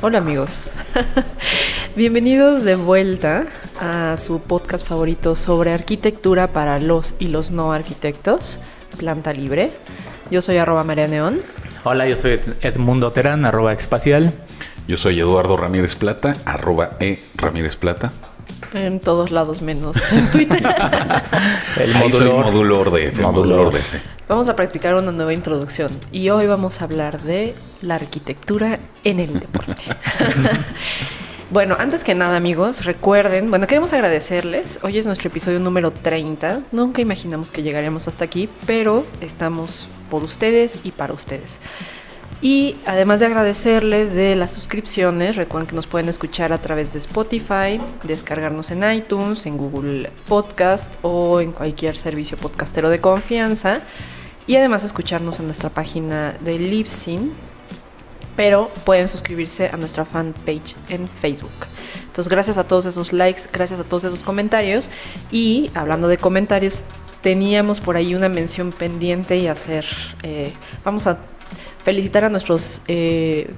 Hola 0.00 0.18
amigos, 0.18 0.70
bienvenidos 1.96 2.62
de 2.62 2.76
vuelta 2.76 3.46
a 3.80 4.16
su 4.16 4.40
podcast 4.40 4.86
favorito 4.86 5.34
sobre 5.34 5.72
arquitectura 5.72 6.52
para 6.52 6.78
los 6.78 7.14
y 7.18 7.26
los 7.26 7.50
no 7.50 7.72
arquitectos, 7.72 8.60
Planta 8.96 9.32
Libre. 9.32 9.72
Yo 10.30 10.40
soy 10.40 10.58
arroba 10.58 10.84
María 10.84 11.08
Neón. 11.08 11.40
Hola, 11.82 12.06
yo 12.06 12.14
soy 12.14 12.38
Edmundo 12.60 13.10
Terán, 13.10 13.44
arroba 13.44 13.72
espacial. 13.72 14.32
Yo 14.86 14.98
soy 14.98 15.18
Eduardo 15.18 15.56
Ramírez 15.56 15.96
Plata, 15.96 16.36
arroba 16.44 16.90
E 17.00 17.18
Ramírez 17.34 17.74
Plata. 17.74 18.12
En 18.74 19.00
todos 19.00 19.32
lados 19.32 19.62
menos 19.62 19.96
en 20.12 20.30
Twitter. 20.30 20.62
El 21.76 21.96
Ahí 21.96 22.12
soy 22.12 22.30
modulor 22.30 22.92
de, 22.92 23.10
modulor 23.10 23.72
de. 23.72 23.80
Vamos 24.28 24.46
a 24.50 24.56
practicar 24.56 24.94
una 24.94 25.10
nueva 25.10 25.32
introducción 25.32 25.90
y 26.12 26.28
hoy 26.28 26.46
vamos 26.46 26.82
a 26.82 26.84
hablar 26.84 27.22
de 27.22 27.54
la 27.80 27.94
arquitectura 27.94 28.78
en 29.02 29.20
el 29.20 29.40
deporte. 29.40 29.80
bueno, 31.50 31.76
antes 31.78 32.04
que 32.04 32.14
nada 32.14 32.36
amigos, 32.36 32.84
recuerden, 32.84 33.48
bueno, 33.48 33.66
queremos 33.66 33.94
agradecerles, 33.94 34.80
hoy 34.82 34.98
es 34.98 35.06
nuestro 35.06 35.30
episodio 35.30 35.60
número 35.60 35.92
30, 35.92 36.60
nunca 36.72 37.00
imaginamos 37.00 37.50
que 37.50 37.62
llegaríamos 37.62 38.06
hasta 38.06 38.26
aquí, 38.26 38.50
pero 38.66 39.06
estamos 39.22 39.88
por 40.10 40.22
ustedes 40.22 40.80
y 40.84 40.90
para 40.90 41.14
ustedes. 41.14 41.58
Y 42.42 42.76
además 42.84 43.20
de 43.20 43.26
agradecerles 43.26 44.14
de 44.14 44.36
las 44.36 44.52
suscripciones, 44.52 45.36
recuerden 45.36 45.68
que 45.68 45.74
nos 45.74 45.86
pueden 45.86 46.10
escuchar 46.10 46.52
a 46.52 46.58
través 46.58 46.92
de 46.92 46.98
Spotify, 46.98 47.80
descargarnos 48.02 48.70
en 48.72 48.92
iTunes, 48.92 49.46
en 49.46 49.56
Google 49.56 50.10
Podcast 50.28 50.96
o 51.00 51.40
en 51.40 51.52
cualquier 51.52 51.96
servicio 51.96 52.36
podcastero 52.36 52.90
de 52.90 53.00
confianza. 53.00 53.80
Y 54.48 54.56
además 54.56 54.82
escucharnos 54.82 55.38
en 55.38 55.44
nuestra 55.44 55.68
página 55.68 56.34
de 56.40 56.58
Libsyn, 56.58 57.32
pero 58.34 58.70
pueden 58.84 59.08
suscribirse 59.08 59.68
a 59.68 59.76
nuestra 59.76 60.06
fanpage 60.06 60.74
en 60.88 61.06
Facebook. 61.06 61.52
Entonces, 62.06 62.30
gracias 62.30 62.56
a 62.56 62.64
todos 62.64 62.86
esos 62.86 63.12
likes, 63.12 63.42
gracias 63.52 63.78
a 63.78 63.84
todos 63.84 64.04
esos 64.04 64.22
comentarios. 64.22 64.88
Y 65.30 65.70
hablando 65.74 66.08
de 66.08 66.16
comentarios, 66.16 66.82
teníamos 67.20 67.80
por 67.80 67.96
ahí 67.96 68.14
una 68.14 68.30
mención 68.30 68.72
pendiente 68.72 69.36
y 69.36 69.48
hacer, 69.48 69.84
eh, 70.22 70.50
vamos 70.82 71.06
a 71.06 71.18
felicitar 71.84 72.24
a 72.24 72.30
nuestros 72.30 72.80
eh, 72.88 73.50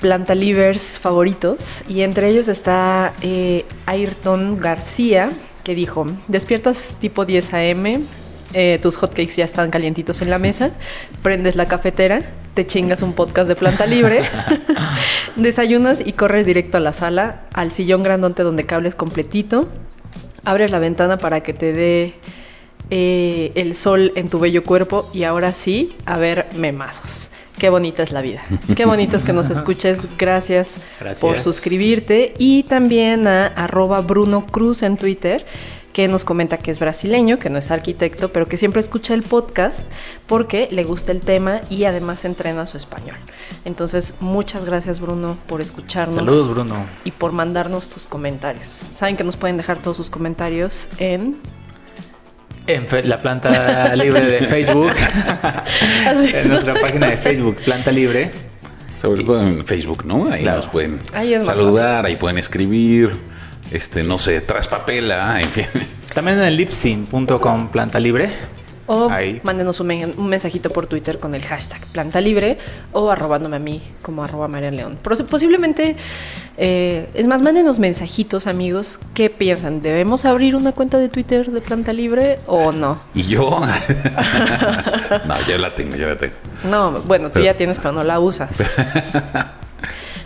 plantalivers 0.00 0.98
favoritos 0.98 1.82
y 1.88 2.02
entre 2.02 2.28
ellos 2.28 2.48
está 2.48 3.14
eh, 3.22 3.64
Ayrton 3.86 4.58
García 4.58 5.30
que 5.64 5.74
dijo, 5.74 6.06
despiertas 6.28 6.96
tipo 7.00 7.24
10 7.24 7.54
a.m., 7.54 8.00
eh, 8.52 8.78
tus 8.82 8.96
hotcakes 8.96 9.36
ya 9.36 9.44
están 9.44 9.70
calientitos 9.70 10.22
en 10.22 10.30
la 10.30 10.38
mesa, 10.38 10.70
prendes 11.22 11.56
la 11.56 11.66
cafetera, 11.66 12.22
te 12.54 12.66
chingas 12.66 13.02
un 13.02 13.12
podcast 13.12 13.48
de 13.48 13.56
planta 13.56 13.86
libre, 13.86 14.22
desayunas 15.36 16.02
y 16.04 16.12
corres 16.12 16.46
directo 16.46 16.76
a 16.76 16.80
la 16.80 16.92
sala, 16.92 17.42
al 17.52 17.70
sillón 17.70 18.02
grandote 18.02 18.42
donde 18.42 18.66
cables 18.66 18.94
completito, 18.94 19.68
abres 20.44 20.70
la 20.70 20.78
ventana 20.78 21.18
para 21.18 21.42
que 21.42 21.52
te 21.52 21.72
dé 21.72 22.14
eh, 22.90 23.52
el 23.54 23.76
sol 23.76 24.12
en 24.16 24.28
tu 24.28 24.40
bello 24.40 24.64
cuerpo 24.64 25.08
y 25.14 25.22
ahora 25.22 25.52
sí, 25.52 25.94
a 26.04 26.16
ver 26.16 26.46
memazos. 26.56 27.28
Qué 27.60 27.68
bonita 27.68 28.02
es 28.02 28.10
la 28.10 28.22
vida. 28.22 28.42
Qué 28.74 28.86
bonito 28.86 29.18
es 29.18 29.22
que 29.22 29.34
nos 29.34 29.50
escuches. 29.50 30.00
Gracias, 30.16 30.76
por 31.20 31.40
suscribirte. 31.40 32.32
Y 32.38 32.62
también 32.62 33.26
a 33.26 33.48
arroba 33.48 34.00
Bruno 34.00 34.46
Cruz 34.46 34.82
en 34.82 34.96
Twitter, 34.96 35.44
que 35.92 36.08
nos 36.08 36.24
comenta 36.24 36.58
que 36.58 36.70
es 36.70 36.78
brasileño, 36.78 37.38
que 37.38 37.50
no 37.50 37.58
es 37.58 37.70
arquitecto, 37.70 38.32
pero 38.32 38.46
que 38.46 38.56
siempre 38.56 38.80
escucha 38.80 39.14
el 39.14 39.22
podcast 39.22 39.80
porque 40.26 40.68
le 40.70 40.84
gusta 40.84 41.12
el 41.12 41.20
tema 41.20 41.60
y 41.68 41.84
además 41.84 42.24
entrena 42.24 42.66
su 42.66 42.76
español. 42.76 43.16
Entonces, 43.64 44.14
muchas 44.20 44.64
gracias 44.64 45.00
Bruno 45.00 45.36
por 45.46 45.60
escucharnos. 45.60 46.16
Saludos 46.16 46.50
Bruno. 46.50 46.86
Y 47.04 47.10
por 47.10 47.32
mandarnos 47.32 47.90
tus 47.90 48.06
comentarios. 48.06 48.82
Saben 48.92 49.16
que 49.16 49.24
nos 49.24 49.36
pueden 49.36 49.56
dejar 49.56 49.78
todos 49.78 49.96
sus 49.96 50.10
comentarios 50.10 50.88
en 50.98 51.38
en 52.66 52.86
la 53.08 53.20
planta 53.20 53.96
libre 53.96 54.20
de 54.20 54.40
Facebook. 54.46 54.92
en 56.06 56.48
nuestra 56.48 56.74
página 56.74 57.08
de 57.08 57.16
Facebook, 57.16 57.56
Planta 57.64 57.90
Libre. 57.90 58.30
Sobre 59.00 59.24
todo 59.24 59.40
en 59.40 59.66
Facebook, 59.66 60.04
¿no? 60.04 60.30
Ahí 60.30 60.44
nos 60.44 60.66
pueden 60.66 61.00
saludar, 61.42 62.04
ahí 62.04 62.16
pueden 62.16 62.38
escribir, 62.38 63.12
este, 63.70 64.02
no 64.02 64.18
sé, 64.18 64.40
traspapela, 64.40 65.40
en 65.40 65.50
fin. 65.50 65.66
También 66.14 66.38
en 66.38 66.44
el 66.44 66.56
lipsin.com 66.56 67.68
Planta 67.68 68.00
Libre. 68.00 68.30
O 68.92 69.08
mándenos 69.44 69.78
un, 69.78 69.86
mensajito 70.28 70.68
por 70.68 70.88
Twitter 70.88 71.20
con 71.20 71.36
el 71.36 71.42
hashtag 71.42 71.80
Planta 71.92 72.20
Libre 72.20 72.58
o 72.90 73.08
arrobándome 73.08 73.54
a 73.54 73.60
mí 73.60 73.80
como 74.02 74.24
arroba 74.24 74.48
María 74.48 74.72
León. 74.72 74.98
Posiblemente, 75.30 75.94
eh, 76.56 77.08
es 77.14 77.24
más, 77.24 77.40
mándenos 77.40 77.78
mensajitos, 77.78 78.48
amigos. 78.48 78.98
¿Qué 79.14 79.30
piensan? 79.30 79.80
¿Debemos 79.80 80.24
abrir 80.24 80.56
una 80.56 80.72
cuenta 80.72 80.98
de 80.98 81.08
Twitter 81.08 81.52
de 81.52 81.60
Planta 81.60 81.92
Libre 81.92 82.40
o 82.46 82.72
no? 82.72 82.98
¿Y 83.14 83.22
yo? 83.28 83.60
no, 85.24 85.34
ya 85.46 85.56
la 85.56 85.72
tengo, 85.72 85.94
ya 85.94 86.08
la 86.08 86.16
tengo. 86.16 86.34
No, 86.64 87.00
bueno, 87.02 87.30
tú 87.30 87.38
ya 87.42 87.54
tienes, 87.54 87.78
pero 87.78 87.92
no 87.92 88.02
la 88.02 88.18
usas. 88.18 88.50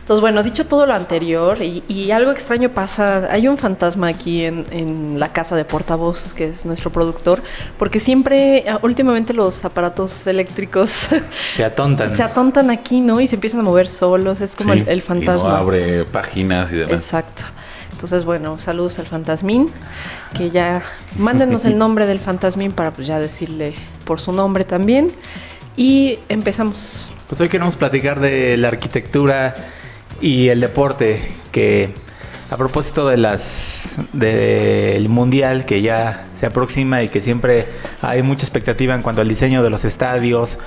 Entonces, 0.04 0.20
bueno, 0.20 0.42
dicho 0.42 0.66
todo 0.66 0.84
lo 0.84 0.92
anterior, 0.92 1.62
y, 1.62 2.10
algo 2.10 2.30
extraño 2.30 2.68
pasa, 2.68 3.26
hay 3.32 3.48
un 3.48 3.56
fantasma 3.56 4.08
aquí 4.08 4.44
en, 4.44 5.18
la 5.18 5.32
casa 5.32 5.56
de 5.56 5.64
portavoz, 5.64 6.34
que 6.34 6.48
es 6.48 6.66
nuestro 6.66 6.92
productor, 6.92 7.42
porque 7.78 8.00
siempre, 8.00 8.66
ah, 8.68 8.78
últimamente 8.82 9.32
los 9.32 9.64
aparatos 9.64 10.26
eléctricos 10.26 11.08
se 11.54 11.64
atontan. 11.64 12.14
se 12.14 12.22
atontan 12.22 12.70
aquí, 12.70 13.00
¿no? 13.00 13.18
Y 13.18 13.26
se 13.26 13.36
empiezan 13.36 13.60
a 13.60 13.62
mover 13.62 13.88
solos, 13.88 14.42
es 14.42 14.54
como 14.56 14.74
el, 14.74 15.00
fantasma. 15.00 15.48
Y 15.48 15.52
no 15.52 15.56
abre 15.56 16.04
páginas 16.04 16.70
y 16.70 16.76
demás. 16.76 16.92
Exacto. 16.92 17.44
Entonces, 17.92 18.26
bueno, 18.26 18.60
saludos 18.60 18.98
al 18.98 19.06
fantasmín, 19.06 19.70
que 20.36 20.50
ya 20.50 20.82
mándenos 21.16 21.64
el 21.64 21.78
nombre 21.84 22.04
del 22.04 22.18
fantasmín 22.18 22.72
para 22.72 22.90
pues 22.90 23.06
ya 23.06 23.18
decirle 23.18 23.72
por 24.04 24.20
su 24.20 24.34
nombre 24.34 24.66
también. 24.66 25.12
Y 25.78 26.18
empezamos. 26.28 27.10
Pues 27.26 27.40
hoy 27.40 27.48
queremos 27.48 27.76
platicar 27.76 28.20
de 28.20 28.58
la 28.58 28.68
arquitectura 28.68 29.54
y 30.20 30.48
el 30.48 30.60
deporte, 30.60 31.20
que 31.52 31.90
a 32.50 32.56
propósito 32.56 33.08
de 33.08 33.16
las 33.16 33.96
del 34.12 35.08
mundial 35.08 35.66
que 35.66 35.82
ya 35.82 36.26
se 36.38 36.46
aproxima 36.46 37.02
y 37.02 37.08
que 37.08 37.20
siempre 37.20 37.66
hay 38.02 38.22
mucha 38.22 38.44
expectativa 38.44 38.94
en 38.94 39.02
cuanto 39.02 39.22
al 39.22 39.28
diseño 39.28 39.62
de 39.62 39.70
los 39.70 39.84
estadios 39.84 40.58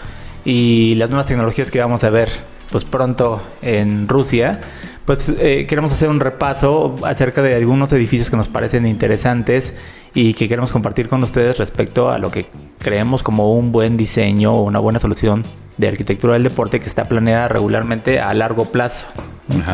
y 0.44 0.96
las 0.96 1.10
nuevas 1.10 1.28
tecnologías 1.28 1.72
que 1.72 1.80
vamos 1.80 2.04
a 2.04 2.10
ver 2.10 2.30
pues 2.72 2.84
pronto 2.84 3.42
en 3.62 4.08
Rusia, 4.10 4.60
pues 5.06 5.30
eh, 5.30 5.66
queremos 5.70 5.94
hacer 5.94 6.10
un 6.10 6.20
repaso 6.20 6.96
acerca 7.04 7.42
de 7.42 7.56
algunos 7.56 7.94
edificios 7.94 8.30
que 8.30 8.36
nos 8.36 8.50
parecen 8.50 8.86
interesantes 8.86 9.74
y 10.14 10.34
que 10.34 10.50
queremos 10.50 10.72
compartir 10.72 11.08
con 11.08 11.24
ustedes 11.24 11.58
respecto 11.58 12.10
a 12.10 12.18
lo 12.18 12.30
que 12.30 12.48
creemos 12.80 13.24
como 13.24 13.54
un 13.54 13.72
buen 13.72 13.96
diseño 13.96 14.54
o 14.54 14.64
una 14.64 14.80
buena 14.80 15.00
solución 15.00 15.44
de 15.78 15.88
arquitectura 15.88 16.34
del 16.34 16.44
deporte 16.44 16.80
que 16.80 16.88
está 16.88 17.08
planeada 17.08 17.48
regularmente 17.48 18.20
a 18.20 18.34
largo 18.34 18.66
plazo. 18.66 19.06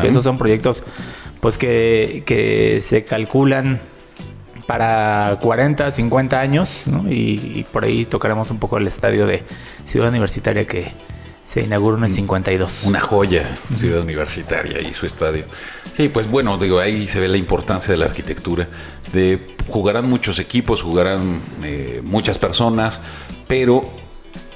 Esos 0.02 0.24
son 0.24 0.38
proyectos 0.38 0.82
pues 1.40 1.58
que, 1.58 2.78
se 2.82 3.04
calculan 3.04 3.80
para 4.66 5.38
40, 5.42 5.90
50 5.90 6.40
años 6.40 6.70
y, 7.08 7.64
por 7.64 7.84
ahí 7.84 8.06
tocaremos 8.06 8.50
un 8.50 8.58
poco 8.58 8.78
el 8.78 8.86
estadio 8.86 9.26
de 9.26 9.42
Ciudad 9.84 10.08
Universitaria 10.08 10.66
que 10.66 10.92
se 11.44 11.60
inauguró 11.60 11.98
en 11.98 12.04
el 12.04 12.12
52. 12.12 12.84
Una 12.84 13.00
joya, 13.00 13.58
Ciudad 13.74 14.00
Universitaria 14.00 14.80
y 14.80 14.94
su 14.94 15.04
estadio. 15.04 15.44
Sí, 15.94 16.08
pues 16.08 16.30
bueno, 16.30 16.56
digo, 16.56 16.78
ahí 16.78 17.06
se 17.06 17.20
ve 17.20 17.28
la 17.28 17.36
importancia 17.36 17.92
de 17.92 17.98
la 17.98 18.06
arquitectura. 18.06 18.66
De, 19.12 19.54
jugarán 19.68 20.08
muchos 20.08 20.38
equipos, 20.38 20.80
jugarán 20.80 21.42
eh, 21.62 22.00
muchas 22.02 22.38
personas, 22.38 23.00
pero 23.46 23.90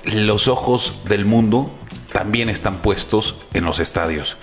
los 0.04 0.48
ojos 0.48 1.00
del 1.06 1.26
mundo 1.26 1.77
también 2.12 2.48
están 2.48 2.78
puestos 2.78 3.36
en 3.52 3.64
los 3.64 3.80
estadios, 3.80 4.36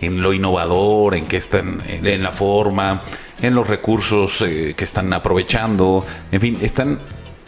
en 0.00 0.22
lo 0.22 0.32
innovador, 0.32 1.14
en 1.14 1.26
que 1.26 1.36
están, 1.36 1.82
en 1.86 2.22
la 2.22 2.32
forma, 2.32 3.02
en 3.42 3.54
los 3.54 3.66
recursos 3.66 4.42
eh, 4.42 4.74
que 4.76 4.84
están 4.84 5.12
aprovechando, 5.12 6.04
en 6.32 6.40
fin, 6.40 6.58
están 6.62 7.00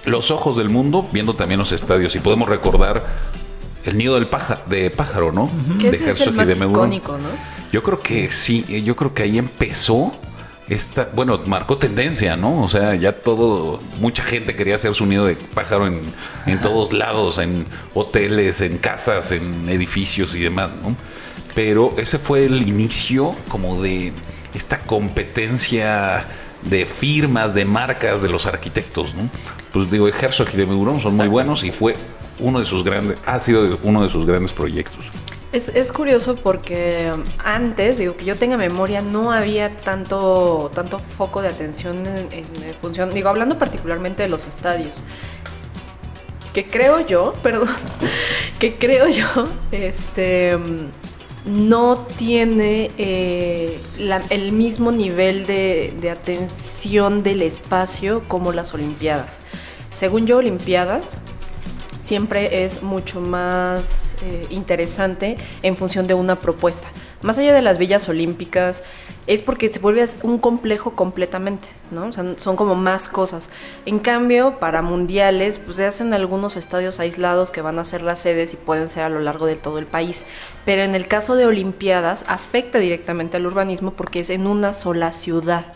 los 0.04 0.30
ojos 0.30 0.56
del 0.56 0.68
mundo 0.68 1.08
viendo 1.12 1.34
también 1.34 1.58
los 1.58 1.72
estadios. 1.72 2.14
Y 2.16 2.20
podemos 2.20 2.48
recordar 2.48 3.06
el 3.84 3.96
nido 3.96 4.14
del 4.14 4.28
pájaro, 4.28 4.62
de 4.66 4.90
pájaro, 4.90 5.32
¿no? 5.32 5.50
Que 5.78 5.90
de 5.90 5.96
ese 5.96 6.10
es 6.10 6.20
el 6.22 6.34
más 6.34 6.48
icónico, 6.48 7.12
¿no? 7.18 7.28
Yo 7.72 7.82
creo 7.82 8.00
que 8.00 8.30
sí, 8.30 8.82
yo 8.84 8.94
creo 8.96 9.14
que 9.14 9.22
ahí 9.22 9.38
empezó 9.38 10.14
esta, 10.72 11.08
bueno, 11.14 11.40
marcó 11.46 11.76
tendencia, 11.76 12.36
¿no? 12.36 12.62
O 12.62 12.68
sea, 12.68 12.94
ya 12.94 13.12
todo, 13.12 13.80
mucha 14.00 14.22
gente 14.22 14.56
quería 14.56 14.76
hacer 14.76 14.94
su 14.94 15.06
nido 15.06 15.26
de 15.26 15.36
pájaro 15.36 15.86
en, 15.86 16.00
en 16.46 16.60
todos 16.60 16.92
lados, 16.92 17.38
en 17.38 17.66
hoteles, 17.94 18.60
en 18.60 18.78
casas, 18.78 19.32
en 19.32 19.68
edificios 19.68 20.34
y 20.34 20.40
demás, 20.40 20.70
¿no? 20.82 20.96
Pero 21.54 21.94
ese 21.98 22.18
fue 22.18 22.46
el 22.46 22.66
inicio 22.66 23.36
como 23.48 23.82
de 23.82 24.12
esta 24.54 24.80
competencia 24.80 26.26
de 26.62 26.86
firmas, 26.86 27.54
de 27.54 27.64
marcas 27.64 28.22
de 28.22 28.28
los 28.28 28.46
arquitectos, 28.46 29.14
¿no? 29.14 29.28
Pues 29.72 29.90
digo, 29.90 30.08
Herzog 30.08 30.48
y 30.54 30.56
de 30.56 30.66
Meuron 30.66 31.00
son 31.00 31.16
muy 31.16 31.28
buenos 31.28 31.64
y 31.64 31.70
fue 31.70 31.96
uno 32.38 32.60
de 32.60 32.64
sus 32.64 32.82
grandes, 32.82 33.18
ha 33.26 33.40
sido 33.40 33.78
uno 33.82 34.02
de 34.02 34.08
sus 34.08 34.24
grandes 34.26 34.52
proyectos. 34.52 35.06
Es, 35.52 35.68
es, 35.68 35.92
curioso 35.92 36.36
porque 36.36 37.12
antes, 37.44 37.98
digo, 37.98 38.16
que 38.16 38.24
yo 38.24 38.36
tenga 38.36 38.56
memoria, 38.56 39.02
no 39.02 39.32
había 39.32 39.76
tanto, 39.76 40.70
tanto 40.74 40.98
foco 40.98 41.42
de 41.42 41.48
atención 41.48 42.06
en, 42.06 42.46
función, 42.80 43.12
digo, 43.12 43.28
hablando 43.28 43.58
particularmente 43.58 44.22
de 44.22 44.30
los 44.30 44.46
estadios. 44.46 45.02
Que 46.54 46.66
creo 46.68 47.00
yo, 47.06 47.34
perdón, 47.42 47.68
que 48.58 48.76
creo 48.76 49.08
yo, 49.08 49.26
este, 49.72 50.56
no 51.44 52.06
tiene 52.16 52.90
eh, 52.96 53.78
el 54.30 54.52
mismo 54.52 54.90
nivel 54.90 55.44
de, 55.44 55.94
de 56.00 56.08
atención 56.08 57.22
del 57.22 57.42
espacio 57.42 58.22
como 58.26 58.52
las 58.52 58.72
Olimpiadas. 58.72 59.42
Según 59.92 60.26
yo, 60.26 60.38
Olimpiadas 60.38 61.18
siempre 62.02 62.64
es 62.64 62.82
mucho 62.82 63.20
más 63.20 64.14
eh, 64.22 64.46
interesante 64.50 65.36
en 65.62 65.76
función 65.76 66.06
de 66.06 66.14
una 66.14 66.40
propuesta. 66.40 66.88
Más 67.22 67.38
allá 67.38 67.54
de 67.54 67.62
las 67.62 67.78
villas 67.78 68.08
olímpicas, 68.08 68.82
es 69.28 69.42
porque 69.42 69.68
se 69.68 69.78
vuelve 69.78 70.04
un 70.24 70.38
complejo 70.38 70.96
completamente, 70.96 71.68
¿no? 71.92 72.06
O 72.06 72.12
sea, 72.12 72.24
son 72.38 72.56
como 72.56 72.74
más 72.74 73.08
cosas. 73.08 73.50
En 73.86 74.00
cambio, 74.00 74.58
para 74.58 74.82
mundiales, 74.82 75.60
pues 75.60 75.76
se 75.76 75.86
hacen 75.86 76.12
algunos 76.12 76.56
estadios 76.56 76.98
aislados 76.98 77.52
que 77.52 77.62
van 77.62 77.78
a 77.78 77.84
ser 77.84 78.02
las 78.02 78.18
sedes 78.18 78.52
y 78.52 78.56
pueden 78.56 78.88
ser 78.88 79.04
a 79.04 79.08
lo 79.08 79.20
largo 79.20 79.46
de 79.46 79.54
todo 79.54 79.78
el 79.78 79.86
país. 79.86 80.26
Pero 80.64 80.82
en 80.82 80.96
el 80.96 81.06
caso 81.06 81.36
de 81.36 81.46
Olimpiadas, 81.46 82.24
afecta 82.26 82.78
directamente 82.78 83.36
al 83.36 83.46
urbanismo 83.46 83.92
porque 83.92 84.20
es 84.20 84.30
en 84.30 84.48
una 84.48 84.74
sola 84.74 85.12
ciudad. 85.12 85.66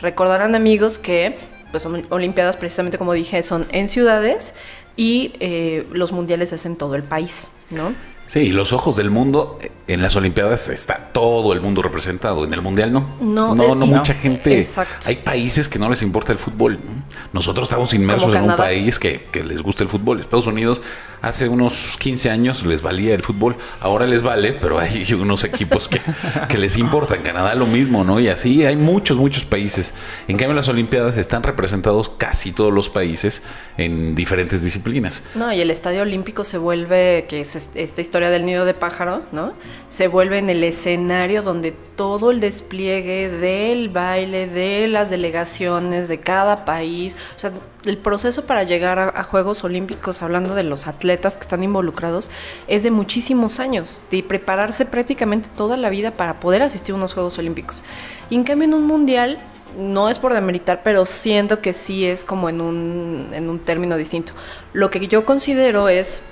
Recordarán 0.00 0.54
amigos 0.54 0.98
que 0.98 1.36
pues 1.72 1.86
Olimpiadas 2.10 2.56
precisamente 2.56 2.98
como 2.98 3.14
dije 3.14 3.42
son 3.42 3.66
en 3.72 3.88
ciudades 3.88 4.54
y 4.96 5.32
eh, 5.40 5.86
los 5.92 6.12
mundiales 6.12 6.52
es 6.52 6.66
en 6.66 6.76
todo 6.76 6.94
el 6.94 7.02
país, 7.02 7.48
¿no? 7.70 7.94
Sí, 8.26 8.40
y 8.40 8.48
los 8.50 8.72
ojos 8.72 8.96
del 8.96 9.10
mundo, 9.10 9.58
en 9.86 10.00
las 10.02 10.16
Olimpiadas 10.16 10.68
está 10.70 11.10
todo 11.12 11.52
el 11.52 11.60
mundo 11.60 11.82
representado, 11.82 12.44
en 12.44 12.52
el 12.54 12.62
Mundial 12.62 12.92
no. 12.92 13.16
No, 13.20 13.54
no, 13.54 13.64
eh, 13.64 13.76
no 13.76 13.86
mucha 13.86 14.14
gente. 14.14 14.58
Exacto. 14.58 15.06
Hay 15.08 15.16
países 15.16 15.68
que 15.68 15.78
no 15.78 15.88
les 15.90 16.00
importa 16.02 16.32
el 16.32 16.38
fútbol. 16.38 16.78
¿no? 16.84 17.04
Nosotros 17.32 17.68
estamos 17.68 17.92
inmersos 17.94 18.34
en 18.34 18.44
un 18.44 18.56
país 18.56 18.98
que, 18.98 19.20
que 19.30 19.44
les 19.44 19.60
gusta 19.62 19.82
el 19.82 19.88
fútbol. 19.88 20.20
Estados 20.20 20.46
Unidos 20.46 20.80
hace 21.20 21.48
unos 21.48 21.96
15 21.98 22.30
años 22.30 22.64
les 22.66 22.82
valía 22.82 23.14
el 23.14 23.22
fútbol, 23.22 23.56
ahora 23.80 24.06
les 24.06 24.22
vale, 24.22 24.52
pero 24.54 24.78
hay 24.78 25.06
unos 25.20 25.44
equipos 25.44 25.88
que, 25.88 26.00
que 26.48 26.58
les 26.58 26.76
importan. 26.78 27.20
Canadá 27.22 27.54
lo 27.54 27.66
mismo, 27.66 28.04
¿no? 28.04 28.20
Y 28.20 28.28
así 28.28 28.64
hay 28.64 28.76
muchos, 28.76 29.16
muchos 29.18 29.44
países. 29.44 29.92
En 30.28 30.36
cambio, 30.38 30.50
en 30.52 30.56
las 30.56 30.68
Olimpiadas 30.68 31.16
están 31.18 31.42
representados 31.42 32.10
casi 32.16 32.52
todos 32.52 32.72
los 32.72 32.88
países 32.88 33.42
en 33.76 34.14
diferentes 34.14 34.62
disciplinas. 34.64 35.22
No, 35.34 35.52
y 35.52 35.60
el 35.60 35.70
Estadio 35.70 36.02
Olímpico 36.02 36.42
se 36.44 36.56
vuelve, 36.58 37.26
que 37.28 37.40
es 37.40 37.54
est- 37.56 37.76
esta 37.76 38.00
historia 38.00 38.13
del 38.20 38.46
nido 38.46 38.64
de 38.64 38.74
pájaro, 38.74 39.22
¿no? 39.32 39.52
Se 39.88 40.08
vuelve 40.08 40.38
en 40.38 40.50
el 40.50 40.64
escenario 40.64 41.42
donde 41.42 41.72
todo 41.72 42.30
el 42.30 42.40
despliegue 42.40 43.28
del 43.28 43.88
baile, 43.88 44.46
de 44.46 44.88
las 44.88 45.10
delegaciones, 45.10 46.08
de 46.08 46.20
cada 46.20 46.64
país, 46.64 47.16
o 47.36 47.38
sea, 47.38 47.52
el 47.84 47.98
proceso 47.98 48.44
para 48.46 48.62
llegar 48.62 48.98
a, 48.98 49.08
a 49.08 49.24
Juegos 49.24 49.64
Olímpicos, 49.64 50.22
hablando 50.22 50.54
de 50.54 50.62
los 50.62 50.86
atletas 50.86 51.36
que 51.36 51.42
están 51.42 51.62
involucrados, 51.62 52.30
es 52.66 52.82
de 52.82 52.90
muchísimos 52.90 53.60
años, 53.60 54.02
de 54.10 54.22
prepararse 54.22 54.86
prácticamente 54.86 55.48
toda 55.54 55.76
la 55.76 55.90
vida 55.90 56.12
para 56.12 56.40
poder 56.40 56.62
asistir 56.62 56.94
a 56.94 56.96
unos 56.96 57.14
Juegos 57.14 57.38
Olímpicos. 57.38 57.82
Y 58.30 58.36
en 58.36 58.44
cambio 58.44 58.68
en 58.68 58.74
un 58.74 58.86
mundial, 58.86 59.38
no 59.78 60.08
es 60.08 60.18
por 60.18 60.32
demeritar, 60.32 60.82
pero 60.82 61.06
siento 61.06 61.60
que 61.60 61.72
sí 61.72 62.06
es 62.06 62.24
como 62.24 62.48
en 62.48 62.60
un, 62.60 63.30
en 63.32 63.48
un 63.48 63.58
término 63.58 63.96
distinto. 63.96 64.32
Lo 64.72 64.90
que 64.90 65.06
yo 65.08 65.24
considero 65.24 65.88
es 65.88 66.22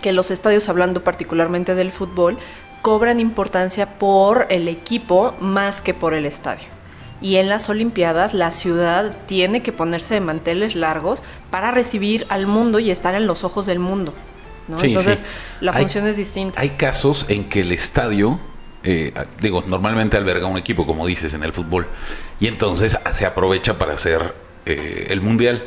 que 0.00 0.12
los 0.12 0.30
estadios, 0.30 0.68
hablando 0.68 1.02
particularmente 1.04 1.74
del 1.74 1.92
fútbol, 1.92 2.38
cobran 2.82 3.20
importancia 3.20 3.98
por 3.98 4.46
el 4.50 4.68
equipo 4.68 5.34
más 5.40 5.82
que 5.82 5.94
por 5.94 6.14
el 6.14 6.24
estadio. 6.26 6.66
Y 7.20 7.36
en 7.36 7.48
las 7.48 7.68
Olimpiadas 7.68 8.32
la 8.34 8.52
ciudad 8.52 9.16
tiene 9.26 9.62
que 9.62 9.72
ponerse 9.72 10.14
de 10.14 10.20
manteles 10.20 10.76
largos 10.76 11.20
para 11.50 11.72
recibir 11.72 12.26
al 12.28 12.46
mundo 12.46 12.78
y 12.78 12.90
estar 12.92 13.14
en 13.14 13.26
los 13.26 13.42
ojos 13.42 13.66
del 13.66 13.80
mundo. 13.80 14.14
¿no? 14.68 14.78
Sí, 14.78 14.88
Entonces 14.88 15.20
sí. 15.20 15.26
la 15.60 15.72
Hay- 15.72 15.82
función 15.82 16.06
es 16.06 16.16
distinta. 16.16 16.60
Hay 16.60 16.70
casos 16.70 17.24
en 17.28 17.44
que 17.48 17.60
el 17.60 17.72
estadio, 17.72 18.38
eh, 18.84 19.12
digo, 19.40 19.64
normalmente 19.66 20.16
alberga 20.16 20.46
un 20.46 20.58
equipo, 20.58 20.86
como 20.86 21.06
dices, 21.06 21.34
en 21.34 21.42
el 21.42 21.52
fútbol, 21.52 21.86
y 22.38 22.46
entonces 22.46 22.96
se 23.12 23.26
aprovecha 23.26 23.78
para 23.78 23.94
hacer 23.94 24.34
eh, 24.66 25.06
el 25.10 25.20
mundial. 25.22 25.64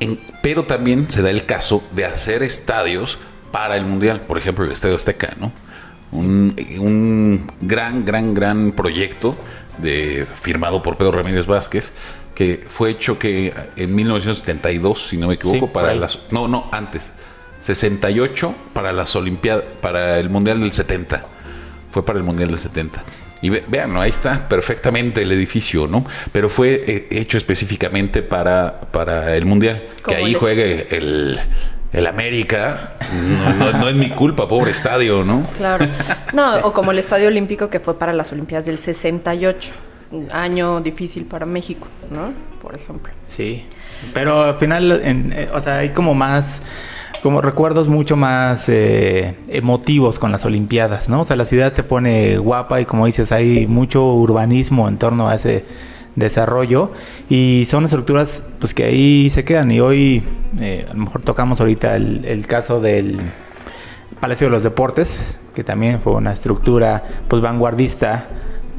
En- 0.00 0.18
pero 0.42 0.64
también 0.64 1.10
se 1.10 1.20
da 1.22 1.28
el 1.30 1.44
caso 1.46 1.84
de 1.92 2.06
hacer 2.06 2.42
estadios 2.42 3.18
para 3.52 3.76
el 3.76 3.84
mundial, 3.84 4.20
por 4.20 4.38
ejemplo, 4.38 4.64
el 4.64 4.72
Estadio 4.72 4.96
Azteca, 4.96 5.34
¿no? 5.38 5.52
Un, 6.12 6.56
un 6.78 7.50
gran, 7.60 8.04
gran, 8.04 8.34
gran 8.34 8.72
proyecto 8.72 9.36
de, 9.78 10.26
firmado 10.42 10.82
por 10.82 10.96
Pedro 10.96 11.12
Ramírez 11.12 11.46
Vázquez, 11.46 11.92
que 12.34 12.64
fue 12.68 12.90
hecho 12.90 13.18
que 13.18 13.52
en 13.76 13.94
1972, 13.94 15.08
si 15.08 15.16
no 15.16 15.28
me 15.28 15.34
equivoco, 15.34 15.66
Sí, 15.66 15.72
para 15.72 15.90
ahí. 15.90 15.98
las 15.98 16.18
no, 16.30 16.48
no, 16.48 16.68
antes. 16.72 17.12
68 17.60 18.54
para 18.72 18.92
las 18.92 19.14
Olimpiadas, 19.14 19.64
para 19.80 20.18
el 20.18 20.30
Mundial 20.30 20.60
del 20.60 20.72
70. 20.72 21.24
Fue 21.92 22.04
para 22.04 22.18
el 22.18 22.24
Mundial 22.24 22.48
del 22.50 22.58
70. 22.58 23.02
Y 23.42 23.50
ve- 23.50 23.64
vean, 23.68 23.92
¿no? 23.92 24.00
ahí 24.00 24.10
está 24.10 24.48
perfectamente 24.48 25.22
el 25.22 25.32
edificio, 25.32 25.86
¿no? 25.86 26.04
Pero 26.32 26.48
fue 26.50 26.82
eh, 26.86 27.08
hecho 27.10 27.36
específicamente 27.38 28.22
para, 28.22 28.80
para 28.92 29.36
el 29.36 29.44
Mundial. 29.46 29.82
Que 30.06 30.14
ahí 30.14 30.32
el- 30.34 30.38
juegue 30.38 30.88
el, 30.96 31.38
el 31.92 32.06
América. 32.06 32.92
No, 33.12 33.54
no- 33.72 33.72
no 33.78 33.88
es 33.88 33.94
mi 33.96 34.10
culpa, 34.10 34.46
pobre 34.48 34.70
estadio, 34.70 35.24
¿no? 35.24 35.42
Claro. 35.56 35.86
No, 36.32 36.56
o 36.62 36.72
como 36.72 36.92
el 36.92 36.98
Estadio 36.98 37.28
Olímpico 37.28 37.68
que 37.68 37.80
fue 37.80 37.98
para 37.98 38.12
las 38.12 38.30
Olimpiadas 38.32 38.66
del 38.66 38.78
68, 38.78 39.72
un 40.12 40.28
año 40.32 40.80
difícil 40.80 41.24
para 41.24 41.46
México, 41.46 41.86
¿no? 42.10 42.32
Por 42.62 42.74
ejemplo. 42.76 43.12
Sí, 43.26 43.64
pero 44.14 44.42
al 44.44 44.58
final, 44.58 45.00
en- 45.02 45.32
eh, 45.32 45.48
o 45.52 45.60
sea, 45.60 45.78
hay 45.78 45.90
como 45.90 46.14
más, 46.14 46.62
como 47.22 47.40
recuerdos 47.40 47.88
mucho 47.88 48.16
más 48.16 48.68
eh, 48.68 49.34
emotivos 49.48 50.18
con 50.18 50.30
las 50.30 50.44
Olimpiadas, 50.44 51.08
¿no? 51.08 51.22
O 51.22 51.24
sea, 51.24 51.36
la 51.36 51.44
ciudad 51.44 51.72
se 51.72 51.82
pone 51.82 52.38
guapa 52.38 52.80
y 52.80 52.84
como 52.86 53.06
dices, 53.06 53.32
hay 53.32 53.66
mucho 53.66 54.04
urbanismo 54.14 54.88
en 54.88 54.98
torno 54.98 55.28
a 55.28 55.34
ese 55.34 55.64
desarrollo 56.16 56.90
y 57.28 57.64
son 57.66 57.84
estructuras 57.84 58.44
pues 58.58 58.74
que 58.74 58.84
ahí 58.84 59.30
se 59.30 59.44
quedan. 59.44 59.70
Y 59.70 59.80
hoy 59.80 60.22
eh, 60.60 60.86
a 60.88 60.94
lo 60.94 61.04
mejor 61.04 61.22
tocamos 61.22 61.60
ahorita 61.60 61.96
el, 61.96 62.24
el 62.24 62.46
caso 62.46 62.80
del 62.80 63.18
Palacio 64.20 64.48
de 64.48 64.50
los 64.52 64.62
Deportes 64.62 65.36
que 65.54 65.64
también 65.64 66.00
fue 66.00 66.14
una 66.14 66.32
estructura 66.32 67.02
pues 67.28 67.42
vanguardista 67.42 68.28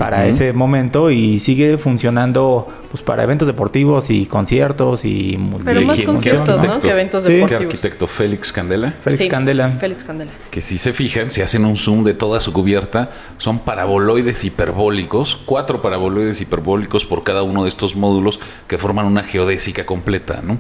para 0.02 0.26
ese 0.26 0.52
momento 0.52 1.12
y 1.12 1.38
sigue 1.40 1.78
funcionando 1.78 2.68
pues 2.90 3.04
para 3.04 3.24
eventos 3.24 3.48
deportivos 3.48 4.10
y 4.10 4.26
conciertos 4.26 5.06
y 5.06 5.40
Pero 5.64 5.80
¿Y 5.80 5.86
más 5.86 6.02
conciertos, 6.02 6.48
¿no? 6.48 6.54
arquitecto? 6.74 6.82
Que 6.82 6.90
eventos 6.92 7.24
Sí. 7.24 7.30
¿Qué 7.30 7.36
deportivos. 7.36 7.64
arquitecto? 7.66 8.08
Félix 8.08 8.52
Candela. 8.52 8.94
Félix 9.04 9.22
Sí, 9.24 9.30
Candela. 9.30 9.70
Félix 9.80 10.04
Candela. 10.04 10.32
que 10.50 10.62
si 10.62 10.78
se 10.80 10.92
fijan, 10.94 11.30
si 11.32 11.42
hacen 11.42 11.64
un 11.66 11.78
zoom 11.78 12.04
de 12.04 12.14
toda 12.16 12.40
su 12.40 12.52
cubierta, 12.52 13.12
son 13.38 13.60
paraboloides 13.60 14.44
hiperbólicos, 14.44 15.38
cuatro 15.46 15.82
paraboloides 15.84 16.42
hiperbólicos 16.42 17.06
por 17.06 17.24
cada 17.24 17.44
uno 17.44 17.64
de 17.64 17.70
estos 17.70 17.96
módulos 17.96 18.40
que 18.68 18.78
forman 18.80 19.06
una 19.06 19.24
geodésica 19.24 19.86
completa, 19.86 20.42
¿no? 20.44 20.58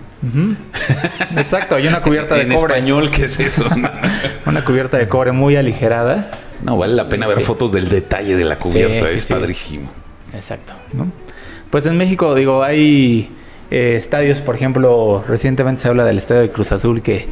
Exacto, 1.36 1.76
hay 1.76 1.88
una 1.88 2.02
cubierta 2.04 2.36
de 2.36 2.42
en 2.44 2.54
cobre. 2.54 2.74
español, 2.76 3.10
¿qué 3.12 3.24
es 3.26 3.40
eso? 3.40 3.66
Una 4.46 4.64
cubierta 4.64 4.98
de 4.98 5.08
cobre 5.08 5.32
muy 5.32 5.56
aligerada. 5.56 6.32
No, 6.64 6.78
vale 6.78 6.94
la 6.94 7.08
pena 7.10 7.28
ver 7.28 7.40
Sí. 7.40 7.44
fotos 7.46 7.72
del 7.72 7.90
detalle 7.90 8.36
de 8.36 8.44
la 8.46 8.58
cubierta, 8.60 9.06
Sí, 9.06 9.12
sí, 9.12 9.16
es 9.18 9.24
sí. 9.26 9.34
padrísimo. 9.34 9.92
Exacto. 10.34 10.74
¿no? 10.94 11.08
Pues 11.70 11.86
en 11.86 11.98
México, 11.98 12.36
digo, 12.36 12.64
hay 12.64 13.30
eh, 13.70 13.96
estadios, 13.98 14.40
por 14.40 14.56
ejemplo, 14.56 15.24
recientemente 15.28 15.82
se 15.84 15.88
habla 15.88 16.04
del 16.06 16.18
estadio 16.18 16.42
de 16.42 16.50
Cruz 16.50 16.72
Azul 16.72 17.02
que 17.02 17.28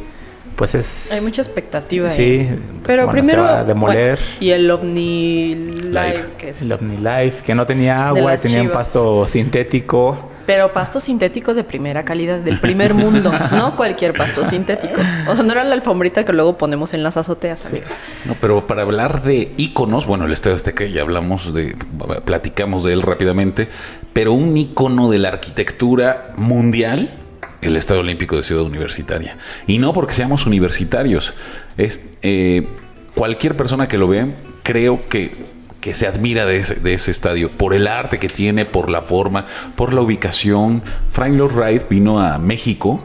pues 0.56 0.74
es... 0.74 1.10
Hay 1.12 1.20
mucha 1.22 1.40
expectativa 1.40 2.08
ahí. 2.10 2.14
Sí, 2.16 2.48
Pero 2.84 3.04
bueno, 3.06 3.12
primero. 3.12 3.46
se 3.46 3.52
va 3.52 3.60
a 3.60 3.64
demoler. 3.64 4.16
bueno, 4.18 4.36
y 4.40 4.50
el 4.50 4.70
OVNI 4.70 5.54
Live, 5.54 5.84
Live. 5.90 6.24
que 6.36 6.50
es. 6.50 6.62
El 6.62 6.72
OmniLife, 6.72 7.42
que 7.44 7.54
no 7.54 7.64
tenía 7.66 8.08
agua, 8.08 8.36
tenía 8.36 8.60
un 8.62 8.68
pasto 8.68 9.26
sintético. 9.26 10.29
Pero 10.50 10.72
pasto 10.72 10.98
sintético 10.98 11.54
de 11.54 11.62
primera 11.62 12.04
calidad, 12.04 12.40
del 12.40 12.58
primer 12.58 12.92
mundo, 12.92 13.32
no 13.52 13.76
cualquier 13.76 14.14
pasto 14.14 14.44
sintético. 14.44 15.00
O 15.28 15.36
sea, 15.36 15.44
no 15.44 15.52
era 15.52 15.62
la 15.62 15.74
alfombrita 15.74 16.24
que 16.24 16.32
luego 16.32 16.58
ponemos 16.58 16.92
en 16.92 17.04
las 17.04 17.16
azoteas, 17.16 17.66
amigos. 17.66 17.92
No, 18.24 18.34
pero 18.40 18.66
para 18.66 18.82
hablar 18.82 19.22
de 19.22 19.52
íconos, 19.58 20.06
bueno, 20.06 20.24
el 20.24 20.32
Estadio 20.32 20.56
Azteca 20.56 20.84
ya 20.86 21.02
hablamos 21.02 21.54
de, 21.54 21.76
platicamos 22.24 22.84
de 22.84 22.94
él 22.94 23.02
rápidamente, 23.02 23.68
pero 24.12 24.32
un 24.32 24.56
ícono 24.56 25.08
de 25.08 25.20
la 25.20 25.28
arquitectura 25.28 26.32
mundial, 26.36 27.16
el 27.62 27.76
Estadio 27.76 28.00
Olímpico 28.00 28.36
de 28.36 28.42
Ciudad 28.42 28.64
Universitaria. 28.64 29.36
Y 29.68 29.78
no 29.78 29.92
porque 29.92 30.14
seamos 30.14 30.46
universitarios, 30.46 31.32
es 31.76 32.02
eh, 32.22 32.66
cualquier 33.14 33.56
persona 33.56 33.86
que 33.86 33.98
lo 33.98 34.08
vea, 34.08 34.26
creo 34.64 35.08
que 35.08 35.49
que 35.80 35.94
se 35.94 36.06
admira 36.06 36.46
de 36.46 36.58
ese, 36.58 36.74
de 36.76 36.94
ese, 36.94 37.10
estadio, 37.10 37.50
por 37.50 37.74
el 37.74 37.86
arte 37.86 38.18
que 38.18 38.28
tiene, 38.28 38.64
por 38.64 38.90
la 38.90 39.02
forma, 39.02 39.46
por 39.76 39.92
la 39.92 40.00
ubicación. 40.00 40.82
Frank 41.12 41.34
Lloyd 41.34 41.52
Wright 41.52 41.88
vino 41.88 42.20
a 42.20 42.38
México, 42.38 43.02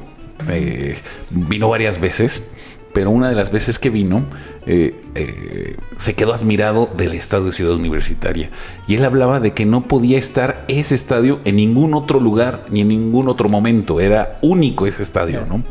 eh, 0.50 0.98
vino 1.30 1.70
varias 1.70 2.00
veces, 2.00 2.48
pero 2.94 3.10
una 3.12 3.28
de 3.28 3.36
las 3.36 3.52
veces 3.52 3.78
que 3.78 3.90
vino 3.90 4.24
eh, 4.66 4.96
eh, 5.16 5.76
se 5.98 6.14
quedó 6.16 6.34
admirado 6.34 6.90
del 6.98 7.14
estadio 7.14 7.46
de 7.46 7.54
Ciudad 7.54 7.76
Universitaria. 7.76 8.50
Y 8.88 8.96
él 8.96 9.04
hablaba 9.04 9.42
de 9.42 9.54
que 9.54 9.66
no 9.66 9.88
podía 9.88 10.18
estar 10.18 10.64
ese 10.70 10.96
estadio 10.96 11.42
en 11.44 11.58
ningún 11.58 11.94
otro 11.94 12.22
lugar 12.22 12.66
ni 12.70 12.82
en 12.82 12.88
ningún 12.88 13.28
otro 13.28 13.50
momento. 13.50 14.00
Era 14.00 14.38
único 14.42 14.88
ese 14.88 15.04
estadio, 15.04 15.46
¿no? 15.46 15.62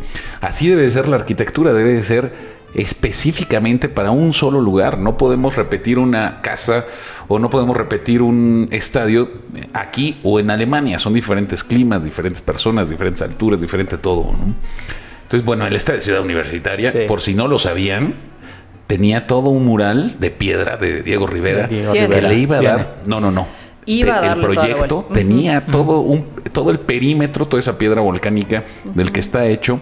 Así 0.43 0.69
debe 0.69 0.89
ser 0.91 1.09
la 1.09 1.17
arquitectura, 1.17 1.73
debe 1.73 1.95
de 1.95 2.03
ser 2.03 2.55
específicamente 2.75 3.89
para 3.89 4.11
un 4.11 4.33
solo 4.33 4.61
lugar. 4.61 4.99
No 4.99 5.17
podemos 5.17 5.57
repetir 5.57 5.99
una 5.99 6.41
casa 6.43 6.85
o 7.29 7.39
no 7.39 7.51
podemos 7.51 7.77
repetir 7.77 8.23
un 8.23 8.69
estadio 8.71 9.31
aquí 9.73 10.19
o 10.23 10.41
en 10.41 10.51
Alemania. 10.51 10.99
Son 10.99 11.15
diferentes 11.15 11.63
climas, 11.65 12.05
diferentes 12.05 12.43
personas, 12.43 12.91
diferentes 12.91 13.23
alturas, 13.23 13.61
diferente 13.61 13.97
todo. 13.97 14.35
Entonces, 15.23 15.45
bueno, 15.45 15.67
el 15.67 15.75
estadio 15.77 15.99
de 15.99 16.05
Ciudad 16.05 16.23
Universitaria, 16.23 17.07
por 17.07 17.21
si 17.21 17.35
no 17.35 17.49
lo 17.49 17.59
sabían, 17.59 18.15
tenía 18.87 19.27
todo 19.27 19.51
un 19.51 19.65
mural 19.65 20.17
de 20.19 20.31
piedra 20.31 20.77
de 20.77 21.03
Diego 21.03 21.27
Rivera 21.27 21.69
que 21.69 22.23
le 22.23 22.35
iba 22.35 22.59
a 22.59 22.63
dar. 22.63 22.97
No, 23.07 23.21
no, 23.21 23.31
no. 23.31 23.47
Iba 23.87 24.33
el 24.33 24.41
proyecto 24.41 25.07
tenía 25.13 25.61
todo 25.61 26.01
un 26.01 26.27
todo 26.53 26.71
el 26.71 26.81
perímetro, 26.81 27.47
toda 27.47 27.61
esa 27.61 27.77
piedra 27.77 28.01
volcánica 28.01 28.65
del 28.95 29.13
que 29.13 29.21
está 29.21 29.47
hecho 29.47 29.81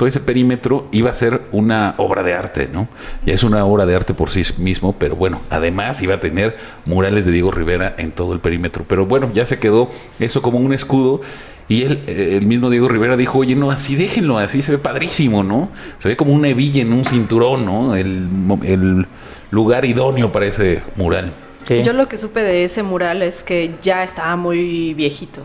todo 0.00 0.08
ese 0.08 0.20
perímetro 0.20 0.88
iba 0.92 1.10
a 1.10 1.12
ser 1.12 1.42
una 1.52 1.94
obra 1.98 2.22
de 2.22 2.32
arte, 2.32 2.70
¿no? 2.72 2.88
Ya 3.26 3.34
es 3.34 3.42
una 3.42 3.66
obra 3.66 3.84
de 3.84 3.94
arte 3.94 4.14
por 4.14 4.30
sí 4.30 4.44
mismo, 4.56 4.94
pero 4.98 5.14
bueno, 5.14 5.42
además 5.50 6.00
iba 6.00 6.14
a 6.14 6.20
tener 6.20 6.56
murales 6.86 7.26
de 7.26 7.32
Diego 7.32 7.50
Rivera 7.50 7.96
en 7.98 8.10
todo 8.10 8.32
el 8.32 8.40
perímetro. 8.40 8.86
Pero 8.88 9.04
bueno, 9.04 9.30
ya 9.34 9.44
se 9.44 9.58
quedó 9.58 9.90
eso 10.18 10.40
como 10.40 10.56
un 10.56 10.72
escudo. 10.72 11.20
Y 11.68 11.82
él, 11.82 12.02
eh, 12.06 12.38
el 12.40 12.46
mismo 12.46 12.70
Diego 12.70 12.88
Rivera 12.88 13.18
dijo, 13.18 13.40
oye, 13.40 13.54
no, 13.54 13.70
así 13.70 13.94
déjenlo, 13.94 14.38
así 14.38 14.62
se 14.62 14.72
ve 14.72 14.78
padrísimo, 14.78 15.42
¿no? 15.42 15.68
Se 15.98 16.08
ve 16.08 16.16
como 16.16 16.32
una 16.32 16.48
hebilla 16.48 16.80
en 16.80 16.94
un 16.94 17.04
cinturón, 17.04 17.66
¿no? 17.66 17.94
El, 17.94 19.06
lugar 19.50 19.84
idóneo 19.84 20.32
para 20.32 20.46
ese 20.46 20.80
mural. 20.96 21.30
Yo 21.68 21.92
lo 21.92 22.08
que 22.08 22.16
supe 22.16 22.40
de 22.40 22.64
ese 22.64 22.82
mural 22.82 23.20
es 23.20 23.42
que 23.42 23.74
ya 23.82 24.02
estaba 24.02 24.34
muy 24.36 24.94
viejito 24.94 25.42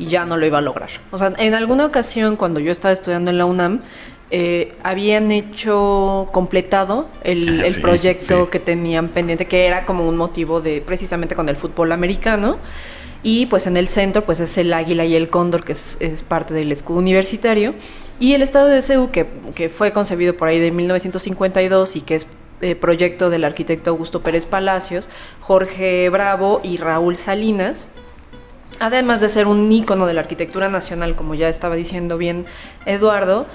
y 0.00 0.06
ya 0.06 0.24
no 0.24 0.36
lo 0.36 0.46
iba 0.46 0.58
a 0.58 0.62
lograr. 0.62 0.88
O 1.12 1.18
sea, 1.18 1.34
en 1.36 1.54
alguna 1.54 1.84
ocasión 1.84 2.36
cuando 2.36 2.58
yo 2.58 2.72
estaba 2.72 2.92
estudiando 2.92 3.30
en 3.30 3.38
la 3.38 3.44
UNAM, 3.44 3.82
eh, 4.30 4.72
habían 4.82 5.30
hecho 5.30 6.28
completado 6.32 7.08
el, 7.22 7.60
ah, 7.60 7.80
proyecto 7.80 8.48
que 8.48 8.58
tenían 8.58 9.08
pendiente, 9.08 9.46
que 9.46 9.66
era 9.66 9.84
como 9.84 10.08
un 10.08 10.16
motivo 10.16 10.60
de 10.60 10.80
precisamente 10.80 11.34
con 11.34 11.48
el 11.48 11.56
fútbol 11.56 11.92
americano. 11.92 12.56
Y 13.22 13.44
pues 13.46 13.66
en 13.66 13.76
el 13.76 13.88
centro 13.88 14.24
pues 14.24 14.40
es 14.40 14.56
el 14.56 14.72
águila 14.72 15.04
y 15.04 15.14
el 15.14 15.28
cóndor, 15.28 15.62
que 15.62 15.72
es, 15.72 16.24
parte 16.26 16.54
del 16.54 16.72
escudo 16.72 16.98
universitario. 16.98 17.74
Y 18.18 18.32
el 18.32 18.40
estado 18.40 18.68
de 18.68 18.80
CEU, 18.80 19.10
que, 19.10 19.26
que 19.54 19.68
fue 19.68 19.92
concebido 19.92 20.34
por 20.34 20.48
ahí 20.48 20.58
de 20.58 20.70
1952 20.70 21.96
y 21.96 22.00
que 22.00 22.14
es 22.14 22.26
eh, 22.62 22.74
proyecto 22.74 23.28
del 23.28 23.44
arquitecto 23.44 23.90
Augusto 23.90 24.22
Pérez 24.22 24.46
Palacios, 24.46 25.08
Jorge 25.40 26.08
Bravo 26.08 26.62
y 26.62 26.78
Raúl 26.78 27.16
Salinas, 27.16 27.86
además 28.80 29.20
de 29.20 29.28
ser 29.28 29.46
un 29.46 29.70
ícono 29.70 30.06
de 30.06 30.14
la 30.14 30.22
arquitectura 30.22 30.68
nacional, 30.68 31.14
como 31.14 31.34
ya 31.34 31.48
estaba 31.48 31.76
diciendo 31.76 32.18
bien 32.18 32.46
Eduardo, 32.86 33.46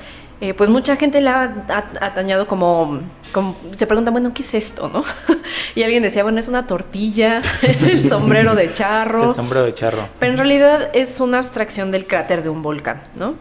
eh, 0.41 0.53
pues 0.53 0.70
mucha 0.70 0.98
gente 0.98 1.22
le 1.22 1.29
ha 1.29 1.65
atañado 2.01 2.46
como, 2.46 3.00
como, 3.32 3.55
se 3.77 3.88
pregunta, 3.88 4.12
bueno, 4.12 4.34
¿qué 4.34 4.44
es 4.44 4.53
esto, 4.53 4.89
no? 4.89 5.03
y 5.75 5.84
alguien 5.84 6.03
decía, 6.03 6.24
bueno, 6.24 6.39
es 6.39 6.48
una 6.48 6.67
tortilla, 6.67 7.41
es 7.62 7.84
el 7.84 8.10
sombrero 8.10 8.53
de 8.53 8.74
charro. 8.74 9.24
Es 9.24 9.29
el 9.29 9.36
sombrero 9.36 9.65
de 9.65 9.74
charro. 9.74 10.10
Pero 10.20 10.34
en 10.34 10.38
realidad 10.38 10.89
es 10.94 11.20
una 11.20 11.38
abstracción 11.38 11.89
del 11.91 12.05
cráter 12.05 12.44
de 12.44 12.50
un 12.50 12.62
volcán, 12.62 13.01
¿no? 13.15 13.36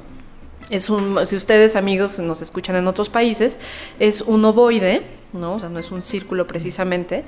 Es 0.71 0.88
un, 0.88 1.26
si 1.26 1.37
ustedes 1.37 1.76
amigos 1.76 2.19
nos 2.21 2.41
escuchan 2.41 2.76
en 2.76 2.87
otros 2.87 3.11
países, 3.11 3.59
es 3.99 4.23
un 4.23 4.45
ovoide, 4.45 5.03
¿no? 5.35 5.55
O 5.55 5.59
sea, 5.59 5.69
no 5.69 5.79
es 5.79 5.91
un 5.91 6.03
círculo 6.03 6.47
precisamente, 6.47 7.25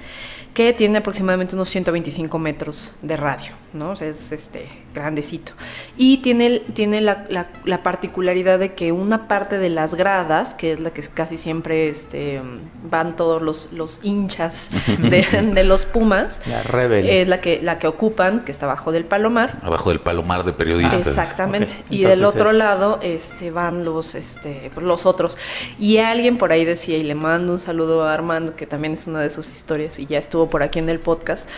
que 0.55 0.73
tiene 0.73 0.99
aproximadamente 0.99 1.55
unos 1.55 1.69
125 1.69 2.39
metros 2.39 2.93
de 3.03 3.17
radio, 3.17 3.53
¿no? 3.75 3.91
O 3.91 3.97
sea, 3.97 4.09
es 4.09 4.33
este, 4.33 4.69
grandecito. 4.95 5.53
Y 5.99 6.19
tiene, 6.19 6.61
tiene 6.73 7.03
la, 7.03 7.27
la, 7.29 7.83
particularidad 7.83 8.59
de 8.59 8.73
que 8.73 8.91
una 8.91 9.29
parte 9.29 9.59
de 9.59 9.69
las 9.69 9.95
gradas, 9.95 10.55
que 10.55 10.73
es 10.73 10.81
la 10.81 10.93
que 10.93 11.03
casi 11.03 11.37
siempre 11.37 11.91
este, 11.91 12.41
van 12.89 13.17
todos 13.17 13.43
los, 13.43 13.71
los 13.73 14.01
hinchas 14.03 14.71
de, 14.99 15.65
los 15.65 15.85
Pumas, 15.85 16.41
la 16.47 16.63
rebel. 16.63 17.07
es 17.07 17.29
la 17.29 17.41
que, 17.41 17.61
la 17.63 17.79
que 17.79 17.87
ocupan, 17.87 18.41
que 18.41 18.51
está 18.51 18.65
abajo 18.65 18.93
del 18.93 19.05
palomar. 19.05 19.59
Abajo 19.63 19.91
del 19.91 20.01
palomar 20.01 20.45
de 20.45 20.55
periodistas. 20.55 21.07
Exactamente. 21.07 21.75
Y 21.91 22.05
del 22.05 22.25
otro 22.25 22.53
lado 22.53 22.99
este, 23.03 23.51
van 23.51 23.85
los, 23.85 24.15
este, 24.15 24.71
los 24.81 25.05
otros. 25.05 25.37
Y 25.79 25.99
alguien 25.99 26.39
por 26.39 26.53
ahí 26.53 26.65
decía, 26.65 26.97
y 26.97 27.03
le 27.03 27.15
mando 27.15 27.53
un 27.53 27.61
saludo 27.61 27.96
a 28.03 28.15
Armando, 28.15 28.57
que 28.57 28.67
también 28.67 28.95
es 28.95 29.07
una 29.07 29.21
de 29.21 29.31
sus 29.31 29.51
historias 29.51 29.99
y 29.99 30.07
ya 30.07 30.19
estuvo 30.19 30.49
por 30.49 30.63
aquí 30.63 30.79
en 30.79 30.89
el 30.89 31.01
podcast, 31.01 31.49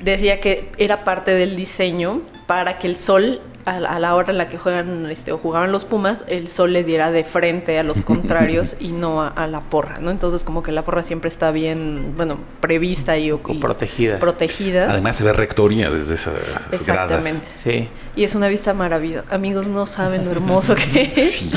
decía 0.00 0.40
que 0.40 0.70
era 0.78 1.04
parte 1.04 1.32
del 1.32 1.56
diseño 1.56 2.22
para 2.46 2.78
que 2.78 2.86
el 2.86 2.96
sol 2.96 3.40
a 3.68 3.98
la 3.98 4.14
hora 4.14 4.30
en 4.30 4.38
la 4.38 4.48
que 4.48 4.56
juegan 4.56 5.10
este, 5.10 5.32
o 5.32 5.38
jugaban 5.38 5.72
los 5.72 5.84
Pumas, 5.84 6.24
el 6.28 6.48
sol 6.48 6.72
le 6.72 6.84
diera 6.84 7.10
de 7.10 7.24
frente 7.24 7.78
a 7.78 7.82
los 7.82 8.00
contrarios 8.04 8.76
y 8.80 8.88
no 8.88 9.22
a, 9.22 9.46
la 9.46 9.60
porra, 9.60 9.98
¿no? 9.98 10.10
Entonces 10.10 10.44
como 10.44 10.62
que 10.62 10.72
la 10.72 10.84
porra 10.84 11.02
siempre 11.02 11.28
está 11.28 11.50
bien, 11.50 12.14
bueno, 12.16 12.38
prevista 12.60 13.18
y, 13.18 13.30
protegida. 13.32 14.18
protegida. 14.18 14.90
Además 14.90 15.16
se 15.16 15.24
ve 15.24 15.32
rectoría 15.32 15.90
desde 15.90 16.14
esas 16.14 16.34
Exactamente. 16.72 17.46
Sí. 17.56 17.88
Y 18.16 18.24
es 18.24 18.34
una 18.34 18.48
vista 18.48 18.72
maravillosa. 18.72 19.24
Amigos, 19.30 19.68
no 19.68 19.86
saben 19.86 20.24
lo 20.24 20.30
hermoso 20.30 20.74
que 20.74 21.12
es. 21.16 21.32
Sí. 21.32 21.50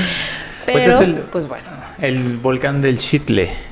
Pues 0.66 0.78
Pero, 0.86 0.98
pues, 0.98 1.16
pues 1.32 1.48
bueno. 1.48 1.68
El 2.00 2.38
volcán 2.38 2.82
del 2.82 2.98
Chitle 2.98 3.71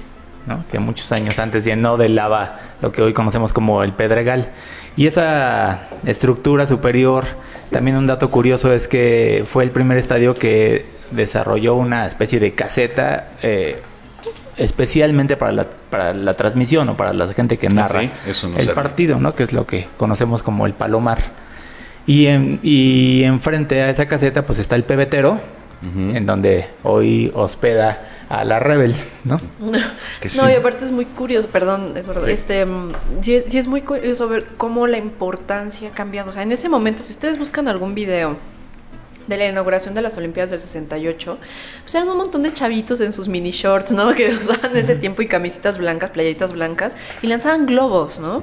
que 0.72 0.80
muchos 0.80 1.12
años 1.12 1.38
antes 1.40 1.64
llenó 1.64 1.98
de 1.98 2.10
lava 2.10 2.60
lo 2.82 2.92
que 2.92 3.02
hoy 3.02 3.14
conocemos 3.14 3.54
como 3.54 3.84
el 3.84 3.94
Pedregal. 3.94 4.50
Y 4.98 5.08
esa 5.08 5.82
estructura 6.06 6.66
superior, 6.66 7.26
también 7.72 7.98
un 7.98 8.08
dato 8.08 8.30
curioso 8.30 8.74
es 8.74 8.88
que 8.88 9.46
fue 9.50 9.64
el 9.64 9.72
primer 9.72 9.98
estadio 9.98 10.36
que 10.36 10.86
desarrolló 11.12 11.76
una 11.76 12.06
especie 12.06 12.40
de 12.40 12.54
caseta 12.54 13.30
eh, 13.42 13.82
especialmente 14.60 15.38
para 15.38 15.52
la, 15.52 15.66
para 15.90 16.14
la 16.14 16.34
transmisión 16.34 16.90
o 16.90 16.98
para 16.98 17.14
la 17.14 17.32
gente 17.34 17.58
que 17.58 17.68
ah, 17.68 17.72
narra 17.72 18.02
el 18.02 18.70
partido, 18.76 19.20
¿no? 19.20 19.34
que 19.34 19.44
es 19.44 19.54
lo 19.54 19.66
que 19.66 19.88
conocemos 19.98 20.44
como 20.44 20.66
el 20.66 20.74
palomar. 20.74 21.20
Y, 22.06 22.28
en, 22.28 22.60
y 22.62 23.24
enfrente 23.24 23.82
a 23.82 23.90
esa 23.90 24.08
caseta 24.08 24.46
pues 24.46 24.60
está 24.60 24.76
el 24.76 24.84
pebetero, 24.84 25.40
en 25.82 26.26
donde 26.26 26.68
hoy 26.84 27.32
hospeda 27.34 28.02
a 28.30 28.46
la 28.46 28.60
Rebel, 28.60 28.96
¿no? 29.24 29.38
No, 30.36 30.50
y 30.50 30.54
aparte 30.54 30.86
es 30.86 30.92
muy 30.92 31.06
curioso, 31.06 31.48
perdón, 31.48 31.96
este, 32.28 32.66
mm, 32.66 32.94
sí, 33.22 33.58
es 33.58 33.68
muy 33.68 33.82
curioso 33.82 34.28
ver 34.28 34.46
cómo 34.58 34.86
la 34.86 34.98
importancia 34.98 35.90
ha 35.90 35.92
cambiado. 35.92 36.30
O 36.30 36.34
sea, 36.34 36.44
en 36.44 36.52
ese 36.52 36.70
momento, 36.70 37.04
si 37.04 37.14
ustedes 37.14 37.40
buscan 37.40 37.68
algún 37.68 37.96
video 37.96 38.38
de 39.30 39.38
la 39.38 39.48
inauguración 39.48 39.94
de 39.94 40.02
las 40.02 40.18
Olimpiadas 40.18 40.52
del 40.52 40.60
68, 40.60 41.38
pues 41.84 41.96
eran 41.96 42.10
un 42.10 42.18
montón 42.18 42.44
de 42.44 42.54
chavitos 42.54 43.00
en 43.00 43.14
sus 43.14 43.28
mini 43.28 43.52
shorts, 43.52 43.92
¿no? 43.92 44.14
Que 44.20 44.30
usaban 44.30 44.76
ese 44.76 44.96
tiempo 44.96 45.22
y 45.22 45.28
camisetas 45.28 45.78
blancas, 45.78 46.12
playitas 46.12 46.52
blancas, 46.52 46.96
y 47.22 47.28
lanzaban 47.28 47.66
globos, 47.66 48.20
¿no? 48.20 48.42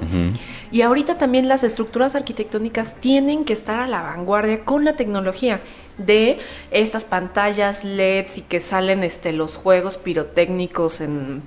Y 0.71 0.81
ahorita 0.81 1.17
también 1.17 1.47
las 1.47 1.63
estructuras 1.63 2.15
arquitectónicas 2.15 2.95
tienen 2.95 3.45
que 3.45 3.53
estar 3.53 3.79
a 3.79 3.87
la 3.87 4.01
vanguardia 4.01 4.65
con 4.65 4.83
la 4.83 4.93
tecnología 4.93 5.61
de 5.97 6.39
estas 6.71 7.05
pantallas 7.05 7.83
LEDs 7.83 8.39
y 8.39 8.41
que 8.41 8.59
salen 8.59 9.03
este, 9.03 9.31
los 9.31 9.55
juegos 9.55 9.97
pirotécnicos 9.97 11.01
en 11.01 11.43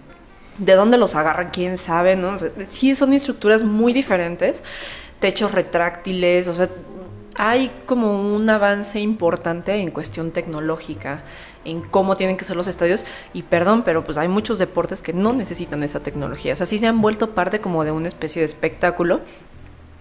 de 0.59 0.75
dónde 0.75 0.99
los 0.99 1.14
agarran, 1.14 1.50
quién 1.50 1.78
sabe, 1.78 2.16
¿no? 2.16 2.37
sí, 2.68 2.94
son 2.94 3.14
estructuras 3.14 3.64
muy 3.64 3.94
diferentes, 3.94 4.62
techos 5.18 5.52
retráctiles, 5.52 6.49
o 6.49 6.54
sea, 6.54 6.68
hay 7.42 7.70
como 7.87 8.35
un 8.35 8.50
avance 8.50 9.00
importante 9.00 9.75
en 9.76 9.90
cuestión 9.92 10.30
tecnológica, 10.30 11.23
en 11.64 11.80
cómo 11.80 12.18
tienen 12.18 12.37
que 12.37 12.44
ser 12.44 12.54
los 12.54 12.66
estadios. 12.66 13.06
Y 13.32 13.44
perdón, 13.44 13.82
pero 13.82 14.04
pues 14.04 14.18
hay 14.18 14.28
muchos 14.28 14.59
deportes 14.59 15.00
que 15.00 15.14
no 15.14 15.32
necesitan 15.32 15.82
esa 15.82 16.00
tecnología. 16.00 16.52
O 16.52 16.56
sea, 16.56 16.66
sí 16.66 16.78
se 16.78 16.87
han 16.87 17.00
vuelto 17.00 17.30
parte 17.30 17.59
como 17.61 17.82
de 17.82 17.92
una 17.92 18.09
especie 18.09 18.40
de 18.40 18.47
espectáculo. 18.47 19.23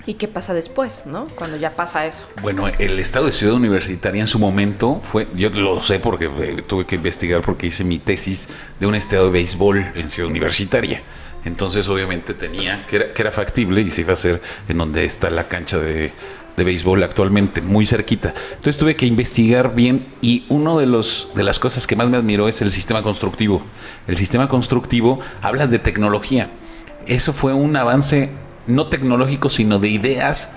¿Y 0.05 0.15
qué 0.15 0.27
pasa 0.27 0.53
después, 0.53 1.05
no? 1.05 1.27
Cuando 1.35 1.55
ya 1.55 1.71
pasa 1.71 2.05
eso. 2.05 2.25
Bueno, 2.41 2.67
el 2.67 2.99
estado 2.99 3.27
de 3.27 3.31
ciudad 3.31 3.53
universitaria 3.53 4.19
en 4.19 4.27
su 4.27 4.37
momento 4.37 4.99
fue, 4.99 5.29
yo 5.33 5.49
lo 5.49 5.81
sé 5.81 5.99
porque 5.99 6.25
eh, 6.25 6.61
tuve 6.67 6.85
que 6.85 6.95
investigar 6.95 7.41
porque 7.41 7.67
hice 7.67 7.85
mi 7.85 7.99
tesis 7.99 8.49
de 8.81 8.85
un 8.85 8.95
estado 8.95 9.25
de 9.25 9.31
béisbol 9.31 9.93
en 9.95 10.09
ciudad 10.09 10.29
universitaria. 10.29 11.03
Entonces, 11.45 11.87
obviamente, 11.87 12.33
tenía 12.33 12.85
que 12.85 12.97
era, 12.97 13.13
que 13.13 13.21
era 13.21 13.31
factible 13.31 13.79
y 13.79 13.91
se 13.91 14.01
iba 14.01 14.11
a 14.11 14.13
hacer 14.15 14.41
en 14.67 14.77
donde 14.77 15.05
está 15.05 15.29
la 15.29 15.47
cancha 15.47 15.77
de, 15.77 16.11
de 16.59 16.65
béisbol 16.65 17.01
actualmente, 17.01 17.61
muy 17.61 17.87
cerquita. 17.87 18.33
Entonces 18.49 18.77
tuve 18.77 18.95
que 18.95 19.07
investigar 19.07 19.73
bien 19.73 20.05
y 20.21 20.45
uno 20.49 20.77
de 20.77 20.85
los 20.85 21.29
de 21.33 21.43
las 21.43 21.57
cosas 21.57 21.87
que 21.87 21.95
más 21.95 22.09
me 22.09 22.17
admiró 22.17 22.47
es 22.47 22.61
el 22.61 22.69
sistema 22.69 23.01
constructivo. 23.01 23.63
El 24.05 24.17
sistema 24.17 24.47
constructivo 24.47 25.19
habla 25.41 25.65
de 25.65 25.79
tecnología. 25.79 26.51
Eso 27.07 27.33
fue 27.33 27.53
un 27.53 27.75
avance 27.75 28.29
no 28.67 28.87
tecnológico, 28.87 29.49
sino 29.49 29.79
de 29.79 29.89
ideas 29.89 30.49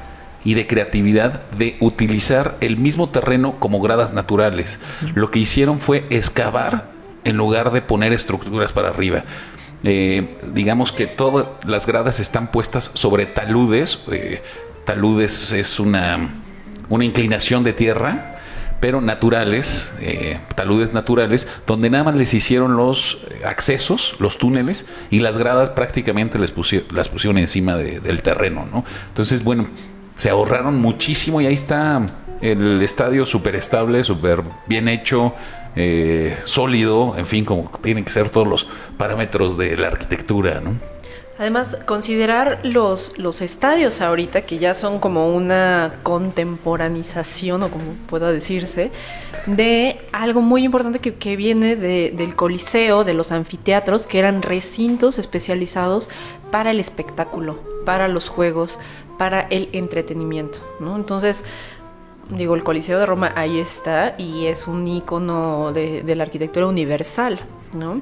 y 0.44 0.54
de 0.54 0.66
creatividad 0.66 1.48
de 1.52 1.76
utilizar 1.80 2.56
el 2.60 2.76
mismo 2.76 3.08
terreno 3.08 3.58
como 3.60 3.80
gradas 3.80 4.12
naturales. 4.12 4.80
Lo 5.14 5.30
que 5.30 5.38
hicieron 5.38 5.78
fue 5.78 6.04
excavar 6.10 6.90
en 7.24 7.36
lugar 7.36 7.70
de 7.70 7.80
poner 7.80 8.12
estructuras 8.12 8.72
para 8.72 8.88
arriba. 8.88 9.24
Eh, 9.84 10.36
digamos 10.52 10.92
que 10.92 11.06
todas 11.06 11.46
las 11.64 11.86
gradas 11.86 12.20
están 12.20 12.50
puestas 12.50 12.90
sobre 12.94 13.26
taludes. 13.26 14.00
Eh, 14.10 14.42
taludes 14.84 15.52
es 15.52 15.78
una, 15.80 16.42
una 16.88 17.04
inclinación 17.04 17.64
de 17.64 17.72
tierra, 17.72 18.28
pero 18.80 19.00
naturales, 19.00 19.92
eh, 20.00 20.40
taludes 20.56 20.92
naturales, 20.92 21.46
donde 21.66 21.88
nada 21.88 22.02
más 22.04 22.16
les 22.16 22.34
hicieron 22.34 22.76
los 22.76 23.18
accesos, 23.44 24.14
los 24.18 24.38
túneles, 24.38 24.86
y 25.10 25.20
las 25.20 25.38
gradas 25.38 25.70
prácticamente 25.70 26.38
les 26.38 26.50
pusieron, 26.50 26.88
las 26.94 27.08
pusieron 27.08 27.38
encima 27.38 27.76
de- 27.76 28.00
del 28.00 28.22
terreno, 28.22 28.66
¿no? 28.70 28.84
Entonces, 29.08 29.44
bueno, 29.44 29.68
se 30.16 30.30
ahorraron 30.30 30.80
muchísimo 30.80 31.40
y 31.40 31.46
ahí 31.46 31.54
está 31.54 32.04
el 32.40 32.82
estadio 32.82 33.24
súper 33.24 33.54
estable, 33.54 34.02
súper 34.02 34.42
bien 34.66 34.88
hecho, 34.88 35.32
eh, 35.76 36.36
sólido, 36.44 37.14
en 37.16 37.26
fin, 37.28 37.44
como 37.44 37.70
tienen 37.82 38.04
que 38.04 38.10
ser 38.10 38.30
todos 38.30 38.48
los 38.48 38.66
parámetros 38.98 39.56
de 39.56 39.76
la 39.76 39.86
arquitectura, 39.86 40.60
¿no? 40.60 40.76
Además, 41.42 41.76
considerar 41.86 42.60
los, 42.62 43.18
los 43.18 43.40
estadios 43.40 44.00
ahorita, 44.00 44.42
que 44.42 44.58
ya 44.58 44.74
son 44.74 45.00
como 45.00 45.34
una 45.34 45.94
contemporanización, 46.04 47.64
o 47.64 47.68
como 47.68 47.94
pueda 48.06 48.30
decirse, 48.30 48.92
de 49.46 50.00
algo 50.12 50.40
muy 50.40 50.62
importante 50.62 51.00
que, 51.00 51.14
que 51.16 51.34
viene 51.34 51.74
de- 51.74 52.12
del 52.16 52.36
Coliseo, 52.36 53.02
de 53.02 53.14
los 53.14 53.32
anfiteatros, 53.32 54.06
que 54.06 54.20
eran 54.20 54.42
recintos 54.42 55.18
especializados 55.18 56.08
para 56.52 56.70
el 56.70 56.78
espectáculo, 56.78 57.58
para 57.84 58.06
los 58.06 58.28
juegos, 58.28 58.78
para 59.18 59.40
el 59.40 59.68
entretenimiento, 59.72 60.60
¿no? 60.78 60.94
Entonces, 60.94 61.44
digo, 62.30 62.54
el 62.54 62.62
Coliseo 62.62 63.00
de 63.00 63.06
Roma 63.06 63.32
ahí 63.34 63.58
está 63.58 64.14
y 64.16 64.46
es 64.46 64.68
un 64.68 64.86
icono 64.86 65.72
de, 65.72 66.04
de 66.04 66.14
la 66.14 66.22
arquitectura 66.22 66.68
universal, 66.68 67.40
¿no? 67.76 68.00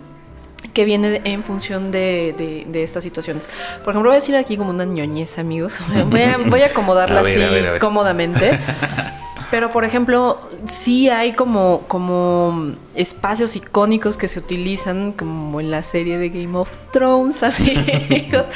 Que 0.75 0.85
viene 0.85 1.23
en 1.25 1.43
función 1.43 1.91
de, 1.91 2.35
de- 2.37 2.67
de 2.71 2.83
estas 2.83 3.03
situaciones. 3.03 3.49
Por 3.85 3.93
ejemplo, 3.93 4.11
voy 4.11 4.17
a 4.17 4.21
decir 4.21 4.37
aquí 4.37 4.57
como 4.57 4.71
una 4.71 4.85
ñoñez, 4.85 5.39
amigos. 5.39 5.75
Voy 6.11 6.23
a, 6.23 6.37
voy 6.37 6.63
a 6.63 6.67
acomodarla 6.67 7.21
A 7.21 7.23
ver, 7.23 7.35
así 7.39 7.43
a 7.43 7.51
ver, 7.51 7.67
a 7.67 7.71
ver. 7.73 7.81
cómodamente. 7.81 8.59
Pero, 9.51 9.73
por 9.73 9.85
ejemplo, 9.85 10.39
sí 10.67 11.09
hay 11.09 11.33
como, 11.33 11.83
como 11.89 12.75
espacios 13.01 13.57
icónicos 13.57 14.17
que 14.17 14.29
se 14.29 14.39
utilizan, 14.39 15.13
como 15.13 15.61
en 15.61 15.71
la 15.71 15.83
serie 15.83 16.19
de 16.19 16.29
Game 16.29 16.57
of 16.57 16.77
Thrones, 16.93 17.43
amigos, 17.43 18.47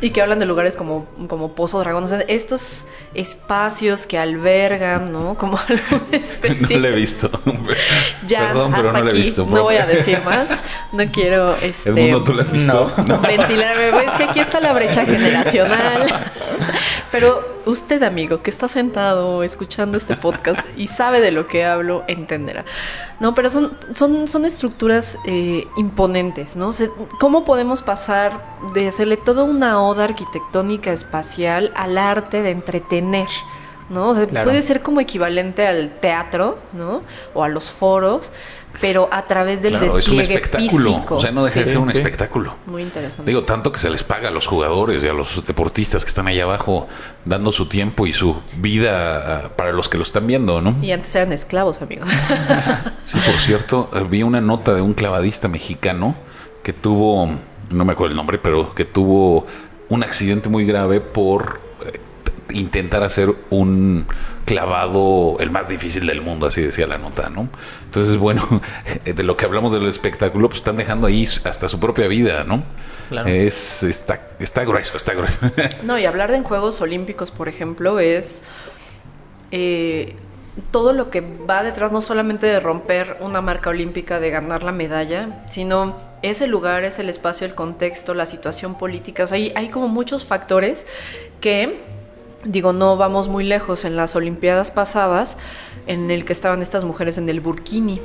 y 0.00 0.10
que 0.10 0.20
hablan 0.20 0.38
de 0.40 0.46
lugares 0.46 0.76
como, 0.76 1.06
como 1.28 1.54
Pozo 1.54 1.78
Dragón. 1.78 2.04
O 2.04 2.08
sea, 2.08 2.20
estos 2.28 2.86
espacios 3.14 4.06
que 4.06 4.18
albergan, 4.18 5.12
¿no? 5.12 5.36
Como 5.36 5.58
alguna 5.68 6.16
especie... 6.16 6.76
No 6.76 6.82
lo 6.82 6.88
he 6.88 6.94
visto. 6.94 7.30
Ya, 8.26 8.48
Perdón, 8.48 8.72
pero 8.74 8.88
hasta 8.88 8.98
no 9.00 9.04
lo 9.04 9.10
he 9.10 9.14
aquí. 9.14 9.22
visto. 9.22 9.46
No 9.46 9.62
voy 9.64 9.76
a 9.76 9.86
decir 9.86 10.22
más. 10.24 10.64
No 10.92 11.04
quiero 11.12 11.54
este, 11.56 11.90
¿El 11.90 11.96
mundo 11.96 12.24
tú 12.24 12.32
lo 12.32 12.42
has 12.42 12.50
visto? 12.50 12.90
No. 13.06 13.20
ventilarme. 13.20 13.88
Es 14.04 14.10
que 14.16 14.24
aquí 14.24 14.40
está 14.40 14.60
la 14.60 14.72
brecha 14.72 15.04
generacional. 15.04 16.06
Pero 17.10 17.62
usted, 17.66 18.02
amigo, 18.02 18.42
que 18.42 18.50
está 18.50 18.66
sentado 18.68 19.42
escuchando 19.42 19.98
este 19.98 20.16
podcast 20.16 20.60
y 20.76 20.88
sabe 20.88 21.20
de 21.20 21.30
lo 21.32 21.46
que 21.46 21.64
hablo, 21.64 22.02
entenderá. 22.08 22.64
No, 23.20 23.34
pero 23.34 23.50
son, 23.50 23.72
son, 23.94 24.28
son 24.28 24.44
estructuras 24.44 25.18
eh, 25.26 25.66
imponentes, 25.76 26.56
¿no? 26.56 26.70
¿Cómo 27.20 27.44
podemos 27.44 27.82
pasar 27.82 28.40
de 28.74 28.88
hacerle 28.88 29.16
toda 29.16 29.42
una 29.42 29.82
oda 29.82 30.04
arquitectónica 30.04 30.92
espacial 30.92 31.72
al 31.76 31.98
arte 31.98 32.42
de 32.42 32.50
entretener? 32.50 33.28
¿no? 33.90 34.10
O 34.10 34.14
sea, 34.14 34.26
Claro. 34.26 34.44
puede 34.46 34.62
ser 34.62 34.80
como 34.80 35.00
equivalente 35.00 35.66
al 35.66 35.90
teatro, 36.00 36.58
¿no? 36.72 37.02
O 37.34 37.44
a 37.44 37.48
los 37.48 37.70
foros, 37.70 38.32
pero 38.80 39.08
a 39.10 39.26
través 39.26 39.62
del 39.62 39.78
Claro, 39.78 39.98
es 39.98 40.08
un 40.08 40.20
espectáculo. 40.20 40.94
físico. 40.94 41.16
O 41.16 41.20
sea, 41.20 41.30
no 41.32 41.44
deja 41.44 41.60
de 41.60 41.66
ser 41.66 41.78
un 41.78 41.90
sí. 41.90 41.96
espectáculo. 41.96 42.54
Muy 42.66 42.82
interesante. 42.82 43.30
Digo, 43.30 43.44
tanto 43.44 43.72
que 43.72 43.78
se 43.78 43.90
les 43.90 44.02
paga 44.02 44.28
a 44.28 44.30
los 44.30 44.46
jugadores 44.46 45.02
y 45.02 45.08
a 45.08 45.12
los 45.12 45.44
deportistas 45.46 46.04
que 46.04 46.08
están 46.08 46.26
ahí 46.26 46.40
abajo 46.40 46.88
dando 47.24 47.52
su 47.52 47.66
tiempo 47.66 48.06
y 48.06 48.12
su 48.12 48.40
vida 48.56 49.44
ah, 49.46 49.48
para 49.56 49.72
los 49.72 49.88
que 49.88 49.96
lo 49.96 50.02
están 50.02 50.26
viendo, 50.26 50.60
¿no? 50.60 50.76
y 50.82 50.92
antes 50.92 51.14
eran 51.14 51.32
esclavos, 51.32 51.80
amigos. 51.82 52.08
Sí, 53.06 53.18
por 53.18 53.40
cierto, 53.40 53.90
eh, 53.92 54.04
vi 54.08 54.22
una 54.22 54.40
nota 54.40 54.74
de 54.74 54.80
un 54.80 54.94
clavadista 54.94 55.46
mexicano 55.48 56.14
que 56.62 56.72
tuvo, 56.72 57.28
no 57.70 57.84
me 57.84 57.92
acuerdo 57.92 58.12
el 58.12 58.16
nombre, 58.16 58.38
pero 58.38 58.74
que 58.74 58.84
tuvo 58.84 59.46
un 59.88 60.02
accidente 60.02 60.48
muy 60.48 60.64
grave 60.64 61.00
por 61.00 61.60
eh, 61.84 62.00
intentar 62.52 63.02
hacer 63.02 63.34
un 63.50 64.06
clavado 64.44 65.36
el 65.40 65.50
más 65.50 65.68
difícil 65.68 66.06
del 66.06 66.20
mundo, 66.20 66.46
así 66.46 66.60
decía 66.60 66.86
la 66.86 66.98
nota, 66.98 67.30
¿no? 67.30 67.48
Entonces, 67.84 68.18
bueno, 68.18 68.60
de 69.04 69.22
lo 69.22 69.36
que 69.36 69.44
hablamos 69.44 69.72
del 69.72 69.86
espectáculo, 69.86 70.48
pues 70.48 70.60
están 70.60 70.76
dejando 70.76 71.06
ahí 71.06 71.24
hasta 71.44 71.68
su 71.68 71.80
propia 71.80 72.08
vida, 72.08 72.44
¿no? 72.44 72.64
Claro. 73.08 73.28
Es, 73.28 73.82
está, 73.82 74.20
está 74.38 74.64
grueso, 74.64 74.96
está 74.96 75.14
grueso. 75.14 75.38
No, 75.82 75.98
y 75.98 76.06
hablar 76.06 76.30
de 76.30 76.38
en 76.38 76.44
Juegos 76.44 76.80
Olímpicos, 76.80 77.30
por 77.30 77.48
ejemplo, 77.48 77.98
es 78.00 78.42
eh, 79.50 80.16
todo 80.70 80.92
lo 80.92 81.10
que 81.10 81.20
va 81.20 81.62
detrás, 81.62 81.92
no 81.92 82.02
solamente 82.02 82.46
de 82.46 82.60
romper 82.60 83.16
una 83.20 83.40
marca 83.40 83.70
olímpica, 83.70 84.20
de 84.20 84.30
ganar 84.30 84.62
la 84.62 84.72
medalla, 84.72 85.44
sino 85.50 85.96
ese 86.22 86.46
lugar, 86.46 86.84
es 86.84 86.98
el 86.98 87.08
espacio, 87.08 87.46
el 87.46 87.54
contexto, 87.54 88.14
la 88.14 88.26
situación 88.26 88.76
política. 88.76 89.24
O 89.24 89.26
sea, 89.26 89.36
hay, 89.36 89.52
hay 89.54 89.68
como 89.68 89.88
muchos 89.88 90.24
factores 90.24 90.86
que, 91.40 91.80
digo, 92.44 92.72
no 92.72 92.96
vamos 92.96 93.28
muy 93.28 93.44
lejos 93.44 93.84
en 93.84 93.96
las 93.96 94.16
Olimpiadas 94.16 94.70
pasadas, 94.70 95.36
en 95.86 96.10
el 96.10 96.24
que 96.24 96.32
estaban 96.32 96.62
estas 96.62 96.84
mujeres 96.84 97.18
en 97.18 97.28
el 97.28 97.40
burkini 97.40 98.00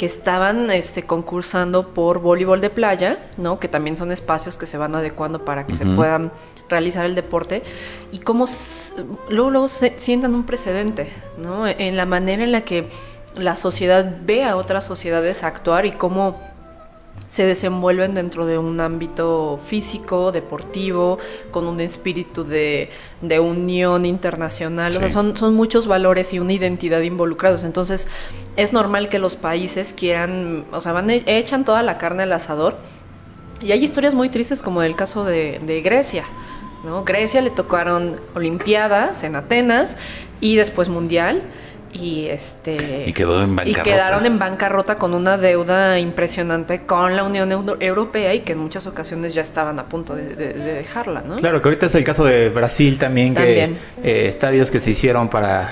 que 0.00 0.06
estaban 0.06 0.70
este, 0.70 1.02
concursando 1.02 1.88
por 1.88 2.20
voleibol 2.20 2.62
de 2.62 2.70
playa, 2.70 3.18
¿no? 3.36 3.60
Que 3.60 3.68
también 3.68 3.98
son 3.98 4.12
espacios 4.12 4.56
que 4.56 4.64
se 4.64 4.78
van 4.78 4.94
adecuando 4.94 5.44
para 5.44 5.66
que 5.66 5.76
se 5.76 5.84
puedan 5.84 6.32
realizar 6.70 7.04
el 7.04 7.14
deporte 7.14 7.62
y 8.10 8.20
cómo 8.20 8.46
luego, 9.28 9.50
luego 9.50 9.68
se 9.68 9.98
sientan 9.98 10.34
un 10.34 10.44
precedente, 10.44 11.08
¿no? 11.36 11.66
En 11.66 11.98
la 11.98 12.06
manera 12.06 12.42
en 12.44 12.50
la 12.50 12.62
que 12.62 12.88
la 13.34 13.56
sociedad 13.56 14.16
ve 14.22 14.42
a 14.42 14.56
otras 14.56 14.86
sociedades 14.86 15.42
actuar 15.42 15.84
y 15.84 15.92
cómo 15.92 16.40
se 17.30 17.44
desenvuelven 17.44 18.14
dentro 18.14 18.44
de 18.44 18.58
un 18.58 18.80
ámbito 18.80 19.60
físico, 19.64 20.32
deportivo, 20.32 21.18
con 21.52 21.68
un 21.68 21.80
espíritu 21.80 22.42
de, 22.42 22.90
de 23.22 23.38
unión 23.38 24.04
internacional. 24.04 24.96
O 24.96 24.98
sea, 24.98 25.08
son, 25.10 25.36
son 25.36 25.54
muchos 25.54 25.86
valores 25.86 26.32
y 26.32 26.40
una 26.40 26.54
identidad 26.54 27.00
involucrados. 27.02 27.62
Entonces, 27.62 28.08
es 28.56 28.72
normal 28.72 29.08
que 29.08 29.20
los 29.20 29.36
países 29.36 29.92
quieran, 29.92 30.64
o 30.72 30.80
sea, 30.80 30.90
van, 30.90 31.08
e- 31.08 31.22
echan 31.26 31.64
toda 31.64 31.84
la 31.84 31.98
carne 31.98 32.24
al 32.24 32.32
asador. 32.32 32.76
Y 33.60 33.70
hay 33.70 33.84
historias 33.84 34.14
muy 34.14 34.28
tristes 34.28 34.60
como 34.60 34.82
el 34.82 34.96
caso 34.96 35.24
de, 35.24 35.60
de 35.64 35.82
Grecia. 35.82 36.24
¿no? 36.84 37.04
Grecia 37.04 37.42
le 37.42 37.50
tocaron 37.50 38.20
Olimpiadas 38.34 39.22
en 39.22 39.36
Atenas 39.36 39.96
y 40.40 40.56
después 40.56 40.88
Mundial. 40.88 41.42
Y 41.92 42.26
este 42.26 43.04
Y 43.08 43.12
quedó 43.12 43.42
en 43.42 43.50
y 43.52 43.54
bancarrota. 43.56 43.82
quedaron 43.82 44.26
en 44.26 44.38
bancarrota 44.38 44.96
con 44.96 45.12
una 45.12 45.36
deuda 45.36 45.98
impresionante 45.98 46.82
con 46.86 47.16
la 47.16 47.24
Unión 47.24 47.50
Euro- 47.50 47.76
Europea 47.80 48.32
y 48.32 48.40
que 48.40 48.52
en 48.52 48.58
muchas 48.58 48.86
ocasiones 48.86 49.34
ya 49.34 49.42
estaban 49.42 49.78
a 49.80 49.86
punto 49.86 50.14
de, 50.14 50.36
de- 50.36 50.52
de 50.52 50.72
dejarla, 50.74 51.22
¿no? 51.26 51.36
Claro, 51.36 51.60
que 51.60 51.66
ahorita 51.68 51.86
es 51.86 51.94
el 51.96 52.04
caso 52.04 52.24
de 52.24 52.48
Brasil 52.48 52.96
también, 52.98 53.34
También. 53.34 53.78
que 54.02 54.08
eh, 54.24 54.28
estadios 54.28 54.70
que 54.70 54.78
se 54.78 54.90
hicieron 54.90 55.28
para 55.28 55.68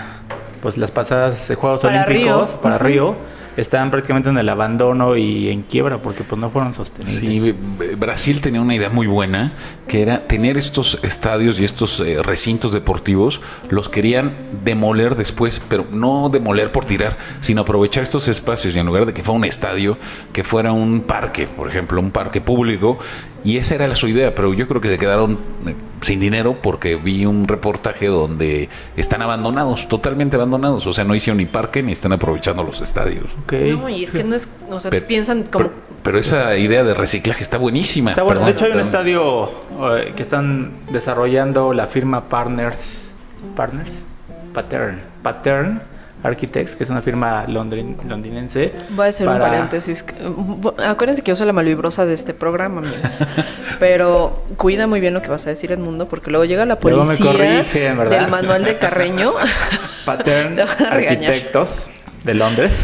pues 0.60 0.76
las 0.76 0.90
pasadas 0.90 1.48
eh, 1.50 1.54
Juegos 1.54 1.80
Para 1.82 2.04
Olímpicos 2.04 2.50
Río. 2.50 2.60
para 2.62 2.74
Ujú. 2.76 2.84
Río 2.84 3.14
están 3.58 3.90
prácticamente 3.90 4.28
en 4.30 4.38
el 4.38 4.48
abandono 4.48 5.16
y 5.16 5.48
en 5.50 5.62
quiebra 5.62 5.98
porque 5.98 6.22
pues 6.22 6.40
no 6.40 6.48
fueron 6.48 6.72
sostenibles. 6.72 7.18
Sí, 7.18 7.54
B- 7.78 7.96
Brasil 7.96 8.40
tenía 8.40 8.60
una 8.60 8.74
idea 8.74 8.88
muy 8.88 9.06
buena, 9.06 9.52
que 9.88 10.00
era 10.00 10.26
tener 10.26 10.56
estos 10.56 10.98
estadios 11.02 11.58
y 11.58 11.64
estos 11.64 11.98
eh, 12.00 12.22
recintos 12.22 12.72
deportivos, 12.72 13.40
los 13.68 13.88
querían 13.88 14.32
demoler 14.64 15.16
después, 15.16 15.60
pero 15.68 15.84
no 15.90 16.28
demoler 16.28 16.70
por 16.70 16.84
tirar, 16.84 17.16
sino 17.40 17.62
aprovechar 17.62 18.04
estos 18.04 18.28
espacios 18.28 18.76
y 18.76 18.78
en 18.78 18.86
lugar 18.86 19.06
de 19.06 19.12
que 19.12 19.22
fuera 19.22 19.38
un 19.38 19.44
estadio, 19.44 19.98
que 20.32 20.44
fuera 20.44 20.70
un 20.72 21.00
parque, 21.00 21.46
por 21.48 21.68
ejemplo, 21.68 22.00
un 22.00 22.12
parque 22.12 22.40
público, 22.40 22.98
y 23.44 23.56
esa 23.58 23.74
era 23.76 23.86
la- 23.88 23.96
su 23.96 24.08
idea, 24.08 24.34
pero 24.34 24.52
yo 24.54 24.66
creo 24.68 24.80
que 24.80 24.88
se 24.88 24.98
quedaron 24.98 25.38
eh, 25.66 25.74
sin 26.00 26.20
dinero 26.20 26.56
porque 26.62 26.96
vi 26.96 27.24
un 27.26 27.46
reportaje 27.48 28.06
donde 28.06 28.68
están 28.96 29.22
abandonados, 29.22 29.88
totalmente 29.88 30.36
abandonados. 30.36 30.86
O 30.86 30.92
sea, 30.92 31.04
no 31.04 31.14
hicieron 31.14 31.38
ni 31.38 31.46
parque 31.46 31.82
ni 31.82 31.92
están 31.92 32.12
aprovechando 32.12 32.62
los 32.62 32.80
estadios. 32.80 33.26
Ok. 33.44 33.52
No, 33.52 33.88
y 33.88 34.04
es 34.04 34.12
que 34.12 34.24
no 34.24 34.34
es, 34.34 34.48
o 34.70 34.80
sea, 34.80 34.90
Pero- 34.90 35.06
piensan 35.06 35.42
como... 35.44 35.66
Pero, 35.66 35.76
pero 36.02 36.18
esa 36.18 36.56
idea 36.56 36.84
de 36.84 36.94
reciclaje 36.94 37.42
está 37.42 37.58
buenísima. 37.58 38.10
Está 38.10 38.22
bueno. 38.22 38.40
Perdón, 38.40 38.54
de 38.54 38.56
hecho, 38.58 38.64
hay 38.66 38.72
un 38.72 38.80
estadio 38.80 39.50
eh, 39.96 40.12
que 40.16 40.22
están 40.22 40.72
desarrollando 40.90 41.72
la 41.72 41.86
firma 41.86 42.22
Partners. 42.28 43.08
Partners? 43.54 44.04
Pattern. 44.54 45.00
Pattern 45.22 45.80
Architects, 46.22 46.74
que 46.76 46.84
es 46.84 46.90
una 46.90 47.00
firma 47.02 47.46
londrin- 47.46 47.96
londinense. 48.08 48.72
Voy 48.90 49.06
a 49.06 49.08
hacer 49.10 49.28
un 49.28 49.38
paréntesis. 49.38 50.04
Acuérdense 50.84 51.22
que 51.22 51.30
yo 51.30 51.36
soy 51.36 51.46
la 51.46 51.52
malvibrosa 51.52 52.06
de 52.06 52.14
este 52.14 52.34
programa, 52.34 52.80
amigos. 52.80 53.24
Pero 53.78 54.42
cuida 54.56 54.86
muy 54.86 55.00
bien 55.00 55.14
lo 55.14 55.22
que 55.22 55.28
vas 55.28 55.46
a 55.46 55.50
decir, 55.50 55.70
Edmundo, 55.72 56.08
porque 56.08 56.30
luego 56.30 56.44
llega 56.44 56.64
la 56.66 56.78
Luego 56.82 57.04
me 57.04 57.16
policía 57.16 57.32
corrigen, 57.62 57.98
¿verdad? 57.98 58.20
del 58.20 58.30
manual 58.30 58.64
de 58.64 58.78
Carreño. 58.78 59.34
Pattern. 60.04 60.56
Arquitectos 60.90 61.90
de 62.24 62.34
Londres. 62.34 62.82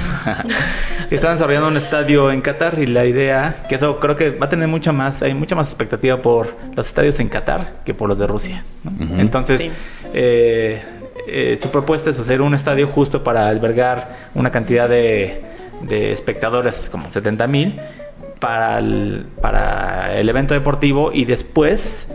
Están 1.11 1.33
desarrollando 1.33 1.68
un 1.68 1.77
estadio 1.77 2.31
en 2.33 2.40
Qatar 2.40 2.79
y 2.79 2.87
la 2.87 3.05
idea, 3.05 3.64
que 3.68 3.75
eso 3.75 4.01
creo 4.01 4.16
que 4.16 4.31
va 4.31 4.47
a 4.47 4.49
tener 4.49 4.68
mucha 4.68 4.92
más, 4.92 5.23
hay 5.23 5.35
mucha 5.35 5.55
más 5.55 5.68
expectativa 5.68 6.20
por 6.23 6.55
los 6.75 6.87
estadios 6.87 7.18
en 7.20 7.29
Qatar 7.29 7.75
que 7.85 7.94
por 7.94 8.09
los 8.09 8.18
de 8.18 8.27
Rusia. 8.27 8.62
Entonces, 9.18 9.59
Sí. 9.59 9.70
eh, 10.12 10.83
eh, 11.27 11.59
su 11.61 11.70
propuesta 11.70 12.11
es 12.11 12.18
hacer 12.18 12.42
un 12.42 12.55
estadio 12.55 12.88
justo 12.88 13.22
para 13.24 13.48
albergar 13.48 14.31
una 14.35 14.50
cantidad 14.50 14.88
de, 14.88 15.42
de 15.83 16.12
espectadores, 16.12 16.88
como 16.90 17.11
70 17.11 17.46
mil, 17.46 17.81
para 18.40 18.79
el, 18.79 20.29
evento 20.29 20.55
deportivo 20.55 21.12
y 21.12 21.24
después 21.24 22.09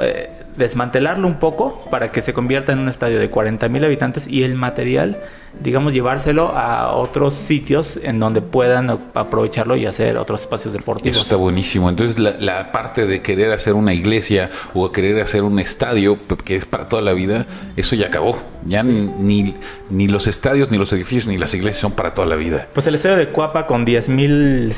eh, 0.00 0.30
desmantelarlo 0.56 1.26
un 1.26 1.38
poco 1.38 1.84
para 1.90 2.12
que 2.12 2.22
se 2.22 2.32
convierta 2.32 2.72
en 2.72 2.78
un 2.78 2.88
estadio 2.88 3.18
de 3.18 3.30
40 3.30 3.68
mil 3.68 3.84
habitantes 3.84 4.26
y 4.26 4.44
el 4.44 4.54
material, 4.54 5.20
digamos, 5.60 5.92
llevárselo 5.92 6.48
a 6.56 6.92
otros 6.92 7.34
sitios 7.34 7.98
en 8.02 8.20
donde 8.20 8.40
puedan 8.40 8.90
aprovecharlo 9.14 9.76
y 9.76 9.86
hacer 9.86 10.16
otros 10.16 10.42
espacios 10.42 10.72
deportivos. 10.72 11.16
Eso 11.16 11.22
está 11.22 11.36
buenísimo. 11.36 11.88
Entonces, 11.88 12.18
la, 12.18 12.36
la 12.38 12.72
parte 12.72 13.06
de 13.06 13.22
querer 13.22 13.52
hacer 13.52 13.74
una 13.74 13.94
iglesia 13.94 14.50
o 14.74 14.90
querer 14.92 15.20
hacer 15.20 15.42
un 15.42 15.58
estadio 15.58 16.18
que 16.44 16.56
es 16.56 16.66
para 16.66 16.88
toda 16.88 17.02
la 17.02 17.12
vida, 17.12 17.46
eso 17.76 17.96
ya 17.96 18.06
acabó. 18.06 18.38
Ya 18.66 18.82
ni, 18.82 19.54
ni 19.90 20.08
los 20.08 20.26
estadios, 20.26 20.70
ni 20.70 20.78
los 20.78 20.92
edificios, 20.92 21.26
ni 21.26 21.38
las 21.38 21.52
iglesias 21.54 21.78
son 21.78 21.92
para 21.92 22.14
toda 22.14 22.26
la 22.26 22.36
vida. 22.36 22.68
Pues 22.72 22.86
el 22.86 22.94
estadio 22.94 23.16
de 23.16 23.28
Cuapa 23.28 23.66
con 23.66 23.84
10 23.84 24.08
mil 24.08 24.72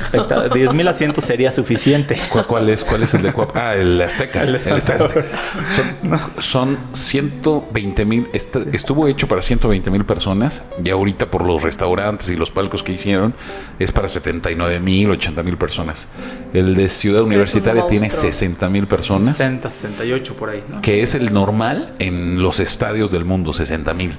asientos 0.87 1.23
sería 1.23 1.51
suficiente. 1.51 2.19
¿Cuál, 2.31 2.47
cuál 2.47 2.69
es, 2.69 2.83
¿Cuál 2.83 3.03
es 3.03 3.13
el 3.13 3.21
de 3.21 3.33
Cuapa? 3.33 3.69
Ah, 3.69 3.75
el 3.75 4.01
Azteca. 4.01 4.43
El 4.43 4.55
El 4.55 4.73
Azteca. 4.73 5.25
Son, 5.69 6.21
son 6.39 6.77
120 6.93 8.05
mil. 8.05 8.27
Estuvo 8.33 9.07
hecho 9.07 9.27
para 9.27 9.41
120 9.41 9.91
mil 9.91 10.05
personas. 10.05 10.63
Y 10.83 10.89
ahorita, 10.89 11.29
por 11.29 11.45
los 11.45 11.61
restaurantes 11.61 12.29
y 12.29 12.35
los 12.35 12.51
palcos 12.51 12.83
que 12.83 12.93
hicieron, 12.93 13.33
es 13.79 13.91
para 13.91 14.07
79 14.07 14.79
mil, 14.79 15.11
80 15.11 15.43
mil 15.43 15.57
personas. 15.57 16.07
El 16.53 16.75
de 16.75 16.89
Ciudad 16.89 17.23
Universitaria 17.23 17.87
tiene 17.87 18.07
monstruo. 18.07 18.31
60 18.31 18.69
mil 18.69 18.87
personas. 18.87 19.37
60, 19.37 19.71
68 19.71 20.33
por 20.35 20.49
ahí, 20.49 20.63
¿no? 20.67 20.81
que 20.81 21.03
es 21.03 21.15
el 21.15 21.33
normal 21.33 21.93
en 21.99 22.41
los 22.41 22.59
estadios 22.59 23.11
del 23.11 23.25
mundo, 23.25 23.53
60 23.53 23.93
mil. 23.93 24.17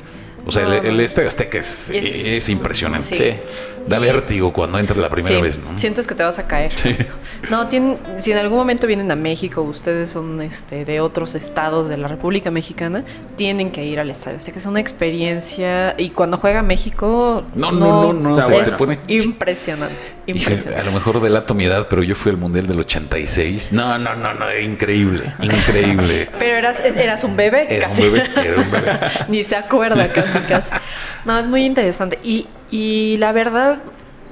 O 0.48 0.52
sea, 0.52 0.62
el, 0.78 0.84
el 0.86 1.00
Estadio 1.00 1.28
Azteca 1.28 1.58
es, 1.58 1.90
Es- 1.90 2.26
es 2.26 2.48
impresionante. 2.48 3.16
sí. 3.16 3.52
Da 3.86 3.98
vértigo 3.98 4.52
cuando 4.52 4.78
entras 4.78 4.98
la 4.98 5.08
primera 5.08 5.36
Sí, 5.36 5.40
vez, 5.40 5.60
¿no? 5.60 5.78
Sientes 5.78 6.06
que 6.06 6.14
te 6.14 6.22
vas 6.22 6.38
a 6.38 6.46
caer. 6.46 6.72
Sí. 6.76 6.94
No, 7.48 7.68
tienen, 7.68 7.96
si 8.18 8.32
en 8.32 8.36
algún 8.38 8.58
momento 8.58 8.86
vienen 8.86 9.10
a 9.10 9.16
México, 9.16 9.62
ustedes 9.62 10.10
son 10.10 10.42
este, 10.42 10.84
de 10.84 11.00
otros 11.00 11.34
estados 11.34 11.88
de 11.88 11.96
la 11.96 12.06
República 12.06 12.50
Mexicana, 12.50 13.02
tienen 13.36 13.70
que 13.70 13.86
ir 13.86 13.98
al 13.98 14.10
estadio. 14.10 14.36
Este 14.36 14.52
que 14.52 14.58
es 14.58 14.66
una 14.66 14.80
experiencia. 14.80 15.94
Y 15.96 16.10
cuando 16.10 16.36
juega 16.36 16.60
México. 16.60 17.44
No, 17.54 17.72
no, 17.72 18.12
no, 18.12 18.36
no, 18.36 18.46
se 18.46 18.58
es 18.58 18.64
te 18.70 18.76
pone- 18.76 18.98
impresionante. 19.06 19.96
A 20.76 20.82
lo 20.82 20.92
mejor 20.92 21.22
delato 21.22 21.54
mi 21.54 21.64
edad, 21.64 21.86
pero 21.88 22.02
yo 22.02 22.14
fui 22.14 22.30
al 22.30 22.36
Mundial 22.36 22.66
del 22.66 22.80
86. 22.80 23.72
No, 23.72 23.98
no, 23.98 24.14
no, 24.16 24.34
no, 24.34 24.54
increíble, 24.58 25.32
increíble. 25.40 26.28
Pero 26.38 26.56
eras, 26.56 26.80
eras 26.80 27.24
un 27.24 27.36
bebé, 27.36 27.66
Era 27.74 27.88
un 27.88 27.94
casi. 27.96 28.02
bebé, 28.02 28.28
era 28.44 28.60
un 28.60 28.70
bebé. 28.70 28.98
Ni 29.28 29.44
se 29.44 29.56
acuerda 29.56 30.08
casi, 30.08 30.37
No, 31.24 31.38
es 31.38 31.46
muy 31.46 31.64
interesante. 31.64 32.18
Y, 32.22 32.46
y 32.70 33.16
la 33.18 33.32
verdad, 33.32 33.78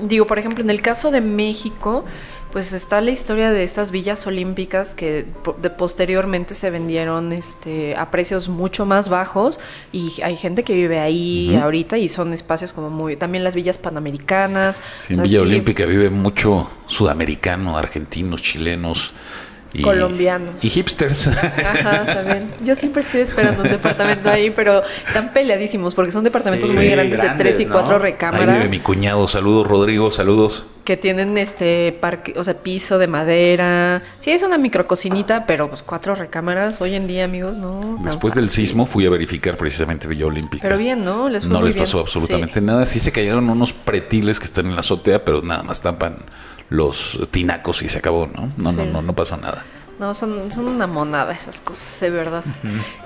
digo, 0.00 0.26
por 0.26 0.38
ejemplo, 0.38 0.62
en 0.62 0.70
el 0.70 0.82
caso 0.82 1.10
de 1.10 1.20
México, 1.20 2.04
pues 2.52 2.72
está 2.72 3.02
la 3.02 3.10
historia 3.10 3.50
de 3.50 3.64
estas 3.64 3.90
villas 3.90 4.26
olímpicas 4.26 4.94
que 4.94 5.26
de- 5.60 5.68
posteriormente 5.70 6.54
se 6.54 6.70
vendieron 6.70 7.32
este, 7.34 7.94
a 7.96 8.10
precios 8.10 8.48
mucho 8.48 8.86
más 8.86 9.10
bajos 9.10 9.60
y 9.92 10.22
hay 10.22 10.36
gente 10.36 10.62
que 10.64 10.72
vive 10.72 10.98
ahí 11.00 11.54
ahorita 11.60 11.98
y 11.98 12.08
son 12.08 12.32
espacios 12.32 12.72
como 12.72 12.88
muy... 12.88 13.16
También 13.16 13.44
las 13.44 13.54
villas 13.54 13.76
panamericanas. 13.76 14.80
Sí, 15.06 15.12
en 15.14 15.22
Villa 15.24 15.40
sí, 15.40 15.44
Olímpica 15.44 15.84
vive 15.84 16.08
mucho 16.08 16.70
sudamericano, 16.86 17.76
argentinos, 17.76 18.40
chilenos. 18.40 19.12
Y, 19.78 19.82
Colombianos. 19.82 20.64
Y 20.64 20.68
hipsters. 20.70 21.28
Ajá, 21.28 22.06
también. 22.06 22.50
Yo 22.64 22.74
siempre 22.76 23.02
estoy 23.02 23.20
esperando 23.22 23.62
un 23.62 23.68
departamento 23.68 24.30
ahí, 24.30 24.50
pero 24.50 24.82
están 25.06 25.32
peleadísimos 25.32 25.94
porque 25.94 26.12
son 26.12 26.24
departamentos 26.24 26.70
Sí, 26.70 26.76
muy 26.76 26.88
grandes, 26.88 27.18
de 27.18 27.24
grandes, 27.24 27.46
tres 27.46 27.60
y 27.60 27.66
¿no? 27.66 27.72
cuatro 27.72 27.96
Ahí 27.96 28.02
recámaras. 28.02 28.56
vive 28.56 28.68
mi 28.68 28.80
cuñado. 28.80 29.28
Saludos, 29.28 29.66
Rodrigo, 29.66 30.10
saludos. 30.10 30.66
que 30.84 30.96
tienen 30.96 31.36
este 31.36 31.92
parque, 32.00 32.32
o 32.36 32.44
sea, 32.44 32.54
piso 32.62 32.98
de 32.98 33.08
madera. 33.08 34.02
Sí, 34.20 34.30
es 34.30 34.42
una 34.44 34.56
micrococinita, 34.56 35.44
pero 35.44 35.68
pues 35.68 35.82
cuatro 35.82 36.14
recámaras 36.14 36.80
hoy 36.80 36.94
en 36.94 37.06
día, 37.08 37.24
amigos, 37.24 37.58
no. 37.58 37.98
Después 38.04 38.34
del 38.34 38.48
sismo 38.48 38.86
fui 38.86 39.04
a 39.04 39.10
verificar 39.10 39.56
precisamente 39.56 40.06
Villa 40.06 40.26
Olímpica. 40.26 40.62
Pero 40.62 40.78
bien, 40.78 41.04
¿no? 41.04 41.28
Les 41.28 41.42
fue 41.44 41.52
no 41.52 41.58
muy 41.58 41.68
les 41.70 41.74
bien. 41.74 41.84
pasó 41.86 41.98
absolutamente 42.00 42.60
Sí. 42.60 42.64
nada. 42.64 42.86
Sí 42.86 43.00
se 43.00 43.10
cayeron 43.12 43.50
unos 43.50 43.72
pretiles 43.72 44.38
que 44.38 44.46
están 44.46 44.66
en 44.66 44.74
la 44.74 44.80
azotea, 44.80 45.24
pero 45.24 45.42
nada 45.42 45.64
más 45.64 45.80
tampan 45.80 46.16
los 46.68 47.18
tinacos 47.30 47.82
y 47.82 47.88
se 47.88 47.98
acabó, 47.98 48.26
¿no? 48.26 48.50
No, 48.56 48.72
no, 48.72 48.84
Sí. 48.84 48.90
no, 48.92 49.02
no 49.02 49.12
pasó 49.14 49.36
nada. 49.36 49.64
No, 49.98 50.12
son, 50.12 50.52
son 50.52 50.68
una 50.68 50.86
monada 50.86 51.32
esas 51.32 51.60
cosas, 51.60 51.98
de 52.00 52.10
verdad. 52.10 52.44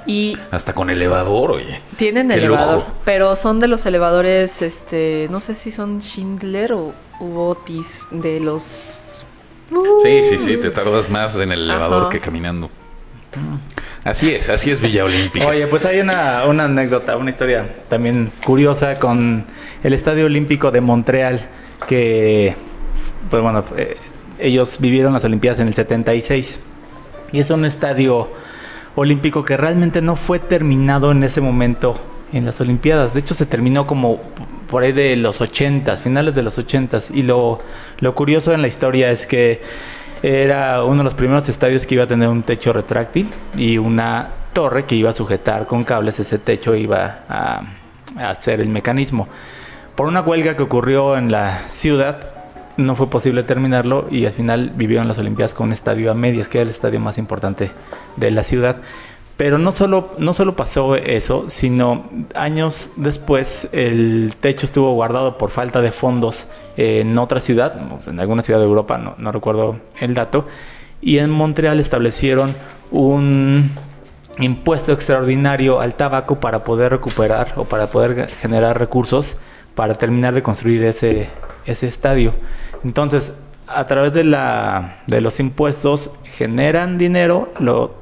Y 0.07 0.37
Hasta 0.51 0.73
con 0.73 0.91
elevador, 0.91 1.53
oye. 1.53 1.81
tienen 1.97 2.29
Qué 2.29 2.35
elevador, 2.35 2.77
lujo. 2.79 2.93
pero 3.05 3.37
son 3.37 3.61
de 3.61 3.69
los 3.69 3.87
elevadores, 3.87 4.61
este, 4.63 5.29
no 5.31 5.41
sé 5.41 5.55
si 5.55 5.71
son 5.71 6.01
Schindler 6.03 6.73
o 6.73 6.93
u 7.21 7.39
Otis, 7.39 8.07
de 8.11 8.41
los... 8.41 9.25
Sí, 10.03 10.23
sí, 10.25 10.39
sí, 10.41 10.57
te 10.57 10.71
tardas 10.71 11.09
más 11.09 11.37
en 11.39 11.53
el 11.53 11.61
elevador 11.71 12.03
Ajá. 12.03 12.11
que 12.11 12.19
caminando. 12.19 12.69
Así 14.03 14.35
es, 14.35 14.49
así 14.49 14.73
es 14.73 14.81
Villa 14.81 15.05
Olímpica. 15.05 15.47
Oye, 15.47 15.69
pues 15.69 15.85
hay 15.85 16.01
una, 16.01 16.45
una 16.47 16.65
anécdota, 16.65 17.17
una 17.17 17.31
historia 17.31 17.69
también 17.89 18.33
curiosa 18.45 18.99
con 18.99 19.45
el 19.85 19.93
Estadio 19.93 20.27
Olímpico 20.27 20.73
de 20.73 20.81
Montreal, 20.81 21.41
que, 21.87 22.57
pues 23.31 23.41
bueno, 23.43 23.63
eh, 23.77 23.97
ellos 24.41 24.79
vivieron 24.81 25.13
las 25.13 25.23
Olimpiadas 25.25 25.61
en 25.61 25.69
el 25.69 25.75
76. 25.75 26.59
Y 27.33 27.41
es 27.41 27.51
un 27.51 27.65
estadio 27.65 28.29
olímpico 28.95 29.45
que 29.45 29.57
realmente 29.57 30.01
no 30.03 30.17
fue 30.17 30.39
terminado 30.39 31.13
en 31.13 31.23
ese 31.25 31.41
momento 31.41 31.97
en 32.33 32.45
las 32.45 32.61
Olimpiadas. 32.61 33.15
De 33.15 33.21
hecho, 33.21 33.35
se 33.35 33.47
terminó 33.47 33.87
como 33.87 34.21
por 34.69 34.83
ahí 34.83 34.93
de 34.93 35.17
los 35.17 35.41
80, 35.41 35.97
finales 35.97 36.35
de 36.35 36.43
los 36.43 36.59
80. 36.59 37.01
Y 37.13 37.23
lo, 37.23 37.59
lo 37.99 38.15
curioso 38.15 38.53
en 38.53 38.63
la 38.63 38.69
historia 38.69 39.11
es 39.11 39.27
que 39.27 39.63
era 40.23 40.85
uno 40.85 40.99
de 40.99 41.05
los 41.05 41.15
primeros 41.15 41.49
estadios 41.49 41.87
que 41.87 41.95
iba 41.95 42.05
a 42.05 42.09
tener 42.09 42.29
un 42.29 42.43
techo 42.43 42.73
retráctil 42.73 43.29
y 43.57 43.79
una 43.79 44.29
torre 44.53 44.85
que 44.85 44.95
iba 44.95 45.11
a 45.11 45.15
sujetar 45.15 45.67
con 45.67 45.85
cables 45.85 46.19
ese 46.21 46.39
techo 46.39 46.75
iba 46.75 47.21
a, 47.29 47.63
a 48.19 48.31
hacer 48.31 48.61
el 48.61 48.69
mecanismo. 48.69 49.29
Por 49.95 50.07
una 50.07 50.21
huelga 50.21 50.57
que 50.57 50.63
ocurrió 50.63 51.17
en 51.17 51.33
la 51.33 51.63
ciudad, 51.71 52.40
no 52.77 52.97
fue 52.97 53.09
posible 53.09 53.43
terminarlo 53.43 54.07
y 54.11 54.27
al 54.27 54.33
final 54.33 54.73
vivieron 54.75 55.09
las 55.09 55.19
Olimpiadas 55.19 55.55
con 55.55 55.69
un 55.69 55.73
estadio 55.73 56.11
a 56.11 56.15
medias, 56.15 56.49
que 56.49 56.59
era 56.59 56.65
el 56.65 56.71
estadio 56.71 57.01
más 57.01 57.19
importante 57.19 57.71
de 58.17 58.31
la 58.31 58.43
ciudad. 58.43 58.77
Pero 59.37 59.59
no 59.59 59.73
solo, 59.73 60.15
no 60.19 60.35
solo 60.35 60.55
pasó 60.55 60.97
eso, 60.97 61.47
sino 61.49 62.05
años 62.35 62.91
después 62.97 63.69
el 63.73 64.35
techo 64.39 64.67
estuvo 64.67 64.93
guardado 64.93 65.39
por 65.39 65.51
falta 65.51 65.81
de 65.81 65.93
fondos 65.93 66.47
en 66.77 67.17
otra 67.17 67.41
ciudad, 67.41 67.75
en 68.07 68.21
alguna 68.21 68.43
ciudad 68.43 68.61
de 68.61 68.67
Europa, 68.67 68.99
no, 68.99 69.15
no 69.17 69.33
recuerdo 69.33 69.77
el 69.99 70.15
dato, 70.15 70.47
y 71.01 71.19
en 71.19 71.31
Montreal 71.31 71.81
establecieron 71.81 72.55
un 72.91 73.71
impuesto 74.39 74.93
extraordinario 74.93 75.81
al 75.81 75.95
tabaco 75.95 76.41
para 76.41 76.65
poder 76.65 76.93
recuperar 76.93 77.55
o 77.57 77.65
para 77.65 77.87
poder 77.87 78.29
generar 78.29 78.79
recursos 78.79 79.37
para 79.75 79.95
terminar 79.95 80.35
de 80.35 80.43
construir 80.43 80.85
ese, 80.85 81.29
ese 81.67 81.87
estadio. 81.89 82.33
Entonces, 82.85 83.39
a 83.67 83.85
través 83.85 84.13
de, 84.15 84.25
la, 84.25 84.97
de 85.07 85.21
los 85.21 85.39
impuestos 85.41 86.11
generan 86.25 86.99
dinero, 86.99 87.53
lo 87.61 87.95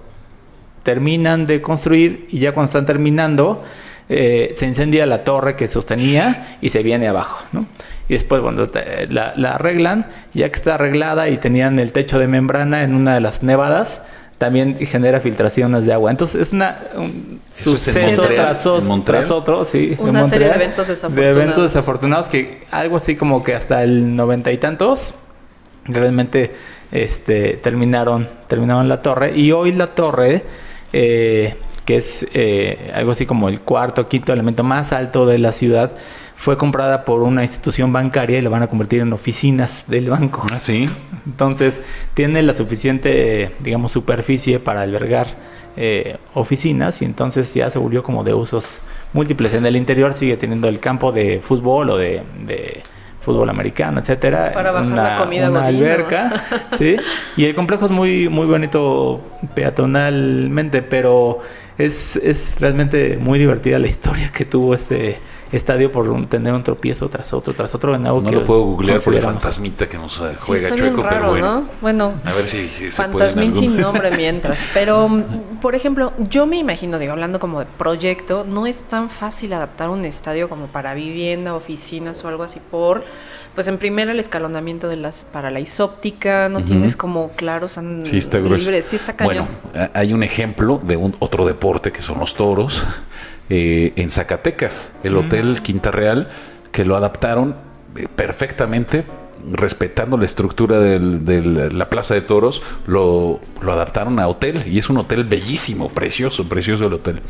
terminan 0.83 1.47
de 1.47 1.61
construir 1.61 2.27
y 2.31 2.39
ya 2.39 2.53
cuando 2.53 2.69
están 2.69 2.87
terminando 2.87 3.63
eh, 4.09 4.51
se 4.55 4.65
incendia 4.65 5.05
la 5.05 5.23
torre 5.25 5.55
que 5.57 5.69
sostenía 5.69 6.57
y 6.63 6.71
se 6.71 6.83
viene 6.83 7.09
abajo, 7.09 7.39
¿no? 7.53 7.67
Y 8.09 8.15
después, 8.15 8.43
te- 8.73 9.07
la, 9.09 9.35
la 9.37 9.57
arreglan, 9.57 10.07
ya 10.33 10.49
que 10.49 10.57
está 10.57 10.77
arreglada 10.77 11.29
y 11.29 11.37
tenían 11.37 11.79
el 11.79 11.93
techo 11.93 12.19
de 12.19 12.27
membrana 12.27 12.83
en 12.83 12.95
una 12.95 13.13
de 13.15 13.21
las 13.21 13.43
nevadas, 13.43 14.01
también 14.39 14.77
genera 14.79 15.21
filtraciones 15.21 15.85
de 15.85 15.93
agua. 15.93 16.11
Entonces 16.13 16.41
es 16.43 16.53
una 16.53 16.79
un 16.97 17.41
Eso 17.51 17.73
suceso 17.73 17.99
Montreal, 18.23 18.35
tras, 18.47 18.67
o- 18.67 18.79
en 18.79 18.87
Montreal. 18.87 19.23
tras 19.25 19.31
otro, 19.33 19.65
sí. 19.65 19.97
en 19.99 20.09
Una 20.09 20.29
serie 20.29 20.49
de 20.49 20.55
eventos 20.55 20.87
De 20.87 20.95
desafortunados. 20.95 21.37
eventos 21.37 21.65
desafortunados 21.65 22.29
que 22.29 22.63
algo 22.71 22.97
así 22.97 23.17
como 23.17 23.43
que 23.43 23.55
hasta 23.55 23.83
el 23.83 24.15
noventa 24.17 24.53
y 24.53 24.59
tantos 24.59 25.15
realmente 25.85 26.55
este 26.93 27.55
terminaron 27.63 28.29
terminaron 28.49 28.89
la 28.89 29.03
torre 29.03 29.37
y 29.37 29.53
hoy 29.53 29.73
la 29.73 29.89
torre 29.89 30.43
eh, 30.93 31.55
que 31.85 31.97
es 31.97 32.27
eh, 32.35 32.93
algo 32.95 33.13
así 33.13 33.27
como 33.27 33.49
el 33.49 33.61
cuarto 33.61 34.09
quinto 34.09 34.33
elemento 34.33 34.63
más 34.63 34.93
alto 34.93 35.27
de 35.27 35.39
la 35.39 35.53
ciudad 35.53 35.93
fue 36.39 36.57
comprada 36.57 37.05
por 37.05 37.23
una 37.23 37.43
institución 37.43 37.93
bancaria 37.93 38.39
y 38.39 38.43
la 38.43 38.49
van 38.49 38.63
a 38.63 38.69
convertir 38.69 39.01
en 39.01 39.13
oficinas 39.13 39.85
del 39.89 40.09
banco. 40.09 40.47
Ah, 40.53 40.61
sí. 40.61 40.89
Entonces, 41.27 41.81
tiene 42.15 42.45
la 42.45 42.55
suficiente, 42.55 43.51
digamos, 43.59 43.91
superficie 43.91 44.61
para 44.61 44.83
albergar 44.83 45.27
eh, 45.77 46.17
oficinas 46.35 47.03
y 47.03 47.07
entonces 47.07 47.53
ya 47.55 47.69
se 47.73 47.81
volvió 47.81 48.05
como 48.05 48.23
de 48.23 48.35
usos 48.35 48.79
múltiples. 49.15 49.53
En 49.53 49.67
el 49.67 49.75
interior 49.75 50.15
sigue 50.15 50.37
teniendo 50.37 50.69
el 50.69 50.79
campo 50.79 51.11
de 51.11 51.41
fútbol 51.41 51.91
o 51.91 51.97
de, 51.97 52.23
de 52.47 52.83
fútbol 53.21 53.51
americano, 53.51 53.99
etcétera. 53.99 54.53
Para 54.55 54.71
bajar 54.71 54.93
la 54.93 55.17
comida 55.17 55.51
una 55.51 55.67
alberca, 55.67 56.45
sí. 56.79 56.97
Y 57.37 57.47
el 57.47 57.55
complejo 57.57 57.87
es 57.87 57.91
muy, 57.91 58.29
muy 58.29 58.47
bonito 58.47 59.21
peatonalmente, 59.57 60.83
pero 60.83 61.41
es, 61.77 62.15
es 62.15 62.61
realmente 62.61 63.19
muy 63.21 63.41
divertida 63.41 63.81
la 63.81 63.89
historia 63.89 64.31
que 64.31 64.45
tuvo 64.45 64.73
este 64.73 65.19
estadio 65.53 65.91
por 65.91 66.09
un- 66.09 66.27
tener 66.27 66.53
un 66.53 66.63
tropiezo 66.63 67.09
tras 67.09 67.33
otro, 67.33 67.55
tras 67.55 67.75
otro 67.75 67.95
en 67.95 68.07
algo 68.07 68.21
No 68.21 68.31
que 68.31 68.37
lo 68.37 68.45
puedo 68.45 68.63
googlear 68.63 69.01
por 69.01 69.15
el 69.15 69.23
fantasmita 69.23 69.89
que 69.89 69.97
nos 69.99 70.21
eh, 70.21 70.31
Sí, 70.33 70.37
juega 70.47 70.69
está 70.69 70.77
chueco, 70.79 71.03
raro, 71.03 71.17
pero 71.17 71.29
bueno. 71.31 71.61
¿no? 71.61 71.67
Bueno, 71.81 72.15
A 72.25 72.33
ver 72.35 72.47
si 72.49 72.69
se 72.69 72.75
puede 72.79 72.87
en 72.87 72.93
Fantasmín 72.93 73.51
algún- 73.53 73.61
sin 73.61 73.81
nombre 73.81 74.11
mientras. 74.17 74.59
Pero, 74.75 75.09
por 75.63 75.75
ejemplo, 75.75 76.13
yo 76.31 76.47
me 76.47 76.57
imagino, 76.59 76.99
digo, 76.99 77.13
hablando 77.13 77.39
como 77.41 77.61
de 77.61 77.67
proyecto, 77.79 78.45
no 78.47 78.67
es 78.67 78.79
tan 78.89 79.09
fácil 79.11 79.53
adaptar 79.53 79.89
un 79.91 80.05
estadio 80.05 80.49
como 80.49 80.67
para 80.67 80.95
vivienda, 80.95 81.55
oficinas 81.55 82.23
o 82.25 82.29
algo 82.29 82.43
así 82.43 82.61
por, 82.71 83.05
pues 83.55 83.67
en 83.67 83.79
primera 83.79 84.13
el 84.13 84.21
escalonamiento 84.21 84.89
de 84.89 84.97
las 84.97 85.25
para 85.25 85.51
la 85.51 85.59
isóptica, 85.61 86.49
no 86.49 86.63
tienes 86.63 86.95
como 86.97 87.31
claros 87.31 87.75
tan 87.75 88.05
Sí, 88.05 88.19
está 88.19 88.39
grueso. 88.39 88.57
libres, 88.57 88.85
sí 88.85 88.97
está 88.97 89.15
cañón. 89.17 89.49
Bueno, 89.73 89.89
a- 89.95 89.99
hay 89.99 90.13
un 90.13 90.23
ejemplo 90.23 90.81
de 90.83 90.97
un 90.97 91.17
otro 91.19 91.45
deporte 91.47 91.91
que 91.91 92.03
son 92.03 92.19
los 92.21 92.35
toros 92.35 92.85
eh, 93.51 93.93
en 93.97 94.11
Zacatecas, 94.11 94.93
el 95.03 95.17
Hotel 95.17 95.63
Quinta 95.63 95.91
Real, 95.91 96.29
que 96.73 96.85
lo 96.85 96.97
adaptaron 96.97 97.57
eh, 97.97 98.07
perfectamente, 98.15 99.05
respetando 99.51 100.17
la 100.17 100.25
estructura 100.25 100.81
de 100.81 101.71
la 101.73 101.89
Plaza 101.89 102.15
de 102.15 102.21
Toros, 102.21 102.63
lo, 102.87 103.41
lo 103.61 103.73
adaptaron 103.73 104.19
a 104.19 104.29
hotel 104.29 104.65
y 104.67 104.79
es 104.79 104.91
un 104.91 104.99
hotel 104.99 105.25
bellísimo, 105.25 105.89
precioso, 105.89 106.49
precioso 106.49 106.87
el 106.87 106.95
hotel. 106.95 107.21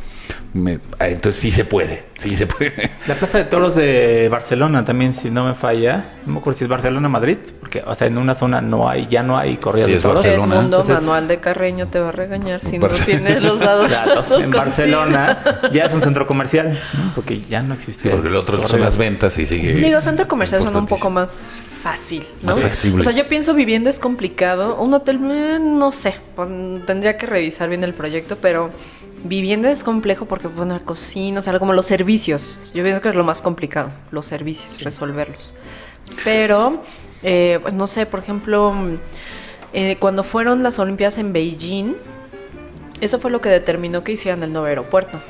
Me- 0.54 0.78
ah, 0.98 1.08
entonces 1.08 1.40
sí 1.40 1.50
se 1.50 1.64
puede, 1.64 2.04
sí 2.18 2.34
se 2.34 2.46
puede. 2.46 2.90
La 3.06 3.14
Plaza 3.14 3.38
de 3.38 3.44
Toros 3.44 3.74
de 3.76 4.28
Barcelona 4.30 4.84
también, 4.84 5.12
si 5.14 5.30
no 5.30 5.44
me 5.46 5.54
falla. 5.54 6.14
No 6.26 6.34
me 6.34 6.38
acuerdo 6.40 6.58
si 6.58 6.64
es 6.64 6.70
Barcelona 6.70 7.06
o 7.06 7.10
Madrid, 7.10 7.36
porque, 7.60 7.82
o 7.86 7.94
sea, 7.94 8.06
en 8.06 8.18
una 8.18 8.34
zona 8.34 8.60
no 8.60 8.88
hay, 8.88 9.06
ya 9.10 9.22
no 9.22 9.36
hay 9.38 9.56
corrida 9.58 9.84
Sí, 9.84 9.90
de 9.92 9.96
es 9.98 10.02
toros. 10.02 10.22
Barcelona. 10.24 10.54
Edmundo 10.56 10.80
Entonces- 10.80 11.04
Manual 11.06 11.28
de 11.28 11.38
Carreño 11.40 11.88
te 11.88 12.00
va 12.00 12.08
a 12.08 12.12
regañar 12.12 12.60
si 12.60 12.78
no 12.78 12.88
Barce- 12.88 13.04
tiene 13.04 13.40
los 13.40 13.60
dados. 13.60 13.90
Datos. 13.90 14.30
los 14.30 14.42
En. 14.42 14.50
Barcelona 14.50 15.60
ya 15.72 15.84
es 15.84 15.92
un 15.92 16.00
centro 16.00 16.26
comercial, 16.26 16.78
¿no? 16.94 17.12
porque 17.14 17.40
ya 17.42 17.62
no 17.62 17.74
existe. 17.74 18.04
Sí, 18.04 18.08
porque 18.08 18.28
el 18.28 18.36
otro 18.36 18.56
son 18.58 18.66
corridas. 18.66 18.84
las 18.90 18.98
ventas 18.98 19.38
y 19.38 19.46
sigue. 19.46 19.74
Digo, 19.74 20.00
centro 20.00 20.26
comercial 20.28 20.62
son 20.62 20.74
un 20.76 20.86
poco 20.86 21.10
más 21.10 21.60
fácil, 21.82 22.26
¿no? 22.42 22.54
O 22.54 23.02
sea, 23.02 23.12
yo 23.12 23.28
pienso 23.28 23.54
vivienda 23.54 23.88
es 23.90 23.98
complicado. 24.00 24.80
Un 24.80 24.94
hotel, 24.94 25.18
eh, 25.30 25.58
no 25.60 25.92
sé, 25.92 26.14
tendría 26.86 27.16
que 27.16 27.26
revisar 27.26 27.68
bien 27.68 27.84
el 27.84 27.94
proyecto, 27.94 28.36
pero 28.40 28.70
vivienda 29.24 29.70
es 29.70 29.82
complejo 29.82 30.26
porque, 30.26 30.48
bueno, 30.48 30.74
la 30.74 30.80
cocina, 30.80 31.40
o 31.40 31.42
sea, 31.42 31.58
como 31.58 31.72
los 31.72 31.86
servicios. 31.86 32.58
Yo 32.74 32.82
pienso 32.82 33.00
que 33.00 33.08
es 33.08 33.14
lo 33.14 33.24
más 33.24 33.42
complicado, 33.42 33.90
los 34.10 34.26
servicios, 34.26 34.82
resolverlos. 34.82 35.54
Pero, 36.24 36.82
eh, 37.22 37.58
pues 37.62 37.74
no 37.74 37.86
sé, 37.86 38.06
por 38.06 38.20
ejemplo, 38.20 38.74
eh, 39.72 39.96
cuando 39.98 40.22
fueron 40.22 40.62
las 40.62 40.78
Olimpiadas 40.78 41.18
en 41.18 41.32
Beijing, 41.32 41.94
eso 43.00 43.18
fue 43.18 43.30
lo 43.30 43.40
que 43.40 43.48
determinó 43.48 44.02
que 44.04 44.12
hicieran 44.12 44.42
el 44.42 44.52
nuevo 44.52 44.66
aeropuerto 44.66 45.20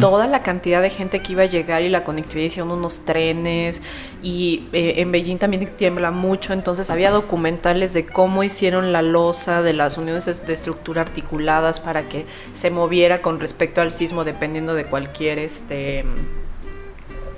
Toda 0.00 0.26
la 0.26 0.42
cantidad 0.42 0.82
de 0.82 0.90
gente 0.90 1.20
que 1.20 1.32
iba 1.32 1.42
a 1.44 1.46
llegar 1.46 1.82
y 1.82 1.88
la 1.88 2.02
conectividad 2.02 2.46
hicieron 2.46 2.72
unos 2.72 3.04
trenes 3.04 3.80
y 4.20 4.64
eh, 4.72 4.94
en 4.96 5.12
Beijing 5.12 5.38
también 5.38 5.64
tiembla 5.76 6.10
mucho, 6.10 6.52
entonces 6.52 6.90
había 6.90 7.12
documentales 7.12 7.92
de 7.92 8.04
cómo 8.04 8.42
hicieron 8.42 8.90
la 8.92 9.02
losa 9.02 9.62
de 9.62 9.72
las 9.72 9.96
uniones 9.96 10.26
es- 10.26 10.44
de 10.44 10.54
estructura 10.54 11.02
articuladas 11.02 11.78
para 11.78 12.08
que 12.08 12.26
se 12.52 12.70
moviera 12.70 13.22
con 13.22 13.38
respecto 13.38 13.80
al 13.80 13.92
sismo 13.92 14.24
dependiendo 14.24 14.74
de 14.74 14.86
cualquier 14.86 15.38
este 15.38 16.04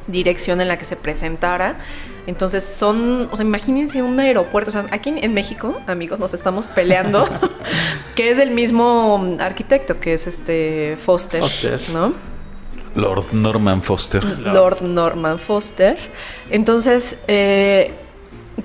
dirección 0.07 0.61
en 0.61 0.69
la 0.69 0.79
que 0.79 0.85
se 0.85 0.97
presentara. 0.97 1.77
Entonces 2.27 2.63
son, 2.65 3.29
o 3.33 3.37
sea, 3.37 3.45
imagínense 3.45 4.03
un 4.03 4.19
aeropuerto, 4.21 4.71
o 4.71 4.73
sea, 4.73 4.87
aquí 4.91 5.13
en, 5.17 5.35
México, 5.35 5.81
amigos, 5.87 6.19
nos 6.19 6.35
estamos 6.35 6.67
peleando, 6.67 7.29
que 8.15 8.31
es 8.31 8.37
del 8.37 8.53
mismo 8.53 9.37
arquitecto, 9.41 9.99
que 9.99 10.15
es 10.15 10.27
este 10.27 10.97
Foster, 11.05 11.41
Foster. 11.41 11.81
¿no? 11.93 12.15
Lord 12.95 13.33
Norman 13.33 13.83
Foster. 13.83 14.23
Lord 14.25 14.83
Norman 14.83 15.39
Foster. 15.39 15.97
Entonces, 16.51 17.19
eh, 17.27 17.93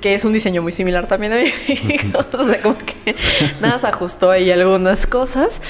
que 0.01 0.13
es 0.13 0.25
un 0.25 0.33
diseño 0.33 0.61
muy 0.61 0.71
similar 0.71 1.07
también 1.07 1.33
a 1.33 1.37
o 2.37 2.45
sea, 2.45 2.61
como 2.61 2.77
que 2.77 3.15
nada 3.61 3.79
se 3.79 3.87
ajustó 3.87 4.29
ahí 4.29 4.51
algunas 4.51 5.07
cosas. 5.07 5.61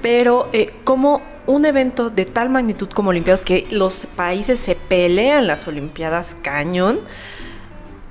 Pero 0.00 0.48
eh, 0.52 0.72
como 0.84 1.20
un 1.48 1.64
evento 1.64 2.10
de 2.10 2.26
tal 2.26 2.50
magnitud 2.50 2.88
como 2.90 3.08
Olimpiadas, 3.08 3.40
que 3.40 3.66
los 3.70 4.04
países 4.04 4.60
se 4.60 4.74
pelean 4.74 5.46
las 5.46 5.66
Olimpiadas 5.66 6.36
cañón, 6.42 7.00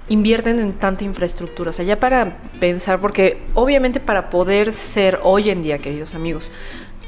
invierten 0.10 0.60
en 0.60 0.74
tanta 0.74 1.04
infraestructura. 1.04 1.70
O 1.70 1.74
sea, 1.74 1.86
ya 1.86 2.00
para 2.00 2.40
pensar, 2.60 3.00
porque 3.00 3.38
obviamente 3.54 4.00
para 4.00 4.32
poder 4.32 4.74
ser 4.74 5.20
hoy 5.22 5.52
en 5.52 5.62
día, 5.62 5.78
queridos 5.78 6.16
amigos, 6.16 6.52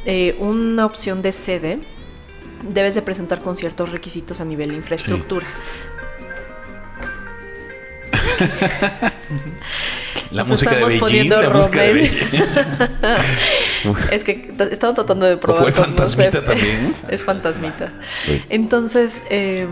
eh, 0.06 0.38
una 0.40 0.86
opción 0.86 1.24
de 1.24 1.32
sede, 1.32 1.80
debes 2.62 2.94
de 2.94 3.02
presentar 3.02 3.40
con 3.40 3.58
ciertos 3.58 3.92
requisitos 3.92 4.40
a 4.40 4.46
nivel 4.46 4.70
de 4.70 4.76
infraestructura. 4.76 5.48
La 10.32 10.42
Nos 10.44 10.50
música 10.50 10.76
de 10.76 10.86
Beijing. 10.86 11.30
La 11.30 11.50
música 11.50 11.82
de. 11.82 11.94
Beijing. 11.94 12.44
Es 14.12 14.24
que 14.26 14.52
estaba 14.72 14.94
tratando 14.94 15.26
de 15.26 15.36
¿O 15.36 15.40
probar. 15.40 15.64
fue 15.64 15.72
con, 15.72 15.96
no 15.96 16.08
sé. 16.08 16.16
fantasmita 16.18 16.46
también? 16.46 16.96
Es 17.10 17.24
fantasmita. 17.24 17.94
Sí. 18.26 18.44
Entonces, 18.50 19.24
eh, 19.30 19.68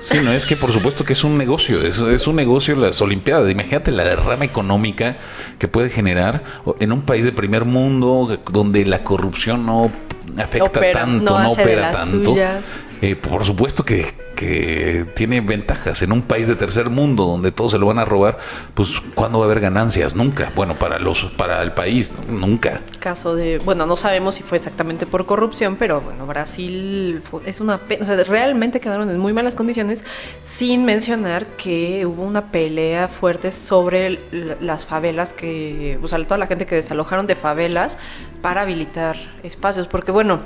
Sí, 0.00 0.16
no, 0.24 0.32
es 0.32 0.46
que 0.46 0.56
por 0.56 0.72
supuesto 0.72 1.04
que 1.04 1.12
es 1.12 1.22
un 1.24 1.36
negocio, 1.36 1.82
es, 1.82 1.98
es 1.98 2.26
un 2.26 2.36
negocio 2.36 2.74
las 2.74 3.02
Olimpiadas. 3.02 3.50
Imagínate 3.50 3.90
la 3.90 4.04
derrama 4.04 4.46
económica 4.46 5.18
que 5.58 5.68
puede 5.68 5.90
generar 5.90 6.42
en 6.80 6.92
un 6.92 7.02
país 7.02 7.22
de 7.22 7.32
primer 7.32 7.66
mundo 7.66 8.40
donde 8.50 8.86
la 8.86 9.04
corrupción 9.04 9.66
no 9.66 9.92
afecta 10.38 10.64
Opera, 10.64 11.00
tanto, 11.00 11.24
no 11.38 11.42
no, 11.42 11.50
opera 11.52 11.92
tanto. 11.92 12.30
suyas. 12.30 12.62
Eh, 13.02 13.16
por 13.16 13.44
supuesto 13.44 13.84
que, 13.84 14.06
que 14.36 15.06
tiene 15.14 15.40
ventajas. 15.40 16.02
En 16.02 16.12
un 16.12 16.22
país 16.22 16.46
de 16.48 16.56
tercer 16.56 16.90
mundo 16.90 17.24
donde 17.24 17.50
todos 17.52 17.72
se 17.72 17.78
lo 17.78 17.86
van 17.86 17.98
a 17.98 18.04
robar, 18.04 18.38
pues 18.74 19.00
¿cuándo 19.14 19.38
va 19.38 19.44
a 19.44 19.48
haber 19.48 19.60
ganancias? 19.60 20.14
Nunca. 20.14 20.52
Bueno, 20.54 20.78
para 20.78 20.98
los 20.98 21.24
para 21.36 21.62
el 21.62 21.72
país, 21.72 22.14
nunca. 22.28 22.80
caso 22.98 23.34
de, 23.34 23.58
bueno, 23.58 23.86
no 23.86 23.96
sabemos 23.96 24.34
si 24.34 24.42
fue 24.42 24.58
exactamente 24.58 25.06
por 25.06 25.26
corrupción, 25.26 25.76
pero 25.76 26.00
bueno, 26.00 26.26
Brasil 26.26 27.22
es 27.46 27.60
una 27.60 27.76
o 27.76 28.24
realmente 28.24 28.80
quedaron 28.80 29.10
en 29.10 29.18
muy 29.18 29.32
malas 29.32 29.54
condiciones, 29.54 30.04
sin 30.42 30.84
mencionar 30.84 31.46
que 31.46 32.04
hubo 32.06 32.22
una 32.22 32.50
pelea 32.52 33.08
fuerte 33.08 33.52
sobre 33.52 34.20
las 34.60 34.84
favelas 34.84 35.32
que, 35.32 35.98
o 36.02 36.08
sea, 36.08 36.22
toda 36.24 36.38
la 36.38 36.46
gente 36.46 36.66
que 36.66 36.74
desalojaron 36.74 37.26
de 37.26 37.34
favelas 37.34 37.96
para 38.42 38.62
habilitar 38.62 39.16
espacios, 39.42 39.86
porque 39.86 40.12
bueno, 40.12 40.40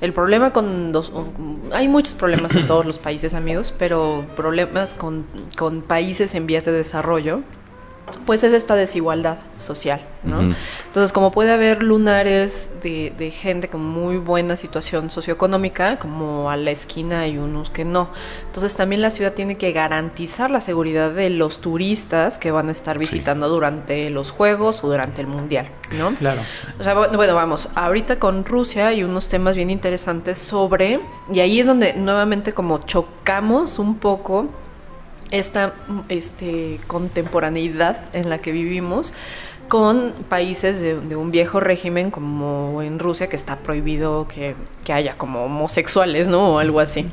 el 0.00 0.12
problema 0.12 0.52
con 0.52 0.92
los... 0.92 1.12
Hay 1.72 1.88
muchos 1.88 2.14
problemas 2.14 2.54
en 2.54 2.66
todos 2.66 2.86
los 2.86 2.98
países, 2.98 3.34
amigos, 3.34 3.74
pero 3.78 4.24
problemas 4.36 4.94
con, 4.94 5.26
con 5.56 5.82
países 5.82 6.34
en 6.34 6.46
vías 6.46 6.64
de 6.64 6.72
desarrollo, 6.72 7.42
pues 8.26 8.42
es 8.44 8.52
esta 8.52 8.74
desigualdad 8.74 9.38
social, 9.56 10.00
¿no? 10.22 10.54
Entonces, 10.86 11.12
como 11.12 11.30
puede 11.30 11.52
haber 11.52 11.82
lunares 11.82 12.70
de, 12.82 13.12
de 13.16 13.30
gente 13.30 13.68
con 13.68 13.84
muy 13.84 14.16
buena 14.16 14.56
situación 14.56 15.10
socioeconómica, 15.10 15.98
como 15.98 16.50
a 16.50 16.56
la 16.56 16.70
esquina 16.70 17.20
hay 17.20 17.38
unos 17.38 17.70
que 17.70 17.84
no. 17.84 18.08
Entonces, 18.46 18.74
también 18.76 19.02
la 19.02 19.10
ciudad 19.10 19.32
tiene 19.34 19.56
que 19.56 19.72
garantizar 19.72 20.50
la 20.50 20.60
seguridad 20.60 21.10
de 21.12 21.30
los 21.30 21.60
turistas 21.60 22.38
que 22.38 22.50
van 22.50 22.68
a 22.68 22.72
estar 22.72 22.98
visitando 22.98 23.48
durante 23.48 24.10
los 24.10 24.30
Juegos 24.30 24.82
o 24.84 24.88
durante 24.88 25.20
el 25.20 25.26
Mundial, 25.26 25.68
¿no? 25.98 26.14
Claro. 26.14 26.42
O 26.78 26.82
sea, 26.82 26.94
bu- 26.96 27.14
bueno, 27.16 27.34
vamos, 27.34 27.68
ahorita 27.74 28.18
con 28.18 28.44
Rusia 28.44 28.88
hay 28.88 29.02
unos 29.04 29.28
temas 29.28 29.56
bien 29.56 29.70
interesantes 29.70 30.38
sobre, 30.38 31.00
y 31.32 31.40
ahí 31.40 31.60
es 31.60 31.66
donde 31.66 31.92
nuevamente 31.94 32.52
como 32.52 32.78
chocamos 32.78 33.78
un 33.78 33.96
poco 33.98 34.46
esta 35.30 35.74
este, 36.08 36.80
contemporaneidad 36.86 37.98
en 38.12 38.30
la 38.30 38.38
que 38.38 38.52
vivimos 38.52 39.12
con 39.68 40.14
países 40.28 40.80
de, 40.80 40.94
un 41.16 41.30
viejo 41.30 41.60
régimen 41.60 42.10
como 42.10 42.80
en 42.82 42.98
Rusia 42.98 43.28
que 43.28 43.36
está 43.36 43.56
prohibido 43.56 44.26
que, 44.26 44.54
que 44.84 44.92
haya 44.92 45.16
como 45.18 45.44
homosexuales, 45.44 46.26
¿no? 46.26 46.54
O 46.54 46.58
algo 46.58 46.80
así. 46.80 47.06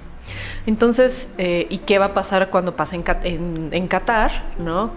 Entonces, 0.65 1.33
eh, 1.37 1.67
¿y 1.69 1.79
qué 1.79 1.99
va 1.99 2.05
a 2.05 2.13
pasar 2.13 2.49
cuando 2.49 2.75
pase 2.75 2.95
en, 2.95 3.03
en, 3.23 3.69
en 3.71 3.87
Qatar, 3.87 4.53
¿no? 4.57 4.91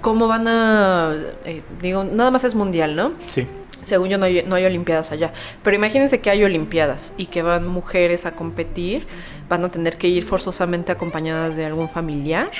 ¿Cómo 0.00 0.26
van 0.26 0.48
a...? 0.48 1.14
eh, 1.44 1.62
digo, 1.80 2.02
nada 2.02 2.30
más 2.30 2.44
es 2.44 2.54
mundial, 2.54 2.96
¿no? 2.96 3.12
Sí. 3.28 3.46
Según 3.82 4.08
yo 4.08 4.18
no 4.18 4.26
hay, 4.26 4.42
no 4.46 4.54
hay 4.54 4.64
Olimpiadas 4.64 5.12
allá. 5.12 5.32
Pero 5.62 5.76
imagínense 5.76 6.20
que 6.20 6.30
hay 6.30 6.44
Olimpiadas 6.44 7.12
y 7.16 7.26
que 7.26 7.42
van 7.42 7.66
mujeres 7.66 8.26
a 8.26 8.32
competir, 8.32 9.06
van 9.48 9.64
a 9.64 9.70
tener 9.70 9.96
que 9.98 10.08
ir 10.08 10.24
forzosamente 10.24 10.92
acompañadas 10.92 11.56
de 11.56 11.66
algún 11.66 11.88
familiar. 11.88 12.50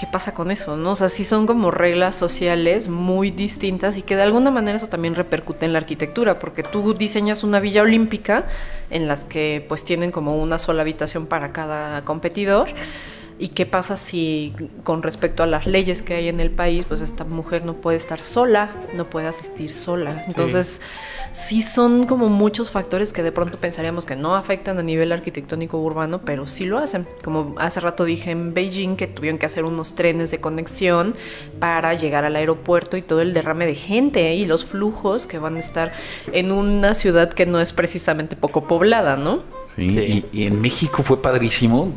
¿Qué 0.00 0.06
pasa 0.10 0.34
con 0.34 0.50
eso? 0.50 0.76
¿no? 0.76 0.92
O 0.92 0.96
sea, 0.96 1.08
sí 1.08 1.24
son 1.24 1.46
como 1.46 1.70
reglas 1.70 2.16
sociales 2.16 2.88
muy 2.88 3.30
distintas 3.30 3.96
y 3.96 4.02
que 4.02 4.16
de 4.16 4.22
alguna 4.22 4.50
manera 4.50 4.78
eso 4.78 4.88
también 4.88 5.14
repercute 5.14 5.64
en 5.64 5.72
la 5.72 5.78
arquitectura, 5.78 6.38
porque 6.38 6.62
tú 6.64 6.94
diseñas 6.94 7.44
una 7.44 7.60
villa 7.60 7.82
olímpica 7.82 8.46
en 8.90 9.06
las 9.06 9.24
que 9.24 9.64
pues 9.68 9.84
tienen 9.84 10.10
como 10.10 10.42
una 10.42 10.58
sola 10.58 10.82
habitación 10.82 11.26
para 11.26 11.52
cada 11.52 12.04
competidor. 12.04 12.68
¿Y 13.38 13.48
qué 13.48 13.66
pasa 13.66 13.96
si 13.96 14.54
con 14.84 15.02
respecto 15.02 15.42
a 15.42 15.46
las 15.46 15.66
leyes 15.66 16.02
que 16.02 16.14
hay 16.14 16.28
en 16.28 16.40
el 16.40 16.50
país, 16.50 16.84
pues 16.86 17.00
esta 17.00 17.24
mujer 17.24 17.64
no 17.64 17.74
puede 17.74 17.96
estar 17.96 18.22
sola, 18.22 18.70
no 18.94 19.10
puede 19.10 19.26
asistir 19.26 19.74
sola? 19.74 20.24
Entonces, 20.28 20.80
sí, 21.32 21.62
son 21.62 22.06
como 22.06 22.28
muchos 22.28 22.70
factores 22.70 23.12
que 23.12 23.22
de 23.22 23.32
pronto 23.32 23.58
pensaríamos 23.58 24.06
que 24.06 24.16
no 24.16 24.36
afectan 24.36 24.78
a 24.78 24.82
nivel 24.82 25.12
arquitectónico 25.12 25.78
urbano, 25.78 26.20
pero 26.24 26.46
sí 26.46 26.66
lo 26.66 26.78
hacen. 26.78 27.06
Como 27.24 27.54
hace 27.58 27.80
rato 27.80 28.04
dije 28.04 28.30
en 28.30 28.54
Beijing 28.54 28.96
que 28.96 29.06
tuvieron 29.06 29.38
que 29.38 29.46
hacer 29.46 29.64
unos 29.64 29.94
trenes 29.94 30.30
de 30.30 30.40
conexión 30.40 31.14
para 31.58 31.94
llegar 31.94 32.24
al 32.24 32.36
aeropuerto 32.36 32.96
y 32.96 33.02
todo 33.02 33.22
el 33.22 33.34
derrame 33.34 33.66
de 33.66 33.74
gente 33.74 34.34
y 34.34 34.46
los 34.46 34.64
flujos 34.64 35.26
que 35.26 35.38
van 35.38 35.56
a 35.56 35.60
estar 35.60 35.92
en 36.32 36.52
una 36.52 36.94
ciudad 36.94 37.32
que 37.32 37.46
no 37.46 37.60
es 37.60 37.72
precisamente 37.72 38.36
poco 38.36 38.68
poblada, 38.68 39.16
¿no? 39.16 39.40
Sí, 39.76 39.90
Sí. 39.90 40.24
Y, 40.32 40.42
y 40.42 40.46
en 40.46 40.60
México 40.60 41.02
fue 41.02 41.22
padrísimo. 41.22 41.92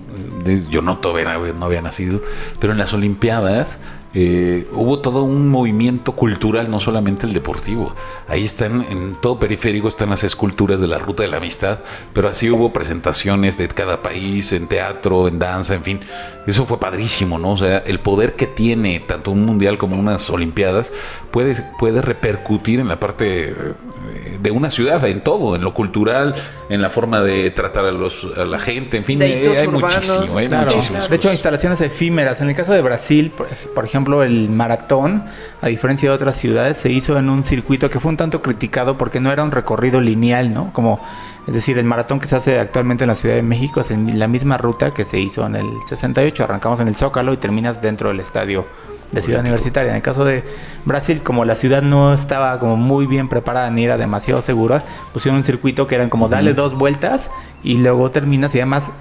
yo 0.69 0.81
no 0.81 0.99
todavía 0.99 1.37
no 1.53 1.65
había 1.65 1.81
nacido, 1.81 2.21
pero 2.59 2.73
en 2.73 2.79
las 2.79 2.93
Olimpiadas 2.93 3.79
eh, 4.17 4.65
hubo 4.71 4.99
todo 4.99 5.23
un 5.23 5.49
movimiento 5.49 6.13
cultural, 6.13 6.71
no 6.71 6.79
solamente 6.79 7.25
el 7.27 7.33
deportivo. 7.33 7.93
Ahí 8.29 8.45
están, 8.45 8.85
en 8.89 9.15
todo 9.15 9.37
periférico 9.39 9.89
están 9.89 10.09
las 10.09 10.23
esculturas 10.23 10.79
de 10.79 10.87
la 10.87 10.99
Ruta 10.99 11.23
de 11.23 11.29
la 11.29 11.37
Amistad, 11.37 11.79
pero 12.13 12.29
así 12.29 12.49
hubo 12.49 12.71
presentaciones 12.71 13.57
de 13.57 13.67
cada 13.67 14.01
país, 14.01 14.53
en 14.53 14.67
teatro, 14.67 15.27
en 15.27 15.37
danza, 15.37 15.75
en 15.75 15.83
fin. 15.83 15.99
Eso 16.47 16.65
fue 16.65 16.79
padrísimo, 16.79 17.37
¿no? 17.39 17.51
O 17.51 17.57
sea, 17.57 17.79
el 17.79 17.99
poder 17.99 18.35
que 18.35 18.47
tiene 18.47 19.01
tanto 19.01 19.31
un 19.31 19.43
mundial 19.45 19.77
como 19.77 19.99
unas 19.99 20.29
Olimpiadas 20.29 20.93
puede, 21.31 21.55
puede 21.77 22.01
repercutir 22.01 22.79
en 22.79 22.87
la 22.87 22.99
parte 22.99 23.49
eh, 23.49 24.37
de 24.41 24.51
una 24.51 24.69
ciudad, 24.71 25.03
en 25.07 25.21
todo, 25.21 25.55
en 25.55 25.61
lo 25.61 25.73
cultural, 25.73 26.35
en 26.69 26.81
la 26.81 26.89
forma 26.89 27.21
de 27.21 27.49
tratar 27.51 27.85
a, 27.85 27.91
los, 27.91 28.27
a 28.37 28.45
la 28.45 28.59
gente, 28.59 28.97
en 28.97 29.03
fin, 29.05 29.21
eh, 29.21 29.25
hay 29.57 29.67
urbanos. 29.67 30.07
muchísimo, 30.07 30.37
hay 30.37 30.47
Claro. 30.47 30.65
muchísimas 30.71 31.09
De 31.09 31.15
hecho, 31.15 31.31
instalaciones 31.31 31.81
efímeras. 31.81 32.39
En 32.41 32.49
el 32.49 32.55
caso 32.55 32.73
de 32.73 32.81
Brasil, 32.81 33.31
por, 33.35 33.47
por 33.47 33.85
ejemplo, 34.05 34.23
el 34.23 34.49
maratón, 34.49 35.23
a 35.61 35.67
diferencia 35.67 36.09
de 36.09 36.15
otras 36.15 36.37
ciudades, 36.37 36.77
se 36.77 36.91
hizo 36.91 37.17
en 37.17 37.29
un 37.29 37.43
circuito 37.43 37.89
que 37.89 37.99
fue 37.99 38.09
un 38.09 38.17
tanto 38.17 38.41
criticado 38.41 38.97
porque 38.97 39.19
no 39.19 39.31
era 39.31 39.43
un 39.43 39.51
recorrido 39.51 39.99
lineal, 39.99 40.53
¿no? 40.53 40.71
Como, 40.73 40.99
es 41.47 41.53
decir, 41.53 41.77
el 41.77 41.85
maratón 41.85 42.19
que 42.19 42.27
se 42.27 42.35
hace 42.35 42.59
actualmente 42.59 43.03
en 43.03 43.09
la 43.09 43.15
Ciudad 43.15 43.35
de 43.35 43.41
México 43.41 43.81
es 43.81 43.91
en 43.91 44.19
la 44.19 44.27
misma 44.27 44.57
ruta 44.57 44.91
que 44.91 45.05
se 45.05 45.19
hizo 45.19 45.45
en 45.45 45.55
el 45.55 45.65
68. 45.87 46.43
Arrancamos 46.43 46.79
en 46.79 46.87
el 46.87 46.95
Zócalo 46.95 47.33
y 47.33 47.37
terminas 47.37 47.81
dentro 47.81 48.09
del 48.09 48.19
estadio 48.19 48.65
de 49.11 49.21
Ciudad 49.21 49.41
Universitaria. 49.41 49.91
En 49.91 49.97
el 49.97 50.01
caso 50.01 50.25
de 50.25 50.43
Brasil, 50.85 51.21
como 51.23 51.45
la 51.45 51.55
ciudad 51.55 51.81
no 51.81 52.13
estaba 52.13 52.59
como 52.59 52.75
muy 52.75 53.07
bien 53.07 53.27
preparada 53.27 53.69
ni 53.69 53.85
era 53.85 53.97
demasiado 53.97 54.41
segura, 54.41 54.81
pusieron 55.13 55.37
un 55.37 55.43
circuito 55.43 55.87
que 55.87 55.95
eran 55.95 56.09
como 56.09 56.27
dale 56.27 56.53
dos 56.53 56.77
vueltas 56.77 57.31
y 57.63 57.77
luego 57.77 58.11
terminas 58.11 58.53
y 58.55 58.59
además 58.59 58.91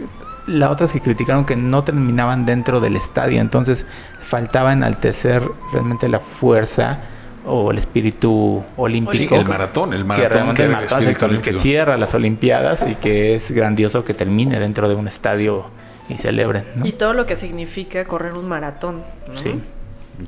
la 0.47 0.71
otra 0.71 0.87
es 0.87 0.93
que 0.93 1.01
criticaron 1.01 1.45
que 1.45 1.57
no 1.57 1.85
terminaban 1.85 2.45
dentro 2.45 2.81
del 2.81 2.97
estadio, 2.97 3.41
entonces 3.41 3.87
faltaba 4.25 4.73
enaltecer 4.73 5.43
realmente 5.73 6.09
la 6.09 6.21
fuerza 6.21 6.99
o 7.47 7.71
el 7.71 7.79
espíritu 7.79 8.65
olímpico. 8.77 9.35
Sí, 9.35 9.41
el 9.41 9.47
maratón, 9.47 9.93
el 9.93 9.99
que 10.01 10.05
maratón 10.05 10.31
realmente 10.33 10.63
que 10.63 10.67
el 10.67 10.73
maratón 10.73 11.03
es 11.03 11.23
el 11.23 11.31
el 11.31 11.41
que 11.43 11.53
cierra 11.59 11.97
las 11.99 12.15
Olimpiadas 12.15 12.87
y 12.89 12.95
que 12.95 13.35
es 13.35 13.51
grandioso 13.51 14.05
que 14.05 14.15
termine 14.15 14.59
dentro 14.59 14.89
de 14.89 14.95
un 14.95 15.09
estadio 15.09 15.67
y 16.09 16.17
celebren. 16.19 16.65
¿no? 16.77 16.87
Y 16.87 16.93
todo 16.93 17.13
lo 17.13 17.27
que 17.27 17.37
significa 17.37 18.05
correr 18.07 18.33
un 18.33 18.49
maratón. 18.49 19.03
¿no? 19.29 19.39
Sí. 19.39 19.61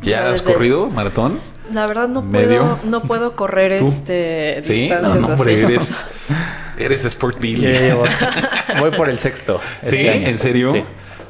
¿Ya 0.02 0.18
O 0.18 0.22
sea, 0.24 0.30
has 0.32 0.42
corrido 0.42 0.90
maratón? 0.90 1.38
La 1.72 1.86
verdad 1.86 2.08
no 2.08 2.20
¿Medio? 2.22 2.60
puedo, 2.62 2.78
no 2.84 3.02
puedo 3.02 3.36
correr 3.36 3.80
¿Tú? 3.80 3.86
este 3.88 4.62
Sí, 4.64 4.72
distancias 4.82 5.14
no, 5.14 5.20
no, 5.28 5.34
hombre, 5.34 5.54
así. 5.54 5.62
eres, 5.72 6.00
eres 6.78 7.04
Sport 7.06 7.40
Bill. 7.40 7.62
Ya 7.62 7.80
llevo- 7.80 8.04
voy 8.80 8.90
por 8.90 9.08
el 9.08 9.18
sexto. 9.18 9.60
¿Sí? 9.84 9.96
este 9.96 10.10
año. 10.10 10.26
¿En 10.28 10.38
serio? 10.38 10.72
Sí. 10.72 10.84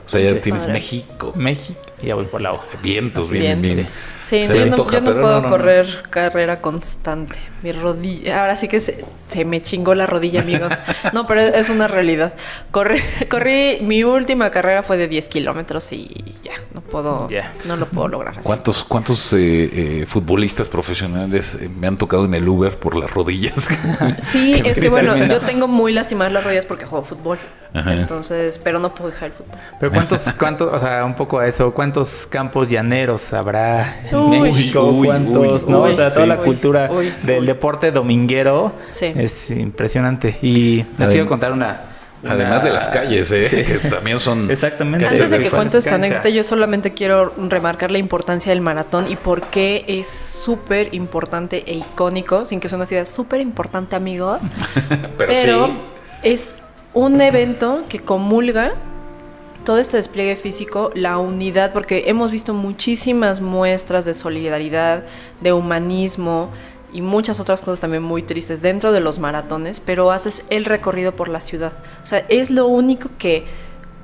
O 0.07 0.09
sea, 0.09 0.21
ya 0.21 0.33
Sí. 0.35 0.41
tienes 0.41 0.63
Padre. 0.63 0.75
México. 0.75 1.33
México 1.35 1.81
y 2.03 2.07
ya 2.07 2.15
voy 2.15 2.27
por 2.27 2.41
la 2.41 2.53
hoja. 2.53 2.67
Vientos, 2.83 3.31
bien. 3.31 3.63
Sí, 4.19 4.45
Se 4.45 4.47
yo 4.59 4.67
no, 4.67 4.73
antoja, 4.73 4.99
yo 4.99 5.01
no 5.01 5.13
puedo 5.13 5.27
no, 5.27 5.35
no, 5.37 5.41
no. 5.43 5.49
correr 5.51 6.03
carrera 6.11 6.61
constante. 6.61 7.37
Mi 7.63 7.73
rodilla, 7.73 8.41
ahora 8.41 8.57
sí 8.57 8.69
que 8.69 8.81
se, 8.81 9.05
se 9.29 9.45
me 9.45 9.63
chingó 9.63 9.95
la 9.95 10.05
rodilla, 10.07 10.41
amigos. 10.43 10.73
No, 11.13 11.27
pero 11.27 11.41
es 11.41 11.71
una 11.71 11.87
realidad. 11.89 12.35
Corrí, 12.71 13.01
corrí, 13.31 13.79
mi 13.81 14.05
última 14.05 14.51
carrera 14.51 14.83
fue 14.83 14.97
de 14.99 15.09
10 15.09 15.29
kilómetros 15.29 15.91
y 15.93 16.35
ya, 16.43 16.53
no 16.75 16.81
puedo, 16.83 17.29
no 17.65 17.77
lo 17.77 17.87
puedo 17.87 18.09
lograr. 18.09 18.35
así. 18.35 18.43
¿Cuántos, 18.43 18.85
cuántos 18.85 19.33
eh, 19.33 19.39
eh, 20.03 20.05
futbolistas 20.07 20.69
profesionales 20.69 21.57
eh, 21.61 21.69
me 21.69 21.87
han 21.87 21.97
tocado 21.97 22.25
en 22.27 22.35
el 22.35 22.47
Uber 22.49 22.79
por 22.79 22.97
las 22.97 23.11
rodillas? 23.11 23.69
Sí, 24.19 24.61
es 24.65 24.79
que 24.79 24.89
bueno, 24.89 25.17
yo 25.27 25.41
tengo 25.41 25.67
muy 25.69 25.93
lastimadas 25.93 26.33
las 26.33 26.45
rodillas 26.45 26.67
porque 26.67 26.85
juego 26.85 27.05
fútbol. 27.05 27.39
Ajá. 27.77 27.93
Entonces, 27.95 28.59
pero 28.59 28.79
no 28.79 28.95
puedo 28.95 29.11
dejar 29.11 29.27
el 29.29 29.33
fútbol. 29.35 29.59
Pero 29.79 29.93
cuántos, 29.93 30.23
cuántos, 30.39 30.73
o 30.73 30.79
sea, 30.81 31.05
un 31.05 31.15
poco 31.15 31.39
a 31.39 31.47
eso, 31.47 31.73
¿cuántos 31.73 32.27
campos 32.27 32.71
llaneros 32.71 33.33
habrá 33.33 34.01
en 34.11 34.17
Uy. 34.17 34.41
México? 34.41 34.83
Uy, 34.87 35.07
¿Cuántos? 35.09 35.65
uy, 35.65 35.71
no, 35.71 35.83
uy, 35.83 35.93
o 35.93 35.97
sea, 35.97 36.11
toda 36.11 36.25
sí. 36.25 36.29
la 36.29 36.37
cultura 36.39 36.89
uy, 36.91 37.13
del 37.23 37.41
uy. 37.41 37.47
deporte 37.47 37.91
dominguero 37.93 38.73
Sí. 38.87 39.13
es 39.15 39.51
impresionante. 39.51 40.39
Y 40.43 40.85
les 40.99 41.11
quiero 41.11 41.27
contar 41.27 41.53
una, 41.53 41.81
una- 42.23 42.33
Además 42.33 42.65
de 42.65 42.71
las 42.71 42.89
calles, 42.89 43.31
¿eh? 43.31 43.49
Sí. 43.49 43.57
que 43.83 43.89
también 43.91 44.19
son... 44.21 44.51
Exactamente. 44.51 45.07
Antes 45.07 45.31
de 45.31 45.39
que 45.41 45.51
cuentes 45.51 45.85
tu 45.85 45.95
anécdota, 45.95 46.29
yo 46.31 46.43
solamente 46.45 46.95
quiero 46.95 47.33
remarcar 47.37 47.91
la 47.91 47.99
importancia 47.99 48.51
del 48.51 48.63
maratón 48.63 49.11
y 49.11 49.17
por 49.17 49.43
qué 49.43 49.85
es 49.87 50.09
súper 50.09 50.95
importante 50.95 51.63
e 51.67 51.75
icónico, 51.75 52.47
sin 52.47 52.59
que 52.59 52.69
suene 52.71 52.85
así, 52.85 52.95
es 52.97 53.09
súper 53.11 53.41
importante, 53.43 53.95
amigos. 53.97 54.41
Pero, 54.89 55.09
Pero 55.19 55.67
sí. 55.67 55.73
es 56.23 56.55
un 56.97 57.21
evento 57.21 57.85
que 57.91 57.99
comulga 57.99 58.73
todo 59.65 59.77
este 59.77 59.99
despliegue 59.99 60.35
físico, 60.35 60.91
la 60.95 61.19
unidad, 61.19 61.75
porque 61.75 62.05
hemos 62.07 62.31
visto 62.31 62.55
muchísimas 62.55 63.43
muestras 63.43 64.07
de 64.07 64.15
solidaridad, 64.15 65.05
de 65.43 65.53
humanismo 65.53 66.49
y 66.95 67.03
muchas 67.03 67.39
otras 67.39 67.61
cosas 67.61 67.81
también 67.81 68.03
muy 68.03 68.23
tristes 68.23 68.63
dentro 68.63 68.93
de 68.93 69.01
los 69.01 69.19
maratones, 69.19 69.79
pero 69.79 70.11
haces 70.11 70.43
el 70.49 70.65
recorrido 70.65 71.15
por 71.15 71.29
la 71.29 71.43
ciudad. 71.43 71.75
O 72.03 72.07
sea, 72.07 72.25
es 72.31 72.49
lo 72.49 72.67
único 72.67 73.11
que 73.19 73.45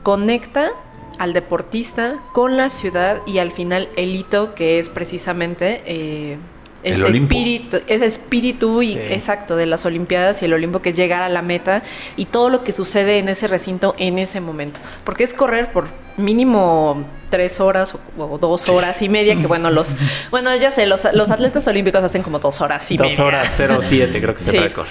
conecta 0.02 0.72
al 1.18 1.32
deportista 1.32 2.18
con 2.34 2.58
la 2.58 2.68
ciudad 2.68 3.22
y 3.24 3.38
al 3.38 3.52
final 3.52 3.88
el 3.96 4.14
hito 4.14 4.54
que 4.54 4.78
es 4.78 4.90
precisamente 4.90 5.82
eh, 5.86 6.36
El 6.82 6.92
este 6.94 7.04
Olimpo. 7.04 7.34
espíritu, 7.34 7.76
ese 7.86 8.06
espíritu 8.06 8.82
y 8.82 8.94
Sí. 8.94 8.98
exacto 9.10 9.56
de 9.56 9.66
las 9.66 9.84
Olimpiadas 9.86 10.42
y 10.42 10.46
el 10.46 10.52
Olimpo 10.54 10.82
que 10.82 10.88
es 10.90 10.96
llegar 10.96 11.22
a 11.22 11.28
la 11.28 11.40
meta 11.42 11.82
y 12.16 12.24
todo 12.26 12.48
lo 12.50 12.64
que 12.64 12.72
sucede 12.72 13.18
en 13.18 13.28
ese 13.28 13.46
recinto 13.46 13.94
en 13.98 14.18
ese 14.18 14.40
momento. 14.40 14.80
Porque 15.04 15.22
es 15.24 15.32
correr 15.32 15.70
por 15.72 15.86
mínimo 16.16 17.04
tres 17.30 17.60
horas 17.60 17.94
o, 17.94 18.24
o 18.24 18.38
dos 18.38 18.68
horas 18.68 19.00
y 19.02 19.08
media, 19.08 19.38
que 19.38 19.46
bueno, 19.46 19.70
los, 19.70 19.96
bueno, 20.30 20.54
ya 20.56 20.70
sé, 20.70 20.86
los, 20.86 21.06
los 21.14 21.30
atletas 21.30 21.66
olímpicos 21.68 22.02
hacen 22.02 22.22
como 22.22 22.38
dos 22.38 22.60
horas 22.60 22.90
y 22.90 22.96
Dos 22.96 23.08
media. 23.08 23.24
horas 23.24 23.52
07 23.56 24.20
creo 24.20 24.34
que 24.34 24.40
es 24.42 24.50
Sí. 24.50 24.56
el 24.56 24.64
récord. 24.64 24.88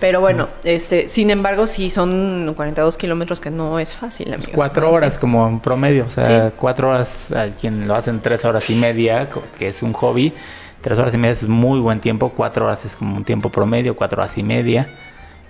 Pero 0.00 0.20
bueno, 0.20 0.48
este, 0.64 1.08
sin 1.08 1.30
embargo, 1.30 1.68
sí 1.68 1.88
son 1.88 2.52
42 2.56 2.96
kilómetros 2.96 3.40
que 3.40 3.50
no 3.50 3.78
es 3.78 3.94
fácil, 3.94 4.34
amigos. 4.34 4.50
Cuatro 4.52 4.82
¿no? 4.88 4.90
horas 4.90 5.16
como 5.16 5.46
en 5.48 5.60
promedio, 5.60 6.06
o 6.06 6.10
sea, 6.10 6.48
Sí. 6.48 6.54
cuatro 6.58 6.88
horas, 6.90 7.30
a 7.30 7.46
quien 7.58 7.86
lo 7.86 7.94
hacen 7.94 8.18
tres 8.20 8.44
horas 8.44 8.68
y 8.68 8.74
media, 8.74 9.28
que 9.56 9.68
es 9.68 9.80
un 9.80 9.92
hobby, 9.92 10.32
tres 10.82 10.98
horas 10.98 11.14
y 11.14 11.18
media 11.18 11.32
es 11.32 11.48
muy 11.48 11.80
buen 11.80 12.00
tiempo, 12.00 12.30
cuatro 12.36 12.66
horas 12.66 12.84
es 12.84 12.94
como 12.96 13.16
un 13.16 13.24
tiempo 13.24 13.48
promedio, 13.50 13.96
cuatro 13.96 14.20
horas 14.22 14.36
y 14.38 14.42
media. 14.42 14.88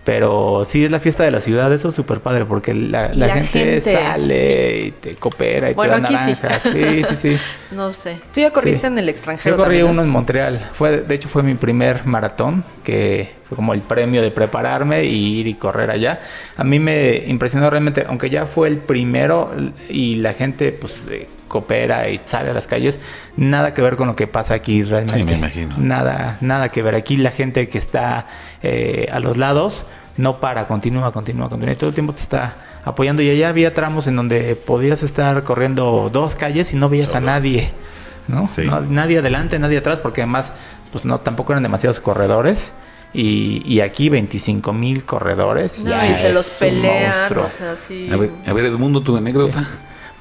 Pero 0.05 0.65
sí 0.67 0.85
es 0.85 0.91
la 0.91 0.99
fiesta 0.99 1.23
de 1.23 1.31
la 1.31 1.41
ciudad, 1.41 1.73
eso 1.73 1.91
es 1.91 1.95
súper 1.95 2.19
padre 2.19 2.45
porque 2.45 2.75
la, 2.75 3.11
la 3.15 3.29
La 3.29 3.35
gente, 3.35 3.59
gente, 3.61 3.81
sale 3.83 4.81
y 4.87 4.91
te 4.91 5.15
coopera 5.15 5.71
y 5.71 5.75
Bueno, 5.75 5.95
te 6.05 6.13
da 6.13 6.25
aquí 6.25 6.35
sí. 6.35 6.73
Sí, 6.73 7.05
sí, 7.05 7.17
sí. 7.17 7.39
No 7.71 7.93
sé. 7.93 8.17
Tú 8.35 8.41
ya 8.41 8.51
corriste 8.51 8.81
Sí. 8.81 8.87
en 8.89 8.99
el 8.99 9.09
extranjero. 9.09 9.55
Yo 9.57 9.63
corrí 9.63 9.77
también, 9.77 9.93
uno 9.93 10.03
¿no? 10.03 10.03
en 10.03 10.09
Montreal. 10.09 10.71
Fue, 10.73 11.03
de 11.03 11.15
hecho, 11.15 11.29
fue 11.29 11.45
mi 11.45 11.55
primer 11.55 12.05
maratón, 12.05 12.65
que 12.83 13.31
fue 13.49 13.55
como 13.55 13.75
el 13.75 13.81
premio 13.81 14.23
de 14.23 14.33
prepararme 14.33 15.05
y 15.05 15.39
ir 15.39 15.47
y 15.47 15.55
correr 15.55 15.89
allá. 15.93 16.21
A 16.57 16.65
mí 16.65 16.81
me 16.81 17.19
impresionó 17.29 17.71
realmente, 17.71 18.05
aunque 18.09 18.29
ya 18.29 18.47
fue 18.47 18.67
el 18.67 18.79
primero 18.79 19.53
y 19.89 20.17
la 20.17 20.33
gente, 20.33 20.73
pues, 20.73 21.07
eh, 21.13 21.29
coopera 21.53 22.09
y 22.09 22.19
sale 22.25 22.51
a 22.51 22.55
las 22.55 22.67
calles, 22.67 22.99
nada 23.37 23.75
que 23.75 23.83
ver 23.83 23.97
con 23.97 24.09
lo 24.09 24.17
que 24.17 24.27
pasa 24.27 24.55
aquí 24.55 24.83
realmente. 24.83 25.19
Sí, 25.19 25.25
me 25.25 25.35
imagino. 25.35 25.77
Nada, 25.79 26.39
nada 26.41 26.71
que 26.71 26.83
ver. 26.83 26.95
Aquí 26.97 27.17
la 27.19 27.31
gente 27.31 27.69
que 27.69 27.79
está 27.79 28.27
eh, 28.63 29.09
a 29.13 29.21
los 29.21 29.37
lados 29.37 29.87
no 30.17 30.41
para, 30.41 30.67
continúa, 30.67 31.13
continúa, 31.13 31.49
continúa. 31.49 31.75
Y 31.75 31.77
todo 31.77 31.91
el 31.91 31.95
tiempo 31.95 32.13
te 32.13 32.21
está 32.21 32.55
apoyando. 32.85 33.23
Y 33.23 33.31
allá 33.31 33.51
había 33.51 33.73
tramos 33.73 34.07
en 34.07 34.17
donde 34.17 34.57
podías 34.57 35.03
estar 35.03 35.45
corriendo 35.45 36.11
dos 36.11 36.35
calles 36.35 36.73
y 36.73 36.77
no 36.77 36.89
veías 36.89 37.15
a 37.15 37.21
nadie. 37.21 37.71
¿no? 38.29 38.49
Sí. 38.55 38.63
No, 38.63 38.81
nadie 38.81 39.19
adelante, 39.19 39.59
nadie 39.59 39.79
atrás, 39.79 39.99
porque 40.03 40.23
además, 40.23 40.53
pues 40.91 41.05
no, 41.05 41.21
tampoco 41.21 41.53
eran 41.53 41.63
demasiados 41.63 42.01
corredores. 42.01 42.73
Y, 43.15 43.63
y 43.67 43.81
aquí 43.81 44.09
25 44.09 44.73
mil 44.73 45.05
corredores. 45.05 45.85
No, 45.85 45.91
ya 45.91 46.11
y 46.11 46.15
se 46.15 46.33
los 46.33 46.49
pelean, 46.49 47.37
o 47.37 47.49
sea, 47.49 47.77
sí. 47.77 48.09
A 48.11 48.17
ver, 48.17 48.31
a 48.47 48.53
ver, 48.55 48.65
Edmundo, 48.65 49.03
tu 49.03 49.17
anécdota. 49.17 49.67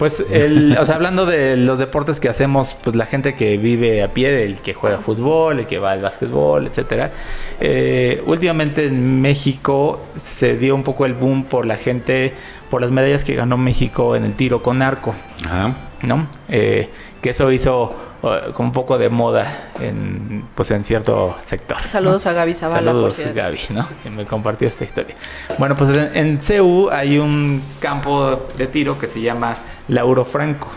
Pues, 0.02 0.26
el, 0.32 0.76
o 0.80 0.84
sea, 0.84 0.96
hablando 0.96 1.28
de 1.28 1.56
los 1.56 1.78
deportes 1.78 2.20
que 2.20 2.28
hacemos, 2.28 2.76
pues 2.84 2.96
la 2.96 3.06
gente 3.06 3.36
que 3.36 3.60
vive 3.60 4.02
a 4.02 4.08
pie, 4.08 4.46
el 4.46 4.58
que 4.58 4.74
juega 4.74 4.98
fútbol, 4.98 5.60
el 5.60 5.68
que 5.68 5.78
va 5.78 5.92
al 5.92 6.02
básquetbol, 6.02 6.66
etcétera. 6.66 7.12
eh, 7.60 8.20
últimamente 8.26 8.88
en 8.88 9.22
México 9.22 10.04
se 10.16 10.58
dio 10.58 10.74
un 10.74 10.82
poco 10.82 11.06
el 11.06 11.14
boom 11.14 11.44
por 11.44 11.68
la 11.68 11.76
gente, 11.76 12.34
por 12.72 12.82
las 12.82 12.90
medallas 12.90 13.24
que 13.24 13.36
ganó 13.36 13.58
México 13.58 14.16
en 14.16 14.24
el 14.24 14.34
tiro 14.34 14.64
con 14.64 14.82
arco, 14.82 15.14
Ajá. 15.46 15.76
¿no? 16.02 16.26
Eh, 16.50 16.90
que 17.22 17.30
eso 17.30 17.52
hizo 17.52 17.96
como 18.22 18.70
un 18.70 18.74
poco 18.74 18.98
de 18.98 19.10
moda 19.10 19.70
en, 19.80 20.44
pues 20.54 20.70
en 20.72 20.84
cierto 20.84 21.36
sector. 21.42 21.78
¿no? 21.82 21.88
Saludos 21.88 22.28
a 22.28 22.34
Gaby 22.34 22.54
Zavala, 22.54 22.92
por 22.92 23.12
Saludos, 23.12 23.16
cierto. 23.16 23.36
Gaby, 23.36 23.60
¿no? 23.72 23.88
Que 24.04 24.10
me 24.10 24.26
compartió 24.26 24.68
esta 24.68 24.84
historia. 24.84 25.16
Bueno, 25.58 25.76
pues 25.76 25.96
en, 25.98 26.16
en 26.16 26.38
CEU 26.40 26.90
hay 26.92 27.18
un 27.18 27.62
campo 27.80 28.48
de 28.58 28.68
tiro 28.68 29.00
que 29.00 29.08
se 29.08 29.22
llama 29.22 29.58
Lauro 29.88 30.24
Franco. 30.24 30.68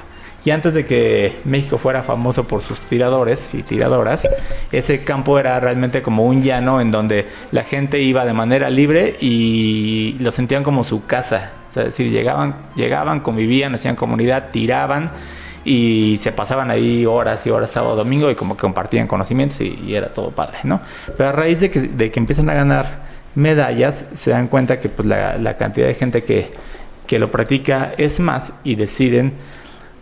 Y 0.45 0.51
antes 0.51 0.75
de 0.75 0.85
que 0.85 1.41
México 1.45 1.79
fuera 1.79 2.03
famoso 2.03 2.45
por 2.45 2.61
sus 2.61 2.79
tiradores 2.81 3.55
y 3.55 3.63
tiradoras, 3.63 4.29
ese 4.73 5.03
campo 5.03 5.39
era 5.39 5.59
realmente 5.59 6.03
como 6.03 6.25
un 6.25 6.43
llano 6.43 6.83
en 6.83 6.91
donde 6.91 7.29
la 7.51 7.65
gente 7.65 8.01
iba 8.01 8.27
de 8.27 8.35
manera 8.35 8.69
libre 8.69 9.17
y 9.21 10.17
lo 10.21 10.31
sentían 10.31 10.63
como 10.63 10.85
su 10.85 11.07
casa. 11.07 11.53
O 11.71 11.75
sea, 11.75 11.83
es 11.85 11.89
decir, 11.89 12.11
llegaban, 12.11 12.57
llegaban, 12.75 13.21
convivían, 13.21 13.75
hacían 13.75 13.97
comunidad, 13.97 14.51
tiraban 14.51 15.11
y 15.65 16.17
se 16.19 16.33
pasaban 16.33 16.71
ahí 16.71 17.07
horas 17.07 17.47
y 17.47 17.51
horas 17.51 17.71
sábado 17.71 17.97
domingo 17.97 18.31
y 18.31 18.35
como 18.35 18.57
que 18.57 18.61
compartían 18.61 19.07
conocimientos 19.07 19.61
y, 19.61 19.81
y 19.87 19.95
era 19.95 20.13
todo 20.13 20.31
padre, 20.31 20.59
¿no? 20.65 20.81
Pero 21.17 21.29
a 21.29 21.33
raíz 21.33 21.61
de 21.61 21.71
que, 21.71 21.81
de 21.81 22.11
que 22.11 22.21
empiezan 22.21 22.51
a 22.51 22.55
ganar 22.55 23.15
medallas, 23.35 24.07
se 24.15 24.31
dan 24.31 24.49
cuenta 24.49 24.81
que 24.81 24.89
pues, 24.89 25.07
la, 25.07 25.39
la 25.39 25.57
cantidad 25.57 25.87
de 25.87 25.95
gente 25.95 26.25
que, 26.25 26.53
que 27.07 27.19
lo 27.19 27.31
practica 27.31 27.93
es 27.97 28.21
más 28.21 28.53
y 28.63 28.75
deciden 28.77 29.33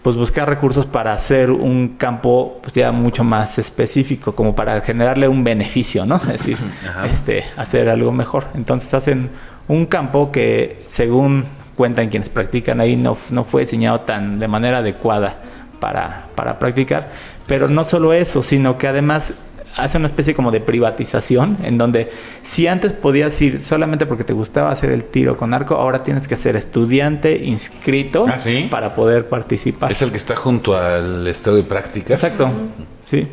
pues 0.03 0.17
buscar 0.17 0.49
recursos 0.49 0.85
para 0.85 1.13
hacer 1.13 1.53
un 1.53 1.91
campo 1.97 2.59
pues, 2.61 2.75
ya 2.75 2.91
mucho 2.91 3.23
más 3.23 3.59
específico, 3.59 4.35
como 4.35 4.55
para 4.55 4.81
generarle 4.81 5.29
un 5.29 5.45
beneficio, 5.45 6.05
¿no? 6.05 6.17
Es 6.17 6.29
decir, 6.29 6.59
Ajá. 6.89 7.07
este, 7.07 7.45
hacer 7.57 7.89
algo 7.89 8.11
mejor. 8.11 8.47
Entonces 8.55 8.93
hacen 8.95 9.31
un 9.69 9.87
campo 9.87 10.33
que, 10.33 10.83
según 10.87 11.45
cuentan 11.77 12.09
quienes 12.09 12.29
practican 12.29 12.81
ahí, 12.81 12.97
no, 12.97 13.17
no 13.31 13.45
fue 13.45 13.63
diseñado 13.63 14.01
tan 14.01 14.41
de 14.41 14.49
manera 14.49 14.79
adecuada 14.79 15.37
para, 15.83 16.27
para 16.37 16.61
practicar. 16.61 17.09
Pero 17.49 17.69
no 17.69 17.83
solo 17.83 18.13
eso, 18.13 18.45
sino 18.45 18.79
que 18.79 18.87
además 18.87 19.35
hace 19.77 19.97
una 19.99 20.07
especie 20.07 20.33
como 20.33 20.51
de 20.53 20.61
privatización, 20.61 21.57
en 21.65 21.77
donde 21.77 22.09
si 22.43 22.69
antes 22.69 22.93
podías 22.93 23.41
ir 23.43 23.61
solamente 23.61 24.07
porque 24.07 24.23
te 24.23 24.33
gustaba 24.33 24.71
hacer 24.71 24.91
el 24.91 25.05
tiro 25.05 25.37
con 25.37 25.53
arco, 25.55 25.75
ahora 25.75 26.03
tienes 26.05 26.29
que 26.29 26.37
ser 26.37 26.55
estudiante 26.55 27.37
inscrito 27.45 28.27
Ah, 28.29 28.39
¿sí? 28.39 28.69
para 28.71 28.95
poder 28.95 29.29
participar. 29.29 29.91
Es 29.91 30.01
el 30.03 30.11
que 30.13 30.19
está 30.19 30.37
junto 30.37 30.77
al 30.77 31.27
estado 31.27 31.57
de 31.57 31.65
prácticas. 31.65 32.23
Exacto, 32.23 32.49
sí. 33.07 33.27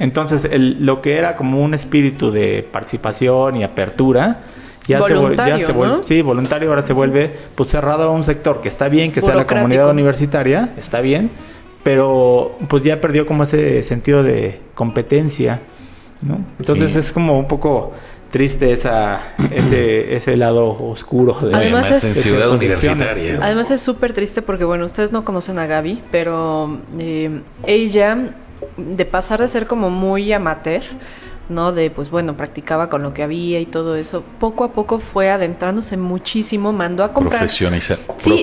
Entonces, 0.00 0.44
el- 0.44 0.84
lo 0.84 1.00
que 1.02 1.16
era 1.16 1.36
como 1.36 1.60
un 1.62 1.74
espíritu 1.74 2.30
de 2.30 2.66
participación 2.70 3.56
y 3.56 3.64
apertura, 3.64 4.38
ya 4.86 5.02
se, 5.02 5.12
Voluntario, 5.14 5.58
ya 5.58 5.66
se 5.66 5.72
vuelve, 5.72 5.96
¿no? 5.98 6.02
sí, 6.02 6.22
voluntario 6.22 6.70
ahora 6.70 6.80
se 6.82 6.94
vuelve 6.94 7.30
pues 7.54 7.68
cerrado 7.68 8.04
a 8.04 8.10
un 8.10 8.24
sector 8.24 8.62
que 8.62 8.68
está 8.68 8.88
bien 8.88 9.12
que 9.12 9.20
sea 9.20 9.34
la 9.34 9.46
comunidad 9.46 9.90
universitaria, 9.90 10.70
está 10.78 11.00
bien, 11.02 11.30
pero 11.82 12.56
pues 12.68 12.82
ya 12.82 13.00
perdió 13.00 13.26
como 13.26 13.44
ese 13.44 13.82
sentido 13.82 14.22
de 14.22 14.60
competencia, 14.74 15.60
¿no? 16.22 16.40
Entonces 16.58 16.92
Sí. 16.92 16.98
es 16.98 17.12
como 17.12 17.38
un 17.38 17.48
poco 17.48 17.92
triste 18.30 18.72
esa 18.72 19.22
ese 19.52 20.14
ese 20.16 20.36
lado 20.36 20.68
oscuro 20.84 21.32
de 21.40 21.54
Además 21.54 21.86
Además, 21.86 22.04
es- 22.04 22.16
en 22.16 22.22
ciudad 22.22 22.50
universitaria. 22.50 23.38
Además 23.40 23.70
es 23.70 23.80
súper 23.80 24.12
triste 24.12 24.42
porque, 24.42 24.64
bueno, 24.64 24.84
ustedes 24.84 25.12
no 25.12 25.24
conocen 25.24 25.58
a 25.58 25.66
Gaby, 25.66 26.02
pero 26.10 26.78
eh, 26.98 27.40
ella, 27.66 28.18
de 28.76 29.04
pasar 29.06 29.40
de 29.40 29.48
ser 29.48 29.66
como 29.66 29.88
muy 29.90 30.30
amateur, 30.32 30.82
¿no? 31.48 31.72
De, 31.72 31.90
pues 31.90 32.10
bueno, 32.10 32.36
practicaba 32.36 32.88
con 32.88 33.02
lo 33.02 33.14
que 33.14 33.22
había 33.22 33.60
y 33.60 33.66
todo 33.66 33.96
eso, 33.96 34.22
poco 34.40 34.64
a 34.64 34.72
poco 34.72 35.00
fue 35.00 35.30
adentrándose 35.30 35.96
muchísimo, 35.96 36.72
mandó 36.72 37.04
a 37.04 37.12
comprar... 37.12 37.48
Sí, 37.48 37.64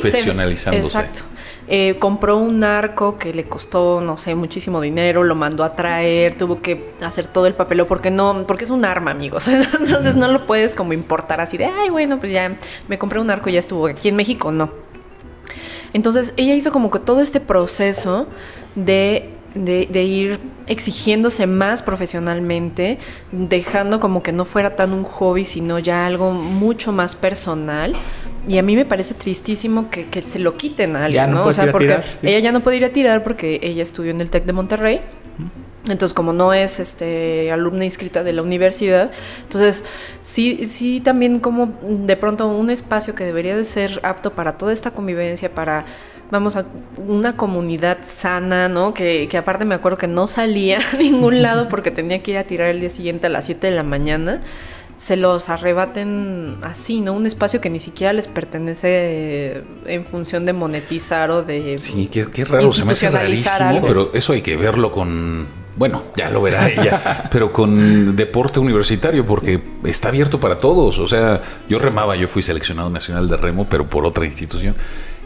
profesionalizándose. 0.02 0.86
exacto. 0.86 1.22
Eh, 1.68 1.96
compró 1.98 2.38
un 2.38 2.64
arco 2.64 3.18
que 3.18 3.34
le 3.34 3.46
costó, 3.46 4.00
no 4.00 4.20
sé, 4.20 4.36
muchísimo 4.36 4.82
dinero, 4.82 5.24
lo 5.24 5.34
mandó 5.34 5.64
a 5.64 5.76
traer, 5.76 6.36
tuvo 6.36 6.62
que 6.62 6.92
hacer 7.02 7.26
todo 7.26 7.48
el 7.48 7.56
papeleo 7.56 7.88
porque 7.88 8.12
no, 8.12 8.46
porque 8.46 8.66
es 8.66 8.70
un 8.70 8.86
arma, 8.86 9.12
amigos. 9.12 9.48
Entonces 9.80 10.16
no 10.16 10.28
lo 10.28 10.46
puedes 10.46 10.76
como 10.76 10.94
importar 10.94 11.42
así 11.42 11.58
de, 11.58 11.66
ay, 11.66 11.90
bueno, 11.90 12.20
pues 12.20 12.32
ya 12.32 12.56
me 12.88 13.00
compré 13.00 13.20
un 13.20 13.32
arco 13.32 13.50
y 13.50 13.54
ya 13.54 13.60
estuvo. 13.60 13.88
Aquí 13.88 14.10
en 14.10 14.16
México 14.16 14.52
no. 14.52 14.72
Entonces 15.94 16.34
ella 16.38 16.54
hizo 16.54 16.72
como 16.72 16.92
que 16.92 17.00
todo 17.00 17.22
este 17.22 17.40
proceso 17.40 18.28
de, 18.76 19.35
de, 19.56 19.88
de 19.90 20.04
ir 20.04 20.40
exigiéndose 20.68 21.48
más 21.48 21.82
profesionalmente, 21.82 23.00
dejando 23.32 24.00
como 24.00 24.22
que 24.22 24.32
no 24.32 24.46
fuera 24.46 24.76
tan 24.76 24.94
un 24.94 25.04
hobby, 25.04 25.46
sino 25.46 25.80
ya 25.80 26.06
algo 26.06 26.32
mucho 26.32 26.92
más 26.92 27.16
personal. 27.16 27.94
Y 28.48 28.60
a 28.60 28.62
mí 28.62 28.76
me 28.76 28.86
parece 28.86 29.16
tristísimo 29.16 29.90
que, 29.90 30.06
que 30.06 30.22
se 30.22 30.38
lo 30.38 30.56
quiten 30.56 30.96
a 30.96 31.06
alguien, 31.06 31.24
Ya 31.24 31.28
no 31.28 31.40
¿no? 31.40 31.46
O 31.46 31.54
sea, 31.54 31.72
porque 31.72 31.88
tirar, 31.88 32.04
sí. 32.20 32.28
ella 32.28 32.40
ya 32.40 32.52
no 32.52 32.62
puede 32.62 32.78
ir 32.78 32.86
a 32.86 32.90
tirar 32.90 33.24
porque 33.24 33.60
ella 33.64 33.82
estudió 33.82 34.12
en 34.12 34.22
el 34.22 34.30
TEC 34.30 34.46
de 34.46 34.54
Monterrey. 34.54 35.02
Entonces, 35.90 36.14
como 36.14 36.34
no 36.34 36.54
es 36.54 36.80
este 36.80 37.52
alumna 37.52 37.86
inscrita 37.86 38.24
de 38.24 38.34
la 38.34 38.42
universidad, 38.42 39.12
entonces 39.44 39.84
sí, 40.22 40.66
sí 40.68 41.00
también 41.00 41.40
como 41.40 41.74
de 41.84 42.18
pronto 42.18 42.48
un 42.48 42.72
espacio 42.72 43.14
que 43.14 43.24
debería 43.24 43.56
de 43.56 43.64
ser 43.66 44.00
apto 44.04 44.34
para 44.34 44.58
toda 44.58 44.74
esta 44.74 44.92
convivencia, 44.92 45.54
para 45.54 45.86
vamos 46.32 46.56
a 46.56 46.66
una 46.98 47.38
comunidad 47.38 48.00
sana, 48.06 48.68
¿no? 48.68 48.94
Que, 48.94 49.28
que 49.30 49.38
aparte 49.38 49.66
me 49.66 49.76
acuerdo 49.76 49.98
que 49.98 50.08
no 50.08 50.28
salía 50.28 50.80
a 50.94 50.98
ningún 50.98 51.42
lado 51.42 51.70
porque 51.70 51.92
tenía 51.92 52.22
que 52.22 52.32
ir 52.32 52.38
a 52.38 52.44
tirar 52.46 52.70
el 52.70 52.80
día 52.80 52.90
siguiente 52.90 53.28
a 53.28 53.30
las 53.30 53.46
7 53.46 53.68
de 53.68 53.76
la 53.76 53.84
mañana. 53.84 54.42
Se 54.98 55.18
los 55.18 55.50
arrebaten 55.50 56.56
así, 56.64 57.02
¿no? 57.02 57.12
Un 57.14 57.26
espacio 57.26 57.60
que 57.60 57.70
ni 57.70 57.82
siquiera 57.82 58.14
les 58.14 58.30
pertenece 58.30 59.62
en 59.86 60.06
función 60.06 60.46
de 60.46 60.54
monetizar 60.54 61.30
o 61.32 61.44
de 61.44 61.80
Sí, 61.80 62.08
qué, 62.12 62.28
qué 62.32 62.46
raro, 62.46 62.74
se 62.74 62.86
me 62.86 62.94
hace 62.94 63.10
rarísimo, 63.10 63.56
algo. 63.60 63.88
pero 63.88 64.12
eso 64.14 64.32
hay 64.32 64.42
que 64.42 64.56
verlo 64.56 64.94
con, 64.94 65.48
bueno, 65.76 66.04
ya 66.16 66.30
lo 66.30 66.42
verá 66.42 66.70
ella, 66.70 67.28
pero 67.32 67.52
con 67.52 68.16
deporte 68.16 68.62
universitario, 68.62 69.26
porque 69.26 69.60
está 69.84 70.08
abierto 70.08 70.40
para 70.40 70.60
todos. 70.60 70.98
O 70.98 71.10
sea, 71.10 71.42
yo 71.68 71.78
remaba, 71.78 72.16
yo 72.16 72.30
fui 72.30 72.42
seleccionado 72.42 72.90
nacional 72.90 73.28
de 73.28 73.36
remo, 73.36 73.68
pero 73.70 73.90
por 73.90 74.06
otra 74.06 74.26
institución, 74.26 74.76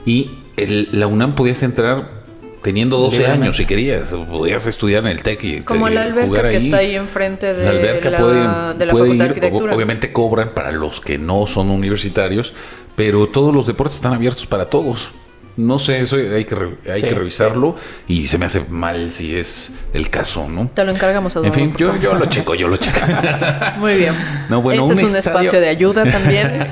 y 0.06 0.32
el- 0.58 0.89
la 0.91 1.08
UNAM 1.08 1.34
podías 1.36 1.62
entrar 1.64 2.20
teniendo 2.64 2.97
12 2.97 3.18
Libremente. 3.20 3.45
años 3.45 3.58
si 3.58 3.66
querías, 3.66 4.12
o 4.12 4.26
podías 4.26 4.66
estudiar 4.66 5.06
en 5.06 5.12
el 5.12 5.24
TEC 5.24 5.43
y 5.45 5.62
Como 5.62 5.88
y 5.88 5.93
la 5.93 6.02
alberca 6.04 6.26
jugar 6.28 6.50
que 6.50 6.58
ahí. 6.58 6.66
está 6.66 6.78
ahí 6.78 6.95
enfrente 6.95 7.54
de 7.54 7.64
La 7.64 7.70
alberca 7.72 8.10
la, 8.10 8.18
puede, 8.20 8.39
de 8.39 8.43
la 8.86 8.91
puede 8.91 9.06
Facultad 9.06 9.08
de 9.08 9.16
ir, 9.16 9.22
Arquitectura. 9.24 9.72
o- 9.74 9.76
obviamente 9.76 10.12
cobran 10.12 10.50
para 10.50 10.72
los 10.74 11.00
que 11.00 11.18
no 11.18 11.47
son 11.47 11.70
universitarios, 11.70 12.52
pero 12.97 13.28
todos 13.30 13.56
los 13.56 13.66
deportes 13.66 13.95
están 13.95 14.14
abiertos 14.14 14.45
para 14.45 14.66
todos. 14.66 15.10
No 15.56 15.78
sé, 15.80 16.00
eso 16.02 16.16
hay 16.16 16.45
que, 16.45 16.56
re- 16.56 16.78
hay 16.89 17.02
Sí, 17.02 17.08
que 17.08 17.16
revisarlo 17.16 17.76
y 18.08 18.28
se 18.28 18.38
me 18.38 18.45
hace 18.45 18.62
mal 18.70 19.12
si 19.12 19.36
es 19.36 19.74
el 19.93 20.10
caso, 20.10 20.47
¿no? 20.50 20.70
Te 20.74 20.84
lo 20.86 20.91
encargamos, 20.91 21.36
En 21.36 21.45
Eduardo. 21.45 21.54
fin, 21.66 21.76
yo, 21.78 21.95
yo 21.97 22.14
lo 22.16 22.26
checo, 22.28 22.56
yo 22.56 22.68
lo 22.70 22.78
checo. 22.78 23.00
Muy 23.78 23.95
bien. 23.95 24.16
No, 24.50 24.62
bueno, 24.62 24.84
este 24.84 24.93
un 24.93 25.00
es 25.00 25.12
un 25.12 25.18
estadio- 25.18 25.39
espacio 25.39 25.62
de 25.62 25.68
ayuda 25.70 26.04
también. 26.10 26.68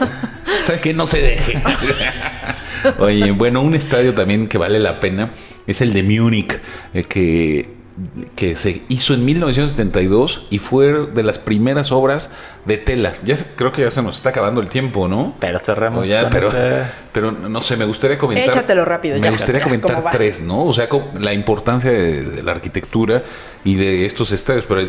¿Sabes 0.64 0.80
qué? 0.82 0.92
No 0.94 1.06
se 1.06 1.20
deje. 1.22 1.62
Oye, 2.98 3.30
bueno, 3.32 3.60
un 3.62 3.74
estadio 3.74 4.14
también 4.14 4.48
que 4.48 4.58
vale 4.58 4.78
la 4.78 5.00
pena 5.00 5.30
es 5.66 5.80
el 5.80 5.92
de 5.92 6.02
Múnich, 6.02 6.58
eh, 6.94 7.04
que, 7.04 7.74
que 8.34 8.56
se 8.56 8.82
hizo 8.88 9.14
en 9.14 9.24
1972 9.24 10.46
y 10.50 10.58
fue 10.58 11.06
de 11.14 11.22
las 11.22 11.38
primeras 11.38 11.92
obras 11.92 12.30
de 12.64 12.76
tela. 12.76 13.14
Ya 13.24 13.36
se- 13.36 13.46
creo 13.56 13.72
que 13.72 13.82
ya 13.82 13.90
se 13.90 14.02
nos 14.02 14.16
está 14.18 14.30
acabando 14.30 14.60
el 14.60 14.68
tiempo, 14.68 15.08
¿no? 15.08 15.34
Pero 15.40 15.58
cerramos 15.60 16.06
ya, 16.06 16.28
pero, 16.30 16.48
ese- 16.48 16.82
pero 17.12 17.32
no 17.32 17.62
sé, 17.62 17.76
me 17.76 17.84
gustaría 17.86 18.18
comentar. 18.18 18.48
Échatelo 18.50 18.84
rápido, 18.84 19.16
Me 19.16 19.22
ya. 19.22 19.30
gustaría 19.30 19.60
Ya, 19.60 19.64
comentar 19.64 20.04
tres, 20.12 20.40
¿no? 20.42 20.64
O 20.64 20.72
sea, 20.72 20.88
la 21.18 21.32
importancia 21.32 21.90
de, 21.90 22.22
de 22.22 22.42
la 22.42 22.52
arquitectura 22.52 23.22
y 23.64 23.74
de 23.76 24.04
estos 24.06 24.30
estadios. 24.32 24.64
Pero 24.68 24.82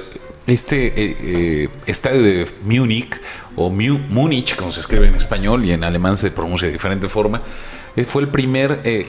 este 0.48 0.88
eh, 0.88 0.94
eh, 1.22 1.70
estadio 1.86 2.22
de 2.22 2.48
Múnich, 2.64 3.20
o 3.56 3.70
Mu- 3.70 4.00
Múnich, 4.10 4.56
como 4.56 4.72
se 4.72 4.82
escribe 4.82 5.08
en 5.08 5.16
español 5.16 5.64
y 5.66 5.72
en 5.72 5.84
alemán 5.84 6.18
se 6.18 6.30
pronuncia 6.32 6.68
de 6.68 6.74
diferente 6.74 7.08
forma, 7.10 7.42
fue 8.06 8.22
el 8.22 8.30
primer. 8.30 8.82
eh, 8.84 9.08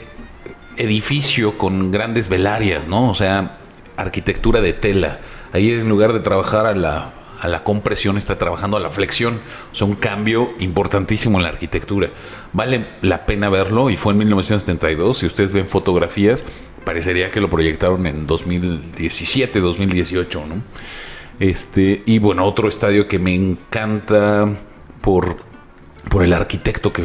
edificio 0.78 1.58
con 1.58 1.90
grandes 1.90 2.28
velarias, 2.28 2.86
¿no? 2.86 3.10
O 3.10 3.14
sea, 3.14 3.58
arquitectura 3.96 4.60
de 4.60 4.72
tela. 4.72 5.18
Ahí 5.52 5.72
en 5.72 5.88
lugar 5.88 6.12
de 6.12 6.20
trabajar 6.20 6.66
a 6.66 6.74
la, 6.74 7.12
a 7.40 7.48
la 7.48 7.64
compresión, 7.64 8.16
está 8.16 8.38
trabajando 8.38 8.76
a 8.76 8.80
la 8.80 8.90
flexión. 8.90 9.40
O 9.72 9.74
sea, 9.74 9.86
un 9.86 9.94
cambio 9.94 10.52
importantísimo 10.60 11.38
en 11.38 11.42
la 11.42 11.50
arquitectura. 11.50 12.08
Vale 12.52 12.86
la 13.02 13.26
pena 13.26 13.50
verlo 13.50 13.90
y 13.90 13.96
fue 13.96 14.12
en 14.12 14.18
1972. 14.18 15.18
Si 15.18 15.26
ustedes 15.26 15.52
ven 15.52 15.66
fotografías, 15.66 16.44
parecería 16.84 17.30
que 17.30 17.40
lo 17.40 17.50
proyectaron 17.50 18.06
en 18.06 18.26
2017, 18.26 19.60
2018, 19.60 20.46
¿no? 20.46 20.62
Este, 21.40 22.02
y 22.06 22.18
bueno, 22.18 22.44
otro 22.44 22.68
estadio 22.68 23.06
que 23.06 23.18
me 23.18 23.34
encanta 23.34 24.48
por, 25.00 25.36
por 26.08 26.24
el 26.24 26.32
arquitecto 26.32 26.92
que 26.92 27.04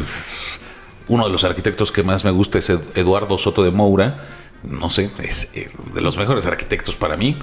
uno 1.08 1.26
de 1.26 1.32
los 1.32 1.44
arquitectos 1.44 1.92
que 1.92 2.02
más 2.02 2.24
me 2.24 2.30
gusta 2.30 2.58
es 2.58 2.70
Eduardo 2.70 3.38
Soto 3.38 3.62
de 3.62 3.70
Moura. 3.70 4.24
No 4.62 4.88
sé, 4.90 5.10
es 5.22 5.50
de 5.52 6.00
los 6.00 6.16
mejores 6.16 6.46
arquitectos 6.46 6.94
para 6.94 7.16
mí. 7.16 7.36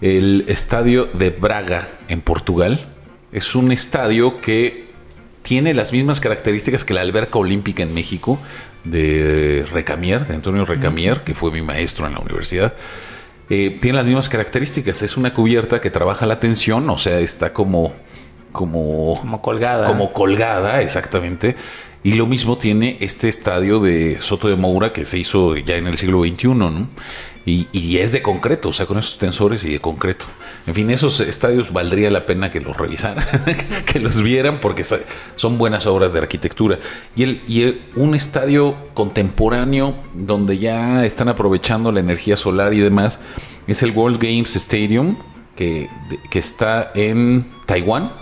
El 0.00 0.44
estadio 0.48 1.06
de 1.06 1.30
Braga, 1.30 1.88
en 2.08 2.20
Portugal, 2.20 2.86
es 3.32 3.54
un 3.54 3.72
estadio 3.72 4.38
que 4.38 4.88
tiene 5.42 5.74
las 5.74 5.92
mismas 5.92 6.20
características 6.20 6.84
que 6.84 6.94
la 6.94 7.00
alberca 7.00 7.38
olímpica 7.38 7.82
en 7.82 7.94
México 7.94 8.38
de 8.84 9.66
Recamier, 9.72 10.26
de 10.26 10.34
Antonio 10.34 10.64
Recamier, 10.64 11.22
que 11.22 11.34
fue 11.34 11.50
mi 11.50 11.62
maestro 11.62 12.06
en 12.06 12.14
la 12.14 12.20
universidad. 12.20 12.74
Eh, 13.50 13.78
tiene 13.80 13.96
las 13.96 14.06
mismas 14.06 14.28
características. 14.28 15.02
Es 15.02 15.16
una 15.16 15.32
cubierta 15.32 15.80
que 15.80 15.90
trabaja 15.90 16.26
la 16.26 16.38
tensión, 16.38 16.88
o 16.90 16.98
sea, 16.98 17.18
está 17.18 17.52
como, 17.52 17.92
como, 18.52 19.18
como 19.20 19.40
colgada. 19.40 19.86
Como 19.86 20.12
colgada, 20.12 20.82
exactamente. 20.82 21.56
Y 22.04 22.14
lo 22.14 22.26
mismo 22.26 22.56
tiene 22.58 22.96
este 23.00 23.28
estadio 23.28 23.80
de 23.80 24.18
Soto 24.20 24.48
de 24.48 24.56
Moura 24.56 24.92
que 24.92 25.04
se 25.04 25.18
hizo 25.18 25.56
ya 25.56 25.76
en 25.76 25.86
el 25.86 25.96
siglo 25.96 26.22
XXI, 26.22 26.48
¿no? 26.48 26.88
Y, 27.44 27.96
es 27.96 28.12
de 28.12 28.20
concreto, 28.20 28.68
o 28.68 28.72
sea, 28.74 28.84
con 28.84 28.98
esos 28.98 29.16
tensores 29.16 29.64
y 29.64 29.70
de 29.70 29.80
concreto. 29.80 30.26
En 30.66 30.74
fin, 30.74 30.90
esos 30.90 31.20
estadios 31.20 31.72
valdría 31.72 32.10
la 32.10 32.26
pena 32.26 32.50
que 32.50 32.60
los 32.60 32.76
revisaran, 32.76 33.26
que 33.86 34.00
los 34.00 34.22
vieran, 34.22 34.60
porque 34.60 34.84
son 35.36 35.56
buenas 35.56 35.86
obras 35.86 36.12
de 36.12 36.18
arquitectura. 36.18 36.78
Y, 37.16 37.22
el, 37.22 37.42
y 37.48 37.80
un 37.96 38.14
estadio 38.14 38.76
contemporáneo 38.92 39.94
donde 40.12 40.58
ya 40.58 41.06
están 41.06 41.30
aprovechando 41.30 41.90
la 41.90 42.00
energía 42.00 42.36
solar 42.36 42.74
y 42.74 42.80
demás 42.80 43.18
es 43.66 43.82
el 43.82 43.92
World 43.92 44.22
Games 44.22 44.54
Stadium, 44.54 45.16
que, 45.56 45.88
que 46.30 46.38
está 46.38 46.92
en 46.94 47.46
Taiwán 47.64 48.12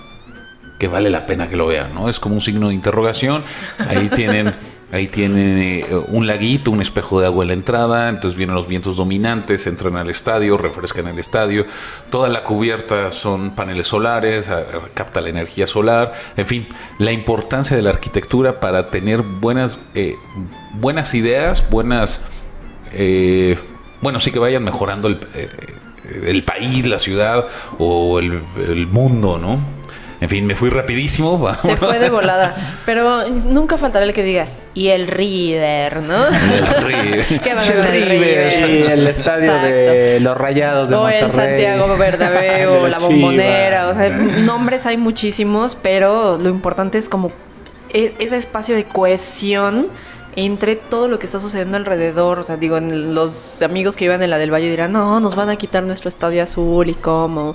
que 0.78 0.88
vale 0.88 1.10
la 1.10 1.26
pena 1.26 1.48
que 1.48 1.56
lo 1.56 1.66
vean, 1.66 1.94
¿no? 1.94 2.08
Es 2.08 2.20
como 2.20 2.34
un 2.34 2.40
signo 2.40 2.68
de 2.68 2.74
interrogación. 2.74 3.44
Ahí 3.78 4.08
tienen, 4.14 4.54
ahí 4.92 5.08
tienen 5.08 5.58
eh, 5.58 5.86
un 6.08 6.26
laguito, 6.26 6.70
un 6.70 6.82
espejo 6.82 7.20
de 7.20 7.26
agua 7.26 7.44
en 7.44 7.48
la 7.48 7.54
entrada, 7.54 8.08
entonces 8.08 8.36
vienen 8.36 8.54
los 8.54 8.68
vientos 8.68 8.96
dominantes, 8.96 9.66
entran 9.66 9.96
al 9.96 10.10
estadio, 10.10 10.58
refrescan 10.58 11.08
el 11.08 11.18
estadio. 11.18 11.66
Toda 12.10 12.28
la 12.28 12.42
cubierta 12.44 13.10
son 13.10 13.54
paneles 13.54 13.88
solares, 13.88 14.50
capta 14.94 15.20
la 15.20 15.30
energía 15.30 15.66
solar. 15.66 16.12
En 16.36 16.46
fin, 16.46 16.68
la 16.98 17.12
importancia 17.12 17.76
de 17.76 17.82
la 17.82 17.90
arquitectura 17.90 18.60
para 18.60 18.90
tener 18.90 19.22
buenas, 19.22 19.78
eh, 19.94 20.14
buenas 20.74 21.14
ideas, 21.14 21.68
buenas, 21.70 22.24
eh, 22.92 23.58
bueno, 24.02 24.20
sí 24.20 24.30
que 24.30 24.38
vayan 24.38 24.62
mejorando 24.62 25.08
el, 25.08 25.18
el 26.04 26.44
país, 26.44 26.86
la 26.86 26.98
ciudad 26.98 27.46
o 27.78 28.18
el, 28.18 28.42
el 28.58 28.86
mundo, 28.86 29.38
¿no? 29.38 29.75
En 30.26 30.30
fin, 30.30 30.44
me 30.44 30.56
fui 30.56 30.70
rapidísimo. 30.70 31.54
Se 31.62 31.76
fue 31.76 32.00
de 32.00 32.10
volada. 32.10 32.56
Pero 32.84 33.28
nunca 33.28 33.78
faltará 33.78 34.04
el 34.04 34.12
que 34.12 34.24
diga, 34.24 34.46
y 34.74 34.88
el 34.88 35.06
River, 35.06 36.02
¿no? 36.02 36.26
El 36.52 36.82
River. 36.82 37.40
¿Qué 37.44 37.54
va 37.54 37.60
a 37.60 37.64
el 37.64 38.08
River? 38.08 38.52
Y 38.68 38.82
el 38.90 39.06
estadio 39.06 39.54
de 39.54 40.18
los 40.18 40.36
Rayados 40.36 40.88
de 40.88 40.96
o 40.96 41.02
Monterrey. 41.02 41.24
el 41.26 41.30
Santiago 41.30 41.96
Bernabéu, 41.96 42.88
la 42.88 42.98
Bombonera. 42.98 43.88
O 43.88 43.94
sea, 43.94 44.08
nombres 44.08 44.84
hay 44.86 44.96
muchísimos, 44.96 45.78
pero 45.80 46.38
lo 46.38 46.48
importante 46.48 46.98
es 46.98 47.08
como 47.08 47.30
e, 47.90 48.12
ese 48.18 48.36
espacio 48.36 48.74
de 48.74 48.82
cohesión 48.82 49.86
entre 50.34 50.74
todo 50.74 51.06
lo 51.06 51.20
que 51.20 51.26
está 51.26 51.38
sucediendo 51.38 51.76
alrededor. 51.76 52.40
O 52.40 52.42
sea, 52.42 52.56
digo, 52.56 52.80
los 52.80 53.62
amigos 53.62 53.94
que 53.94 54.06
iban 54.06 54.24
en 54.24 54.30
la 54.30 54.38
del 54.38 54.52
Valle 54.52 54.68
dirán, 54.68 54.90
no, 54.90 55.20
nos 55.20 55.36
van 55.36 55.50
a 55.50 55.56
quitar 55.56 55.84
nuestro 55.84 56.08
estadio 56.08 56.42
azul 56.42 56.88
y 56.88 56.94
cómo. 56.94 57.54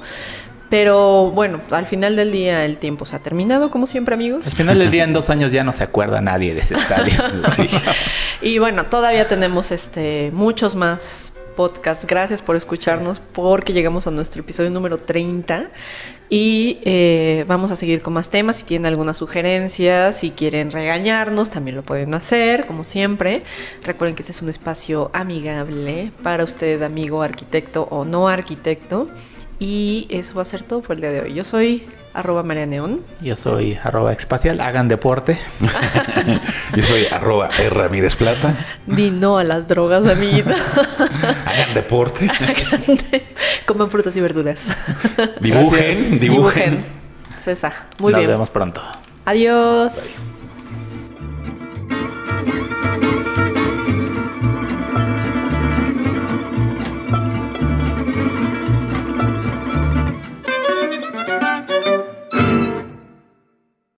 Pero 0.72 1.32
bueno, 1.32 1.60
al 1.70 1.86
final 1.86 2.16
del 2.16 2.32
día 2.32 2.64
el 2.64 2.78
tiempo 2.78 3.06
se 3.06 3.18
ha 3.18 3.20
terminado, 3.20 3.70
como 3.70 3.88
siempre, 3.88 4.16
amigos. 4.16 4.48
Al 4.48 4.54
final 4.54 4.80
del 4.80 4.90
día, 4.90 5.04
en 5.04 5.12
dos 5.12 5.30
años 5.30 5.52
ya 5.52 5.66
no 5.66 5.74
se 5.74 5.84
acuerda 5.84 6.22
nadie 6.22 6.56
de 6.56 6.62
ese 6.62 6.76
estadio. 6.76 7.14
Y 8.44 8.58
bueno, 8.58 8.88
todavía 8.88 9.28
tenemos 9.28 9.72
este 9.72 10.32
muchos 10.34 10.74
más 10.74 11.32
podcasts. 11.56 12.08
Gracias 12.08 12.42
por 12.42 12.56
escucharnos, 12.56 13.20
porque 13.20 13.72
llegamos 13.72 14.08
a 14.08 14.12
nuestro 14.12 14.42
episodio 14.42 14.72
número 14.72 14.98
30. 14.98 15.70
Y 16.28 16.80
eh, 16.84 17.46
vamos 17.48 17.70
a 17.70 17.76
seguir 17.76 18.02
con 18.02 18.14
más 18.14 18.30
temas. 18.30 18.56
Si 18.56 18.64
tienen 18.64 18.88
alguna 18.88 19.14
sugerencia, 19.14 20.12
si 20.12 20.32
quieren 20.32 20.72
regañarnos, 20.72 21.52
también 21.52 21.76
lo 21.76 21.84
pueden 21.84 22.16
hacer, 22.16 22.66
como 22.66 22.84
siempre. 22.84 23.44
Recuerden 23.84 24.16
que 24.16 24.24
este 24.24 24.32
es 24.32 24.42
un 24.42 24.50
espacio 24.50 25.12
amigable 25.14 26.12
para 26.24 26.44
usted, 26.44 26.82
amigo, 26.82 27.22
arquitecto 27.22 27.84
o 27.92 28.06
no 28.06 28.28
arquitecto. 28.28 29.10
Y 29.62 30.07
eso 30.09 30.34
va 30.34 30.41
a 30.41 30.45
ser 30.45 30.64
todo 30.64 30.82
por 30.82 30.95
el 30.95 31.03
día 31.03 31.12
de 31.12 31.22
hoy. 31.22 31.34
Yo 31.36 31.43
soy 31.43 31.86
arroba 32.16 32.41
María 32.41 32.66
Neón. 32.66 33.01
Yo 33.22 33.36
soy 33.36 33.78
arroba 33.84 34.12
espacial, 34.12 34.59
hagan 34.59 34.88
deporte. 34.88 35.38
Yo 36.76 36.84
soy 36.84 37.05
arroba 37.12 37.51
R 37.55 37.70
Ramírez 37.70 38.16
Plata. 38.16 38.55
Di 38.88 39.12
no 39.12 39.38
a 39.38 39.43
las 39.43 39.68
drogas, 39.68 40.07
amiguita. 40.07 40.55
hagan 41.45 41.76
deporte. 41.76 42.28
Coman 43.68 43.91
frutas 43.91 44.16
y 44.16 44.22
verduras. 44.22 44.76
Dibujen, 45.39 46.20
dibujen. 46.20 46.84
César, 47.38 47.74
muy 47.99 48.14
bien. 48.14 48.26
Nos 48.26 48.34
vemos 48.34 48.49
pronto. 48.49 48.82
Adiós. 49.26 50.16